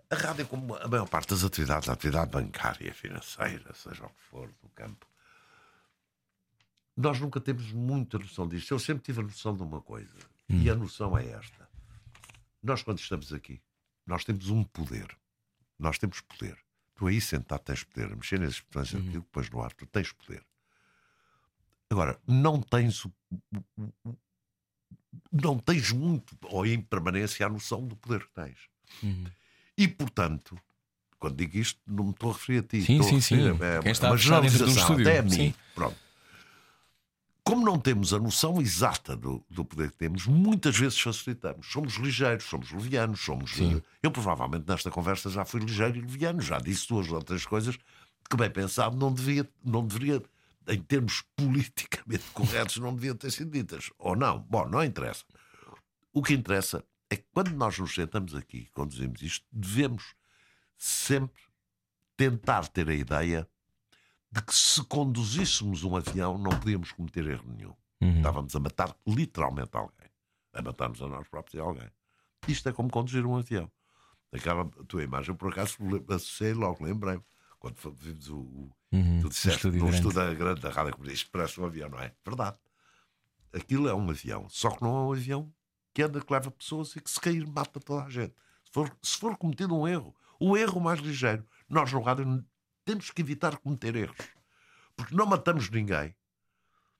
[0.08, 4.22] a rádio, como a maior parte das atividades, a atividade bancária, financeira, seja o que
[4.22, 5.04] for, do campo,
[6.96, 8.70] nós nunca temos muita noção disto.
[8.72, 10.16] Eu sempre tive a noção de uma coisa.
[10.48, 11.68] E a noção é esta.
[12.62, 13.60] Nós, quando estamos aqui,
[14.06, 15.08] nós temos um poder.
[15.78, 16.56] Nós temos poder.
[16.96, 18.12] Tu aí sentado tens poder.
[18.12, 20.42] A mexer nesses botões, aquilo que pões no ar, tu tens poder.
[21.90, 23.12] Agora, não tens o,
[25.32, 28.56] não tens muito, ou em permanência, a noção do poder que tens.
[29.02, 29.24] Uhum.
[29.76, 30.58] E, portanto,
[31.18, 32.82] quando digo isto, não me estou a referir a ti.
[32.82, 33.36] Sim, estou a sim, sim.
[33.62, 35.08] a- É, Quem está dentro um generalização, estúdio.
[35.08, 35.30] até a mim.
[35.30, 35.54] Sim.
[35.74, 35.96] Pronto.
[37.46, 41.70] Como não temos a noção exata do, do poder que temos, muitas vezes facilitamos.
[41.70, 43.52] Somos ligeiros, somos levianos, somos.
[43.52, 43.80] Sim.
[44.02, 47.78] Eu provavelmente nesta conversa já fui ligeiro e leviano, já disse duas ou três coisas
[48.28, 50.20] que, bem pensado, não, devia, não deveria,
[50.66, 53.92] em termos politicamente corretos, não deviam ter sido ditas.
[53.96, 54.40] Ou não.
[54.40, 55.24] Bom, não interessa.
[56.12, 60.16] O que interessa é que quando nós nos sentamos aqui e conduzimos isto, devemos
[60.76, 61.42] sempre
[62.16, 63.48] tentar ter a ideia
[64.36, 67.74] de que se conduzíssemos um avião não podíamos cometer erro nenhum.
[68.00, 68.16] Uhum.
[68.18, 70.06] Estávamos a matar literalmente alguém.
[70.52, 71.90] A matarmos a nós próprios e alguém.
[72.46, 73.70] Isto é como conduzir um avião.
[74.32, 75.76] Aquela tua imagem, por acaso,
[76.08, 77.22] associei logo, lembrei-me.
[77.58, 78.36] Quando vimos o.
[78.38, 79.20] o Uhum.
[79.20, 80.60] tu disseste estúdio no grande.
[80.60, 82.12] da rádio comunista, isto parece um avião, não é?
[82.24, 82.56] Verdade.
[83.52, 85.52] aquilo é um avião, só que não é um avião
[85.92, 88.34] que anda, que leva pessoas e que se cair mata toda a gente.
[88.64, 92.44] Se for, se for cometido um erro, o erro mais ligeiro, nós no rádio
[92.86, 94.16] temos que evitar cometer erros.
[94.96, 96.14] Porque não matamos ninguém.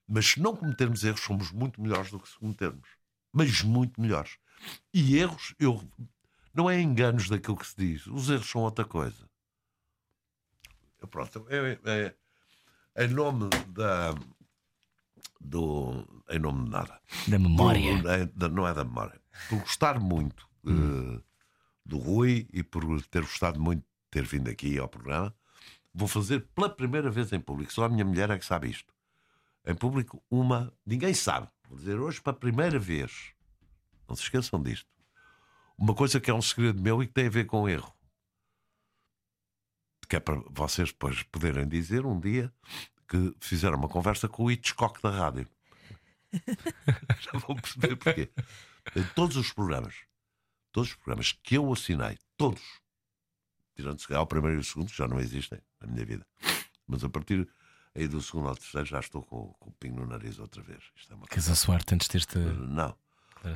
[0.06, 2.88] Mas se não cometermos erros, somos muito melhores do que se cometermos.
[3.32, 4.36] Mas muito melhores.
[4.92, 5.82] E erros, eu
[6.52, 8.06] não é enganos daquilo que se diz.
[8.06, 9.28] Os erros são outra coisa.
[11.10, 14.14] Pronto, é, é, em nome da.
[15.40, 17.00] Do, em nome de nada.
[17.28, 18.02] Da memória.
[18.02, 19.20] Do- é, da- não é da memória.
[19.48, 21.20] Por gostar muito eh,
[21.84, 25.32] do Rui e por ter gostado muito de ter vindo aqui ao programa,
[25.97, 27.73] vou fazer pela primeira vez em público.
[27.73, 28.94] Só a minha mulher é que sabe isto.
[29.66, 30.70] Em público, uma.
[30.85, 31.48] Ninguém sabe.
[31.68, 33.32] Vou dizer hoje para a primeira vez.
[34.06, 34.89] Não se esqueçam disto.
[35.78, 37.93] Uma coisa que é um segredo meu e que tem a ver com erro.
[40.06, 42.52] Que é para vocês depois poderem dizer um dia
[43.09, 45.48] que fizeram uma conversa com o Hitchcock da rádio.
[47.20, 48.31] Já vão perceber porquê.
[48.94, 49.94] Em todos os programas,
[50.70, 52.62] todos os programas que eu assinei, todos,
[53.77, 56.27] tirando se calhar o primeiro e o segundo, que já não existem na minha vida,
[56.86, 57.48] mas a partir
[57.94, 60.82] aí do segundo ao terceiro já estou com, com o pingo no nariz outra vez.
[60.97, 62.39] Isto é uma Queres a sorte antes deste.
[62.39, 62.97] Não.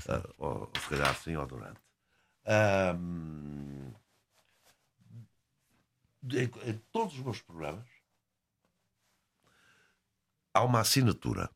[0.09, 1.81] Ah, ou se calhar assim ou durante.
[2.47, 3.93] Ahm,
[6.25, 7.87] em, em todos os meus programas
[10.55, 11.51] há uma assinatura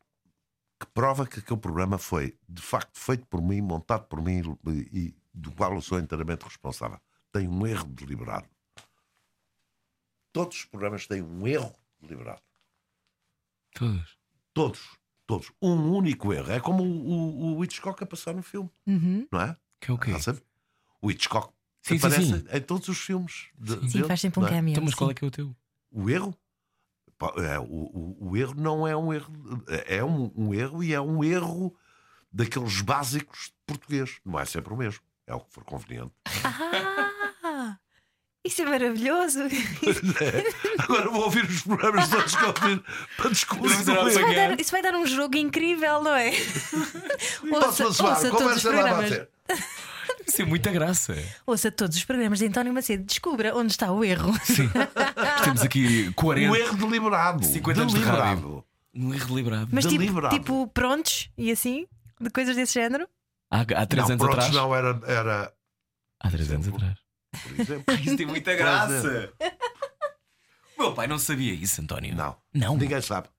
[0.79, 4.99] que prova que aquele programa foi de facto feito por mim, montado por mim e,
[4.99, 6.99] e do qual eu sou inteiramente responsável.
[7.31, 8.47] Tem um erro deliberado.
[10.35, 12.41] Todos os programas têm um erro deliberado.
[13.73, 14.17] Todos.
[14.53, 14.81] Todos.
[15.25, 15.51] Todos.
[15.61, 16.51] Um único erro.
[16.51, 19.25] É como o, o, o Hitchcock a passar no filme, Uhum.
[19.31, 19.57] não é?
[19.79, 20.11] Que é o quê?
[20.11, 20.41] Ah, sabe?
[21.01, 22.45] O Hitchcock Sim, sim, aparece sim.
[22.51, 23.47] em todos os filmes.
[23.57, 24.51] de- Sim, dele, faz sempre um não é?
[24.51, 24.71] cameo.
[24.73, 24.97] Então, mas sim.
[24.97, 25.55] qual é que é o teu?
[25.91, 26.37] O erro.
[27.49, 29.31] é, o, o, o erro não é um erro.
[29.87, 31.75] É um, um erro e é um erro
[32.31, 34.19] daqueles básicos de português.
[34.25, 35.01] Não é sempre o mesmo.
[35.25, 36.13] É o que for conveniente.
[36.43, 37.11] Ah,
[38.45, 39.39] isso é maravilhoso.
[40.79, 42.79] Agora vou ouvir os programas todos que fiz
[43.17, 44.03] para descobrir Isso erro.
[44.21, 46.31] vai, dar, isso vai dar um jogo incrível, não é?
[47.49, 49.27] Posso ouça, ouça todos os programas.
[50.27, 51.15] Isso é muita graça.
[51.45, 53.03] Ouça todos os programas de António Macedo.
[53.03, 54.33] Descubra onde está o erro.
[54.43, 54.69] Sim.
[55.43, 56.51] Temos aqui 40.
[56.51, 57.45] O erro deliberado.
[57.45, 58.63] 50 anos de deliberado.
[58.93, 59.67] Um erro deliberado.
[59.71, 60.35] Mas tipo, Deliberado.
[60.39, 61.85] tipo prontos e assim?
[62.19, 63.07] De coisas desse género?
[63.51, 64.53] Há, há três não, anos prontos atrás.
[64.53, 65.53] não era, era,
[66.19, 66.81] Há três anos Exemplo.
[66.81, 67.04] atrás.
[67.41, 67.93] Por exemplo.
[68.03, 69.33] Isso tem muita graça.
[70.77, 72.13] O meu pai não sabia isso, António.
[72.15, 72.35] Não.
[72.53, 72.77] Não.
[72.77, 73.29] Ninguém sabe.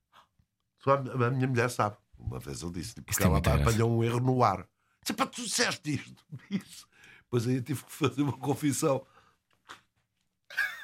[0.83, 1.97] Só a, a minha mulher sabe.
[2.19, 4.67] Uma vez eu disse-lhe, porque ela apanhou um erro no ar.
[5.03, 6.25] Disse, pá, tu disseste isto.
[6.51, 6.87] Isso.
[7.25, 9.05] Depois aí eu tive que fazer uma confissão.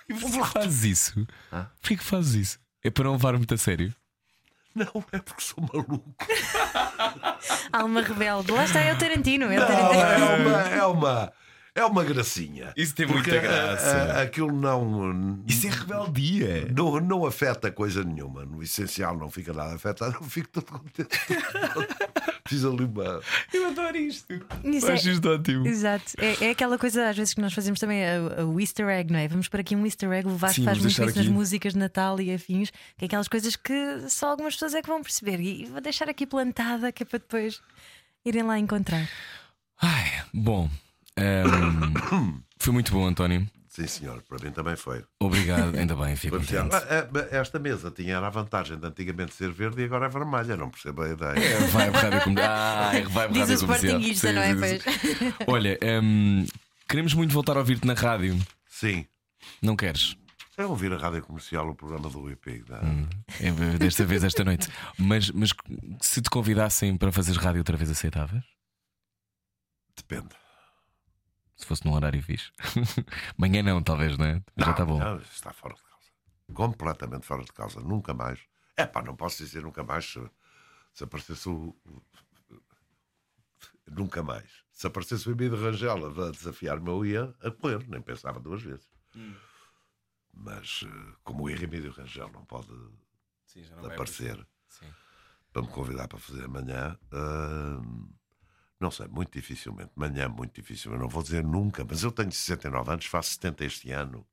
[0.08, 1.26] E porquê que fazes isso?
[1.52, 1.70] Hã?
[1.80, 2.60] Porquê que fazes isso?
[2.82, 3.94] É para não levar muito a sério?
[4.74, 6.14] Não, é porque sou maluco.
[7.72, 8.50] Alma rebelde.
[8.50, 9.44] Lá está, é o Tarantino.
[9.44, 10.00] É o Não, Tarantino.
[10.02, 11.32] é uma, é uma,
[11.74, 12.72] é uma gracinha.
[12.76, 13.96] Isso tem muita a- graça.
[14.14, 15.42] a- aquilo não.
[15.46, 16.68] Isso é rebeldia.
[16.76, 18.44] Não, não afeta coisa nenhuma.
[18.44, 20.16] No essencial não fica nada afetado.
[20.20, 21.08] Eu fico todo contente.
[22.46, 23.20] Fiz ali uma.
[23.54, 24.34] Eu adoro isto.
[24.64, 25.66] Isso é- Acho isto ótimo.
[25.66, 26.12] Exato.
[26.18, 29.12] É, é aquela coisa às vezes que nós fazemos também a- a- o Easter egg,
[29.12, 29.28] não é?
[29.28, 31.78] Vamos para aqui um Easter egg, o Vasco Sim, faz muito isso nas músicas de
[31.78, 33.74] Natal e afins, que é aquelas coisas que
[34.10, 35.40] só algumas pessoas é que vão perceber.
[35.40, 37.60] E vou deixar aqui plantada que é para depois
[38.24, 39.08] irem lá encontrar.
[39.80, 40.68] Ai, bom.
[41.16, 41.94] Ehm,
[42.58, 43.48] foi muito bom, António.
[43.68, 44.22] Sim, senhor.
[44.28, 45.02] Para mim também foi.
[45.18, 45.74] Obrigado.
[45.78, 46.74] Ainda bem, fico Foi contente.
[46.76, 50.56] Ah, ah, Esta mesa tinha a vantagem de antigamente ser verde e agora é vermelha.
[50.58, 51.38] Não percebo a ideia.
[51.38, 52.52] É, vai a rádio comercial.
[52.54, 53.92] Ah, é, vai a Diz rádio o comercial.
[54.00, 54.54] Sportingista, Sim, não é?
[54.54, 54.82] Pois.
[55.48, 56.44] Olha, ehm,
[56.86, 58.38] queremos muito voltar a ouvir-te na rádio.
[58.68, 59.06] Sim.
[59.62, 60.16] Não queres?
[60.58, 62.62] É ouvir a rádio comercial, o programa do IP.
[62.68, 62.82] da-
[63.40, 64.68] É, desta vez, esta noite.
[64.98, 65.50] Mas, mas
[66.02, 68.44] se te convidassem para fazeres rádio outra vez, aceitavas?
[69.96, 70.28] Depende.
[71.56, 72.50] Se fosse num horário fixe.
[73.36, 74.42] Manhã não, talvez, não é?
[74.56, 74.98] Já Não, está bom.
[74.98, 76.10] não, está fora de causa.
[76.54, 77.80] Completamente fora de causa.
[77.80, 78.40] Nunca mais.
[78.76, 80.30] É pá, não posso dizer nunca mais se,
[80.94, 81.76] se aparecesse o.
[83.86, 84.62] Nunca mais.
[84.72, 88.88] Se aparecesse o Emílio Rangel a desafiar-me, eu ia a correr, nem pensava duas vezes.
[90.32, 92.72] Mas eh, como o Emílio Rangel não pode
[93.44, 94.86] Sim, já aparecer Sim.
[95.52, 98.08] para me convidar para fazer amanhã, hum,
[98.82, 99.90] não sei, muito dificilmente.
[99.96, 101.00] Manhã, muito dificilmente.
[101.02, 104.26] Não vou dizer nunca, mas eu tenho 69 anos, faço 70 este ano.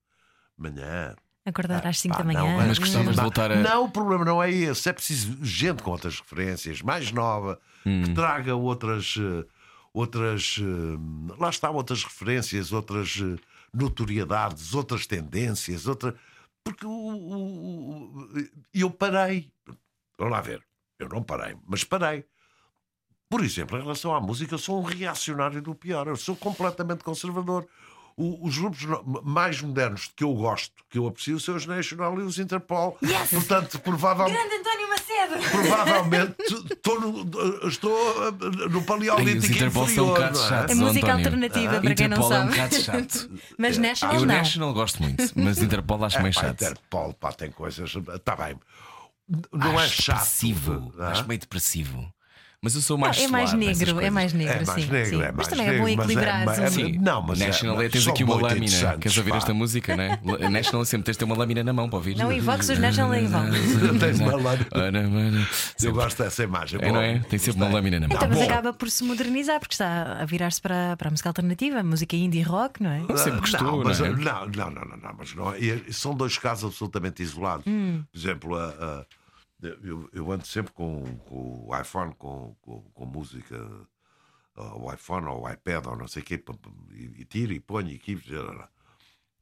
[0.57, 1.15] Manhã.
[1.45, 2.39] Acordar às 5 Pá, da manhã.
[2.41, 4.89] não, Mas gostavas de voltar a- Não, o problema não é esse.
[4.89, 8.03] É preciso gente com outras referências, mais nova, Hum.
[8.03, 9.15] que traga outras.
[9.17, 9.45] eh,
[9.93, 13.39] outras eh, lá está, outras referências, outras eh,
[13.73, 16.13] notoriedades, outras tendências, outra.
[16.63, 19.51] Porque o, o- o- eu parei.
[20.17, 20.61] Vamos lá ver.
[20.99, 22.26] Eu não parei, mas parei.
[23.30, 27.03] Por exemplo, em relação à música, eu sou um reacionário do pior, eu sou completamente
[27.03, 27.68] conservador.
[28.18, 28.85] O- os grupos
[29.23, 32.97] mais modernos que eu gosto, que eu aprecio, são os National e os Interpol.
[33.30, 34.35] Portanto, provavelmente.
[34.35, 35.51] Grande António Macedo!
[35.51, 36.35] Provavelmente
[36.73, 37.91] estou no, estou
[38.30, 40.49] uh, no paleolítico os Interpol são um inferior, bocado não é?
[40.49, 40.72] chatos.
[40.72, 41.26] A música António.
[41.27, 42.51] alternativa, para quem não Interpol é um sabe.
[42.51, 43.30] bocado chato.
[43.57, 44.35] Mas National Eu não.
[44.35, 46.61] National gosto muito, mas Interpol acho meio Pá, chato.
[46.61, 47.93] Interpol, pá, tem coisas.
[47.95, 48.60] Está bem.
[49.53, 50.15] Não é acho chato.
[50.18, 50.93] depressivo.
[50.97, 51.11] não é?
[51.11, 52.14] Acho meio depressivo.
[52.61, 54.91] Mas eu sou mais é mais negro, é mais negro, É mais sim.
[54.91, 55.22] negro, sim.
[55.23, 56.45] é mas mais também é negro, bom mas é- equilibrar.
[56.45, 58.98] mas é- Sim, Não, mas é- National mas tens aqui uma muito lâmina.
[58.98, 60.19] Queres ouvir esta música, né?
[60.45, 62.18] A National sempre tens de ter uma lâmina na mão para ouvir.
[62.18, 63.49] Não invoques os National vão.
[63.98, 65.40] Tens uma lâmina.
[65.40, 65.45] Eu
[65.77, 65.91] Sempre.
[65.95, 66.80] gosto dessa imagem.
[66.84, 67.15] É, não é?
[67.19, 68.18] Bom, Tem sempre uma lâmina na mão.
[68.18, 68.44] Então, mas bom.
[68.44, 72.41] acaba por se modernizar, porque está a virar-se para, para a música alternativa, música indie
[72.41, 73.18] rock, não é?
[73.18, 74.10] Sempre gostou, não, mas, não é?
[74.10, 77.64] não, não, não, não, não, mas não é- são dois casos absolutamente isolados.
[77.65, 78.03] Hum.
[78.11, 79.06] Por exemplo, a- a-
[79.61, 83.88] eu, eu ando sempre com, com o iPhone, com, com, com música,
[84.56, 86.44] ah, o iPhone ou o iPad ou não sei o quê,
[86.91, 88.18] e, e tiro e ponho e aqui.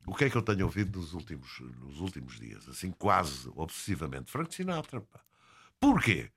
[0.06, 2.68] O que é que eu tenho ouvido nos últimos, nos últimos dias?
[2.69, 4.31] Assim, quase obsessivamente.
[4.31, 5.02] Frank Sinatra.
[5.02, 5.19] pá.
[5.80, 6.31] Porquê?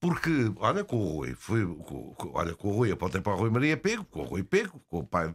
[0.00, 3.36] Porque, olha, com o Rui, fui, com, com- olha, com o Rui, apontei para o
[3.36, 5.32] Rui Maria Pego, com o Rui Pego, com o pai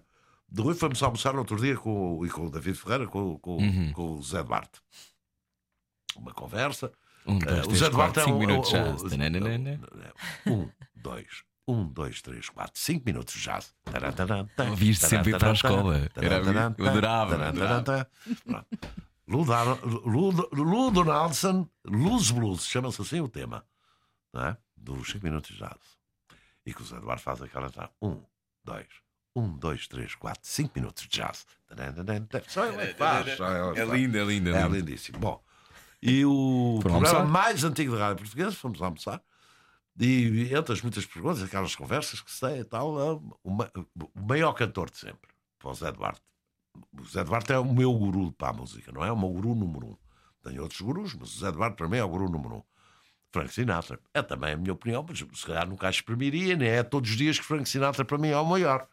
[0.50, 3.40] de Rui, fomos almoçar no outro dia com, o- e com o David Ferreira, com,
[3.40, 3.94] com, Uhum.
[3.94, 4.82] com o Zé Duarte.
[6.18, 6.92] Uma conversa.
[7.28, 8.84] Um, dois, o três, quatro, é cinco um- minutos já.
[10.46, 13.60] Um, dois, um, dois, três, quatro, cinco minutos já.
[13.84, 16.10] Tarantarantã, Ouviste sempre ir para a escola.
[16.16, 16.36] Era-
[16.78, 17.54] eu adorava.
[17.54, 18.08] Pronto.
[19.28, 23.66] Lou Donaldson, Luz Blues, chama-se assim o tema,
[24.34, 24.58] não é?
[24.76, 25.98] dos 5 minutos de jazz.
[26.66, 27.70] E que o Zé Eduardo faz aquela.
[27.70, 28.22] tá, Um,
[28.64, 28.88] dois,
[29.36, 31.46] um, dois, três, quatro, cinco minutos de jazz.
[32.48, 33.26] Só ele é faz.
[33.26, 33.90] que É faz.
[33.92, 34.56] lindo, é lindo.
[34.56, 35.20] É lindíssimo.
[35.20, 35.44] Bom,
[36.02, 37.32] e o Foram programa almoçar?
[37.32, 39.22] mais antigo da Rádio Portuguesa, fomos almoçar,
[40.00, 43.72] e entre as muitas perguntas, aquelas conversas que se têm e tal, é o, ma-
[44.16, 46.22] o maior cantor de sempre, para o Zé Duarte.
[47.00, 49.12] O Zé Duarte é o meu guru para a música, não é?
[49.12, 49.98] O meu guru número um.
[50.44, 52.64] Tenho outros gurus, mas o Zé Duarte para mim é o guru número um.
[53.32, 54.00] Frank Sinatra.
[54.14, 57.18] É também a minha opinião, mas se calhar nunca a exprimiria, nem é todos os
[57.18, 58.88] dias que Frank Sinatra para mim é o maior.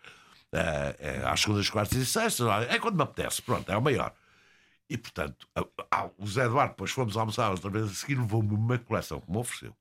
[0.50, 4.14] É, é às segundas, quartas e sextas, é quando me apetece, pronto, é o maior.
[4.88, 8.54] E portanto, a- a- o Zé Eduardo, depois fomos almoçar outra vez a seguir, levou-me
[8.54, 9.74] uma coleção que me ofereceu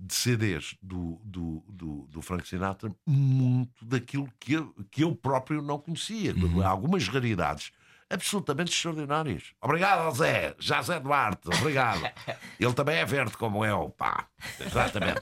[0.00, 5.60] de CDs do, do, do, do Frank Sinatra, muito daquilo que eu, que eu próprio
[5.60, 6.32] não conhecia.
[6.64, 7.72] Algumas raridades
[8.08, 9.52] absolutamente extraordinárias.
[9.60, 10.54] Obrigado, Zé.
[10.58, 12.00] Já Zé Duarte, obrigado.
[12.60, 14.28] Ele também é verde como eu, pá.
[14.60, 15.20] Exatamente.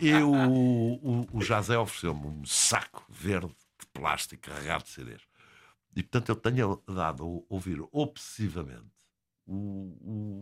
[0.00, 3.48] E o, o, o Jazé ofereceu-me um saco verde
[3.78, 5.20] de plástico carregado de CDs.
[5.96, 8.94] E portanto eu tenho dado a ouvir obsessivamente
[9.46, 10.40] o,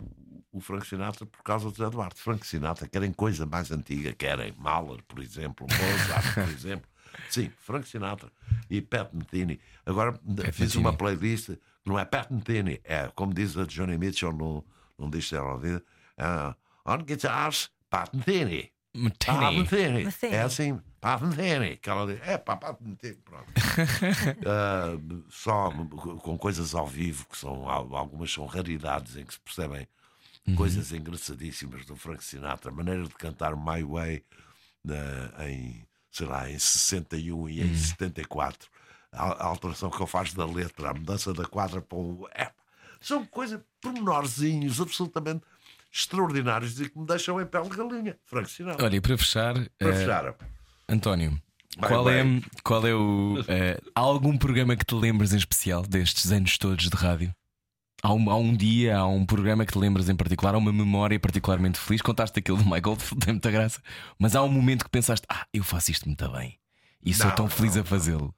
[0.52, 2.20] o, o Frank Sinatra por causa do Zé Duarte.
[2.20, 6.88] Frank Sinatra querem coisa mais antiga, querem Mahler, por exemplo, Mozart, por exemplo.
[7.28, 8.32] Sim, Frank Sinatra
[8.70, 9.60] e Pat Metheny.
[9.84, 10.18] Agora
[10.52, 14.64] fiz uma playlist que não é Pat Metheny, é como diz a Johnny Mitchell no,
[14.96, 15.84] num disco dela vida,
[16.16, 16.56] ah,
[16.86, 18.72] on guitars, Pat Metheny.
[19.56, 20.04] Metheny.
[20.34, 20.80] É assim,
[21.20, 21.76] Metheny.
[21.78, 23.16] Que ela diz, é pá, Metheny.
[23.24, 23.44] Pronto.
[24.46, 24.96] Ah,
[25.30, 25.70] só
[26.22, 29.86] com coisas ao vivo, que são algumas são raridades em que se percebem
[30.56, 34.24] coisas engraçadíssimas do Frank Sinatra, a maneira de cantar My Way
[34.84, 38.68] na- em, sei lá, em 61 e em 74,
[39.12, 42.28] a, a alteração que ele faz da letra, a mudança da quadra para o.
[42.34, 42.52] É, pá,
[43.00, 45.44] são coisas, pormenorzinhos absolutamente
[45.92, 48.18] extraordinários e que me deixam em pele de galinha.
[48.46, 48.84] Sinatra.
[48.84, 50.34] Olha, e para fechar, Para eh, fechar,
[50.88, 51.40] António,
[51.78, 52.22] Vai, qual é,
[52.64, 53.44] qual é o.
[53.48, 57.34] eh, há algum programa que te lembres em especial destes anos todos de rádio?
[58.02, 60.72] Há um, há um dia, há um programa que te lembras em particular, há uma
[60.72, 62.02] memória particularmente feliz.
[62.02, 63.80] Contaste aquilo do Michael, tem muita graça,
[64.18, 66.58] mas há um momento que pensaste: Ah, eu faço isto muito bem
[67.04, 68.34] e sou Não, tão feliz não, a fazê-lo.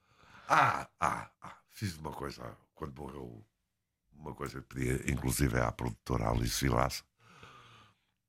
[0.47, 2.43] Ah, ah, ah, fiz uma coisa
[2.75, 3.43] quando morreu,
[4.13, 7.03] uma coisa que pedi, inclusive à produtora Alice Vilaça,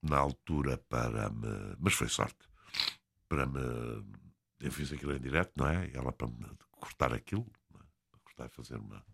[0.03, 1.77] na altura para me.
[1.79, 2.49] Mas foi sorte.
[3.29, 3.61] Para me.
[4.61, 5.91] Eu fiz aquilo em direto, não é?
[5.93, 7.85] Ela para me cortar aquilo, é?
[8.11, 9.05] para cortar e fazer uma,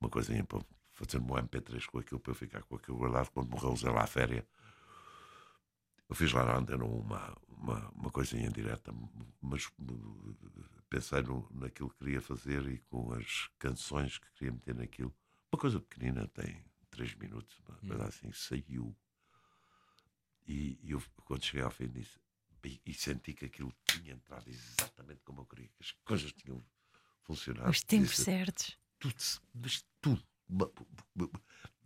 [0.00, 0.60] uma coisinha para
[0.92, 3.90] fazer um MP3 com aquilo, para eu ficar com aquilo guardado quando morreu o Zé
[3.90, 4.46] lá à féria.
[6.08, 8.92] Eu fiz lá na antena uma, uma, uma coisinha em direta,
[9.40, 9.70] mas
[10.88, 15.14] pensei no, naquilo que queria fazer e com as canções que queria meter naquilo.
[15.50, 18.94] Uma coisa pequenina, tem três minutos, uma coisa assim, saiu.
[20.46, 22.18] E, e eu, quando cheguei ao fim, disse,
[22.64, 26.62] e, e senti que aquilo tinha entrado exatamente como eu queria, que as coisas tinham
[27.22, 27.70] funcionado.
[27.70, 28.78] Os tempos Disse, certos.
[28.98, 29.16] tudo,
[29.54, 30.22] mas tudo.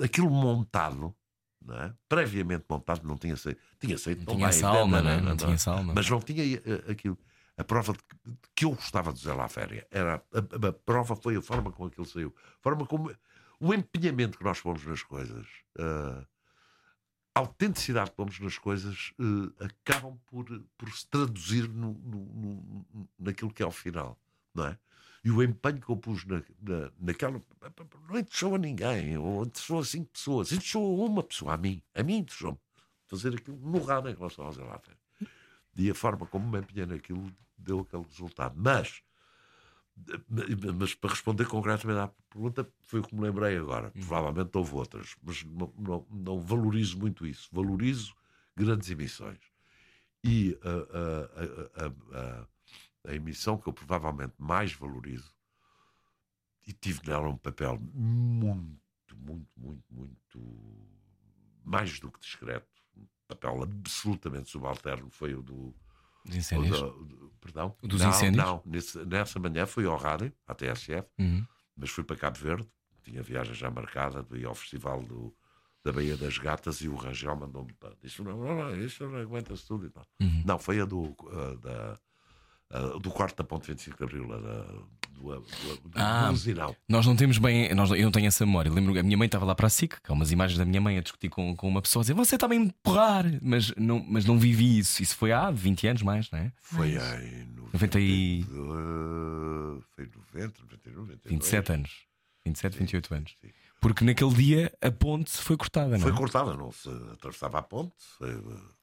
[0.03, 1.15] Aquilo montado
[1.61, 1.95] não é?
[2.09, 3.61] previamente montado, não tinha saído.
[3.81, 5.17] Tinha saído Não tinha bem, essa alma, não, né?
[5.17, 5.93] não, Não não, tinha essa alma.
[5.95, 7.19] Mas não tinha eh, aquilo.
[7.57, 7.99] A prova de
[8.55, 11.73] que, eu gostava de Zé La Féria era a, a- a prova foi a forma
[11.73, 13.13] como aquilo saiu, a forma como
[13.59, 16.25] o empenhamento que nós pomos nas coisas, a
[17.39, 20.47] autenticidade que pomos nas coisas eh, acabam por,
[20.77, 24.19] por se traduzir no, no- no- naquilo que é o final,
[24.55, 24.79] não é?
[25.25, 27.43] E o empenho que eu pus na, na, naquela.
[28.09, 31.83] Não interessou a ninguém, ou interessou a cinco pessoas, interessou a uma pessoa, a mim.
[31.95, 32.59] A mim interessou-me
[33.07, 34.99] fazer aquilo no rado em relação ao Zé La Féria.
[35.77, 38.55] E a forma como me empenhei naquilo deu aquele resultado.
[38.57, 39.03] Mas,
[40.75, 43.91] mas para responder concretamente à pergunta, foi o que me lembrei agora.
[43.91, 47.49] Provavelmente houve outras, mas não, não, não valorizo muito isso.
[47.53, 48.15] Valorizo
[48.57, 49.39] grandes emissões.
[50.25, 50.69] E a,
[50.99, 52.49] a, a, a, a-
[53.07, 55.33] a emissão que eu provavelmente mais valorizo,
[56.67, 60.89] e tive nela um papel muito, muito, muito, muito
[61.65, 62.67] mais do que discreto,
[62.97, 65.75] um papel absolutamente subalterno, foi o do.
[66.25, 66.81] Dos incêndios.
[66.81, 67.75] do- perdão?
[67.83, 68.45] Dos não, incêndios?
[68.45, 71.45] Não, nesse- nessa manhã fui ao rádio, à TSF, Uhum.
[71.77, 72.69] mas fui para Cabo Verde,
[73.03, 75.35] tinha viagem já marcada, ia ao festival do,
[75.85, 77.95] da Baía das Gatas e o Rangel mandou-me para.
[78.03, 80.05] Disse: não, não, não, isso não aguenta-se tudo e tal.
[80.21, 80.43] Uhum.
[80.45, 81.15] Não, foi a do,
[81.63, 81.99] da,
[83.01, 84.83] do quarto da Ponte 25 de Abril, a da,
[85.19, 86.29] do, do, do, Ah.
[86.29, 86.77] do Usinal.
[86.89, 88.71] Nós não temos bem, nós, eu não tenho essa memória.
[88.73, 90.65] Lembro que a minha mãe estava lá para a SIC, que há umas imagens da
[90.65, 93.25] minha mãe a discutir com, com uma pessoa, a dizer você está bem me empurrar,
[93.43, 95.03] mas não, mas não vivi isso.
[95.03, 96.53] Isso foi há 20 anos mais, não é?
[96.61, 97.23] Foi Mais.
[97.23, 101.31] em 90 e- 92, Foi em 90, 91, 92.
[101.31, 101.91] 27 anos.
[102.45, 103.37] 27, 28 anos.
[103.41, 103.49] sim.
[103.81, 106.15] Porque naquele dia a ponte foi cortada, não Foi é?
[106.15, 107.93] cortada, não se atravessava a ponte.
[108.19, 108.43] foi-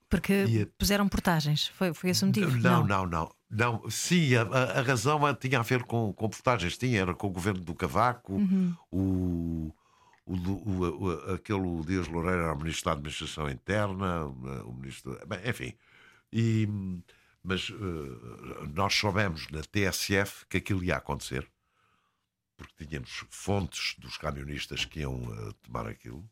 [0.09, 1.67] Porque E puseram portagens.
[1.69, 2.55] Foi, foi esse o motivo?
[2.57, 3.35] Não, não, não.
[3.49, 3.89] não.
[3.89, 6.77] Sim, a, a- razão a- tinha a ver com, com portagens.
[6.77, 8.39] Tinha, era com o governo do Cavaco,
[8.91, 9.73] o,
[10.25, 15.19] o, o- o- aquele Dias Loureiro era o ministro da Administração Interna, o, ministro.
[15.27, 15.73] Bem, enfim.
[16.31, 16.67] E,
[17.43, 21.47] mas eh, nós soubemos na TSF que aquilo ia acontecer,
[22.57, 26.27] porque tínhamos fontes dos camionistas que iam eh, tomar aquilo.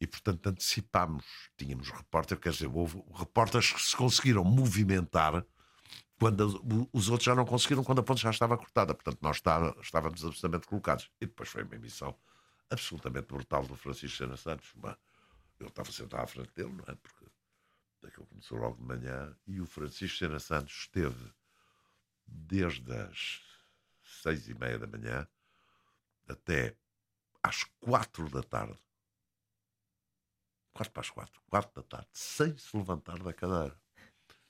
[0.00, 1.24] E, portanto, antecipámos.
[1.56, 5.44] Tínhamos repórter, quer dizer, houve repórteres que se conseguiram movimentar
[6.18, 8.94] quando os outros já não conseguiram, quando a ponte já estava cortada.
[8.94, 11.10] Portanto, nós está- estávamos absolutamente colocados.
[11.20, 12.18] E depois foi uma emissão
[12.70, 14.72] absolutamente brutal do Francisco Sena Santos.
[14.74, 14.98] Uma-
[15.58, 16.94] eu estava sentado à frente dele, não é?
[16.94, 17.26] Porque
[18.06, 19.36] aquilo começou logo de manhã.
[19.46, 21.32] E o Francisco Sena Santos esteve
[22.26, 23.42] desde as
[24.22, 25.26] seis e meia da manhã
[26.28, 26.76] até
[27.42, 28.78] às quatro da tarde
[30.72, 33.76] quatro para as quatro, quatro da tarde, sem se levantar da cadeira.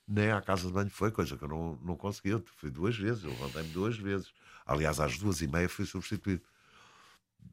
[0.07, 2.29] Nem à casa de banho foi, coisa que eu não, não consegui.
[2.29, 4.33] Eu fui duas vezes, eu levantei-me duas vezes.
[4.65, 6.43] Aliás, às duas e meia fui substituído.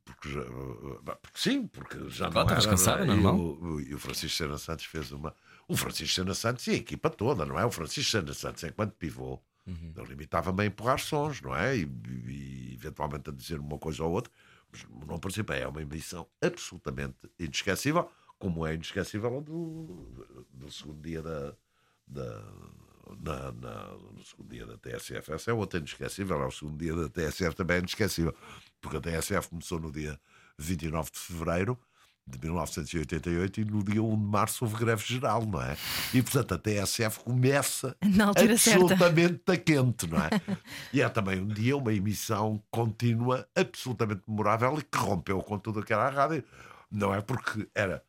[0.05, 3.17] Porque, já, eh, porque sim, porque já Claro, não era, cansado, não é?
[3.17, 3.35] normal.
[3.35, 5.35] E o, e o Francisco Sena Santos fez uma.
[5.67, 7.65] O Francisco Sena Santos e a equipa toda, não é?
[7.65, 9.93] O Francisco Sena Santos, enquanto pivô, Uhum.
[9.97, 11.77] ele limitava-me a empurrar sons, não é?
[11.77, 11.83] E,
[12.27, 14.33] e eventualmente a dizer uma coisa ou outra,
[14.73, 15.55] mas não participa.
[15.55, 20.07] É uma emissão absolutamente inesquecível, como é inesquecível do,
[20.53, 21.55] do segundo dia da.
[22.07, 22.45] da
[23.23, 25.33] na, na- no segundo dia da TSF.
[25.33, 28.35] Essa é outra inesquecível, é o segundo dia da TSF também é inesquecível,
[28.83, 30.21] porque a TSF começou no dia
[30.59, 31.79] 29 de fevereiro
[32.27, 35.75] de 1988 e no dia 1 de março houve greve geral, não é?
[36.13, 37.97] E portanto a TSF começa
[38.35, 38.53] certa.
[38.53, 40.29] absolutamente a quente, não é?
[40.93, 45.81] e é também um dia uma emissão contínua, absolutamente memorável e que rompeu com tudo
[45.81, 46.45] o que era a rádio.
[46.91, 48.05] Não é porque era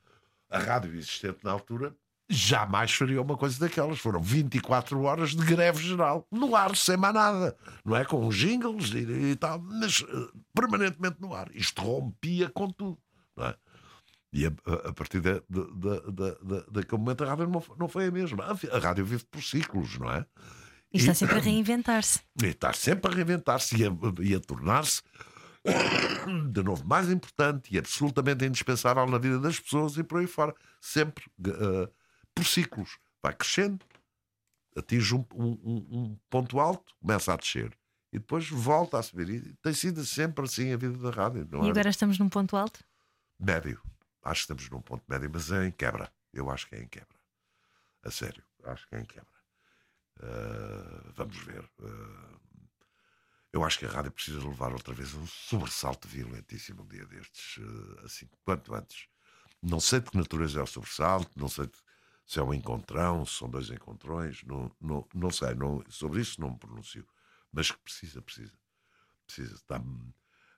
[0.49, 1.95] a rádio existente na altura,
[2.29, 3.99] jamais faria uma coisa daquelas.
[3.99, 7.55] Foram 24 horas de greve geral, no ar, sem mais nada,
[7.85, 8.05] não é?
[8.05, 11.49] Com jingles e, e tal, mas eh, permanentemente no ar.
[11.55, 12.97] Isto rompia com tudo,
[13.35, 13.55] não é?
[14.31, 17.75] E a, a- a partir da, da, da, da, daquele momento a rádio não, foi-
[17.79, 18.43] não foi a mesma.
[18.45, 20.25] A, a rádio vive por ciclos, não é?
[20.93, 22.19] E está sempre a reinventar-se.
[22.41, 23.89] E está sempre a reinventar-se e a,
[24.21, 25.01] e a tornar-se
[26.51, 30.55] de novo mais importante e absolutamente indispensável na vida das pessoas e por aí fora.
[30.81, 31.89] Sempre eh,
[32.33, 32.97] por ciclos.
[33.21, 33.85] Vai crescendo,
[34.77, 37.77] atinge um, um- um- ponto alto, começa a descer
[38.13, 39.29] e depois volta a subir.
[39.29, 41.47] E tem sido sempre assim a vida da rádio.
[41.61, 41.69] E é?
[41.69, 42.79] agora estamos num ponto alto?
[43.39, 43.81] Médio.
[44.23, 46.11] Acho que estamos num ponto médio, mas é em quebra.
[46.33, 47.17] Eu acho que é em quebra.
[48.03, 49.27] A sério, acho que é em quebra.
[50.21, 51.69] Ah, vamos ver.
[51.81, 52.35] Ah,
[53.51, 57.59] eu acho que a rádio precisa levar outra vez um sobressalto violentíssimo um dia destes,
[57.63, 59.07] ah, assim, quanto antes.
[59.61, 61.69] Não sei de que natureza é o sobressalto, não sei
[62.25, 66.39] se é um encontrão, se são dois encontrões, não, não, não sei, não, sobre isso
[66.39, 67.05] não me pronuncio.
[67.51, 68.53] Mas que precisa, precisa.
[69.25, 69.55] Precisa.
[69.55, 69.81] Está,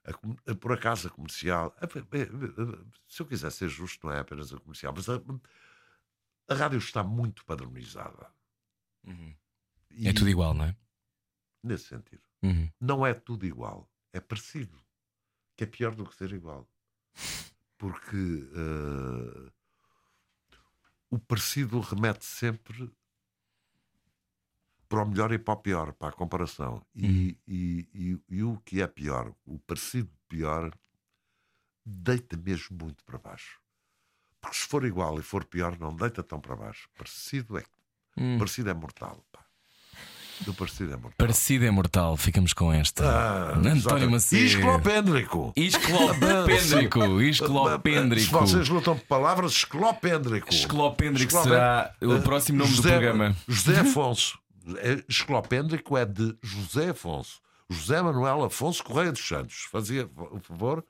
[0.03, 1.73] A com- a- por acaso a comercial.
[1.79, 5.21] a- a- a- Se eu quiser ser justo, não é apenas a comercial, mas a,
[6.49, 8.29] a rádio está muito padronizada.
[9.91, 10.75] E, É tudo igual, não é?
[11.63, 12.23] Nesse sentido.
[12.43, 12.69] Uhum.
[12.79, 14.77] Não é tudo igual, é parecido.
[15.55, 16.67] Que é pior do que ser igual.
[17.77, 18.17] Porque
[18.53, 19.51] eh,
[21.09, 22.91] o parecido remete sempre
[24.87, 26.85] para o melhor e para o pior, para a comparação.
[26.95, 30.71] E, e, e, e o que é pior, o parecido pior,
[31.85, 33.59] deita mesmo muito para baixo.
[34.41, 36.89] Porque se for igual e for pior, não deita tão para baixo.
[36.97, 37.63] Parecido é,
[38.17, 38.37] Hum.
[38.37, 39.25] parecido é mortal.
[40.45, 40.51] Pá.
[40.51, 41.13] O parecido é mortal.
[41.17, 43.03] Parecido é mortal, ficamos com esta.
[43.05, 44.09] Ah, António.
[44.11, 44.43] Macedo.
[44.43, 45.53] Esclopéndrico.
[45.55, 48.39] Esclopéndrico, Se esclopéndrico.
[48.39, 49.51] vocês lutam por palavras.
[49.53, 53.35] Esclopéndrico Esclopé- será o próximo nome do José- programa.
[53.47, 54.39] José Afonso.
[54.77, 57.39] É, Esclopéndrico é de José Afonso.
[57.69, 59.67] José Manuel Afonso Correia dos Santos.
[59.71, 60.83] Fazia o favor.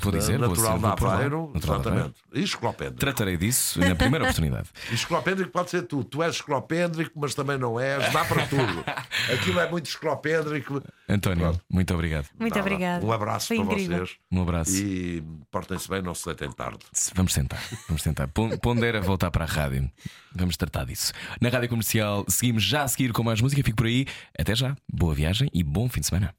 [0.00, 0.88] Vou dizer, vou natural vou.
[0.88, 1.52] Natural de Aveiro.
[1.54, 2.14] Exatamente.
[2.34, 2.98] Esclopéndrico.
[3.00, 4.68] Tratarei disso na primeira oportunidade.
[4.92, 6.04] Esclopéndrico pode ser tu.
[6.04, 8.12] Tu és esclopéndrico, mas também não és.
[8.12, 8.84] Dá para tudo.
[9.32, 10.82] Aquilo é muito esclopéndrico.
[11.08, 11.60] António, Pronto.
[11.70, 12.26] muito obrigado.
[12.38, 12.60] Muito Nada.
[12.68, 13.06] obrigada.
[13.06, 13.98] Um abraço Foi para incrível.
[14.06, 14.16] vocês.
[14.30, 14.76] Um abraço.
[14.76, 16.78] E portem-se bem, não se deitem tarde.
[17.14, 18.28] Vamos tentar, vamos tentar.
[18.28, 19.90] Pon- Pondera voltar para a rádio.
[20.34, 21.12] Vamos tratar disso.
[21.40, 23.62] Na rádio comercial, seguimos já a seguir com mais música.
[23.62, 24.06] Fico por aí.
[24.38, 24.76] Até já.
[24.92, 26.34] Boa viagem e bom fim de semana.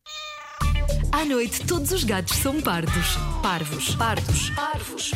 [1.19, 3.17] À noite, todos os gatos são pardos.
[3.43, 5.11] Parvos, pardos, parvos.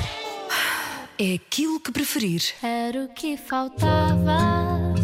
[1.18, 2.42] É aquilo que preferir.
[2.62, 4.38] Era o que faltava.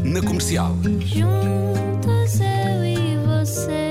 [0.03, 0.75] Na comercial.
[0.99, 3.88] Juntos eu e você.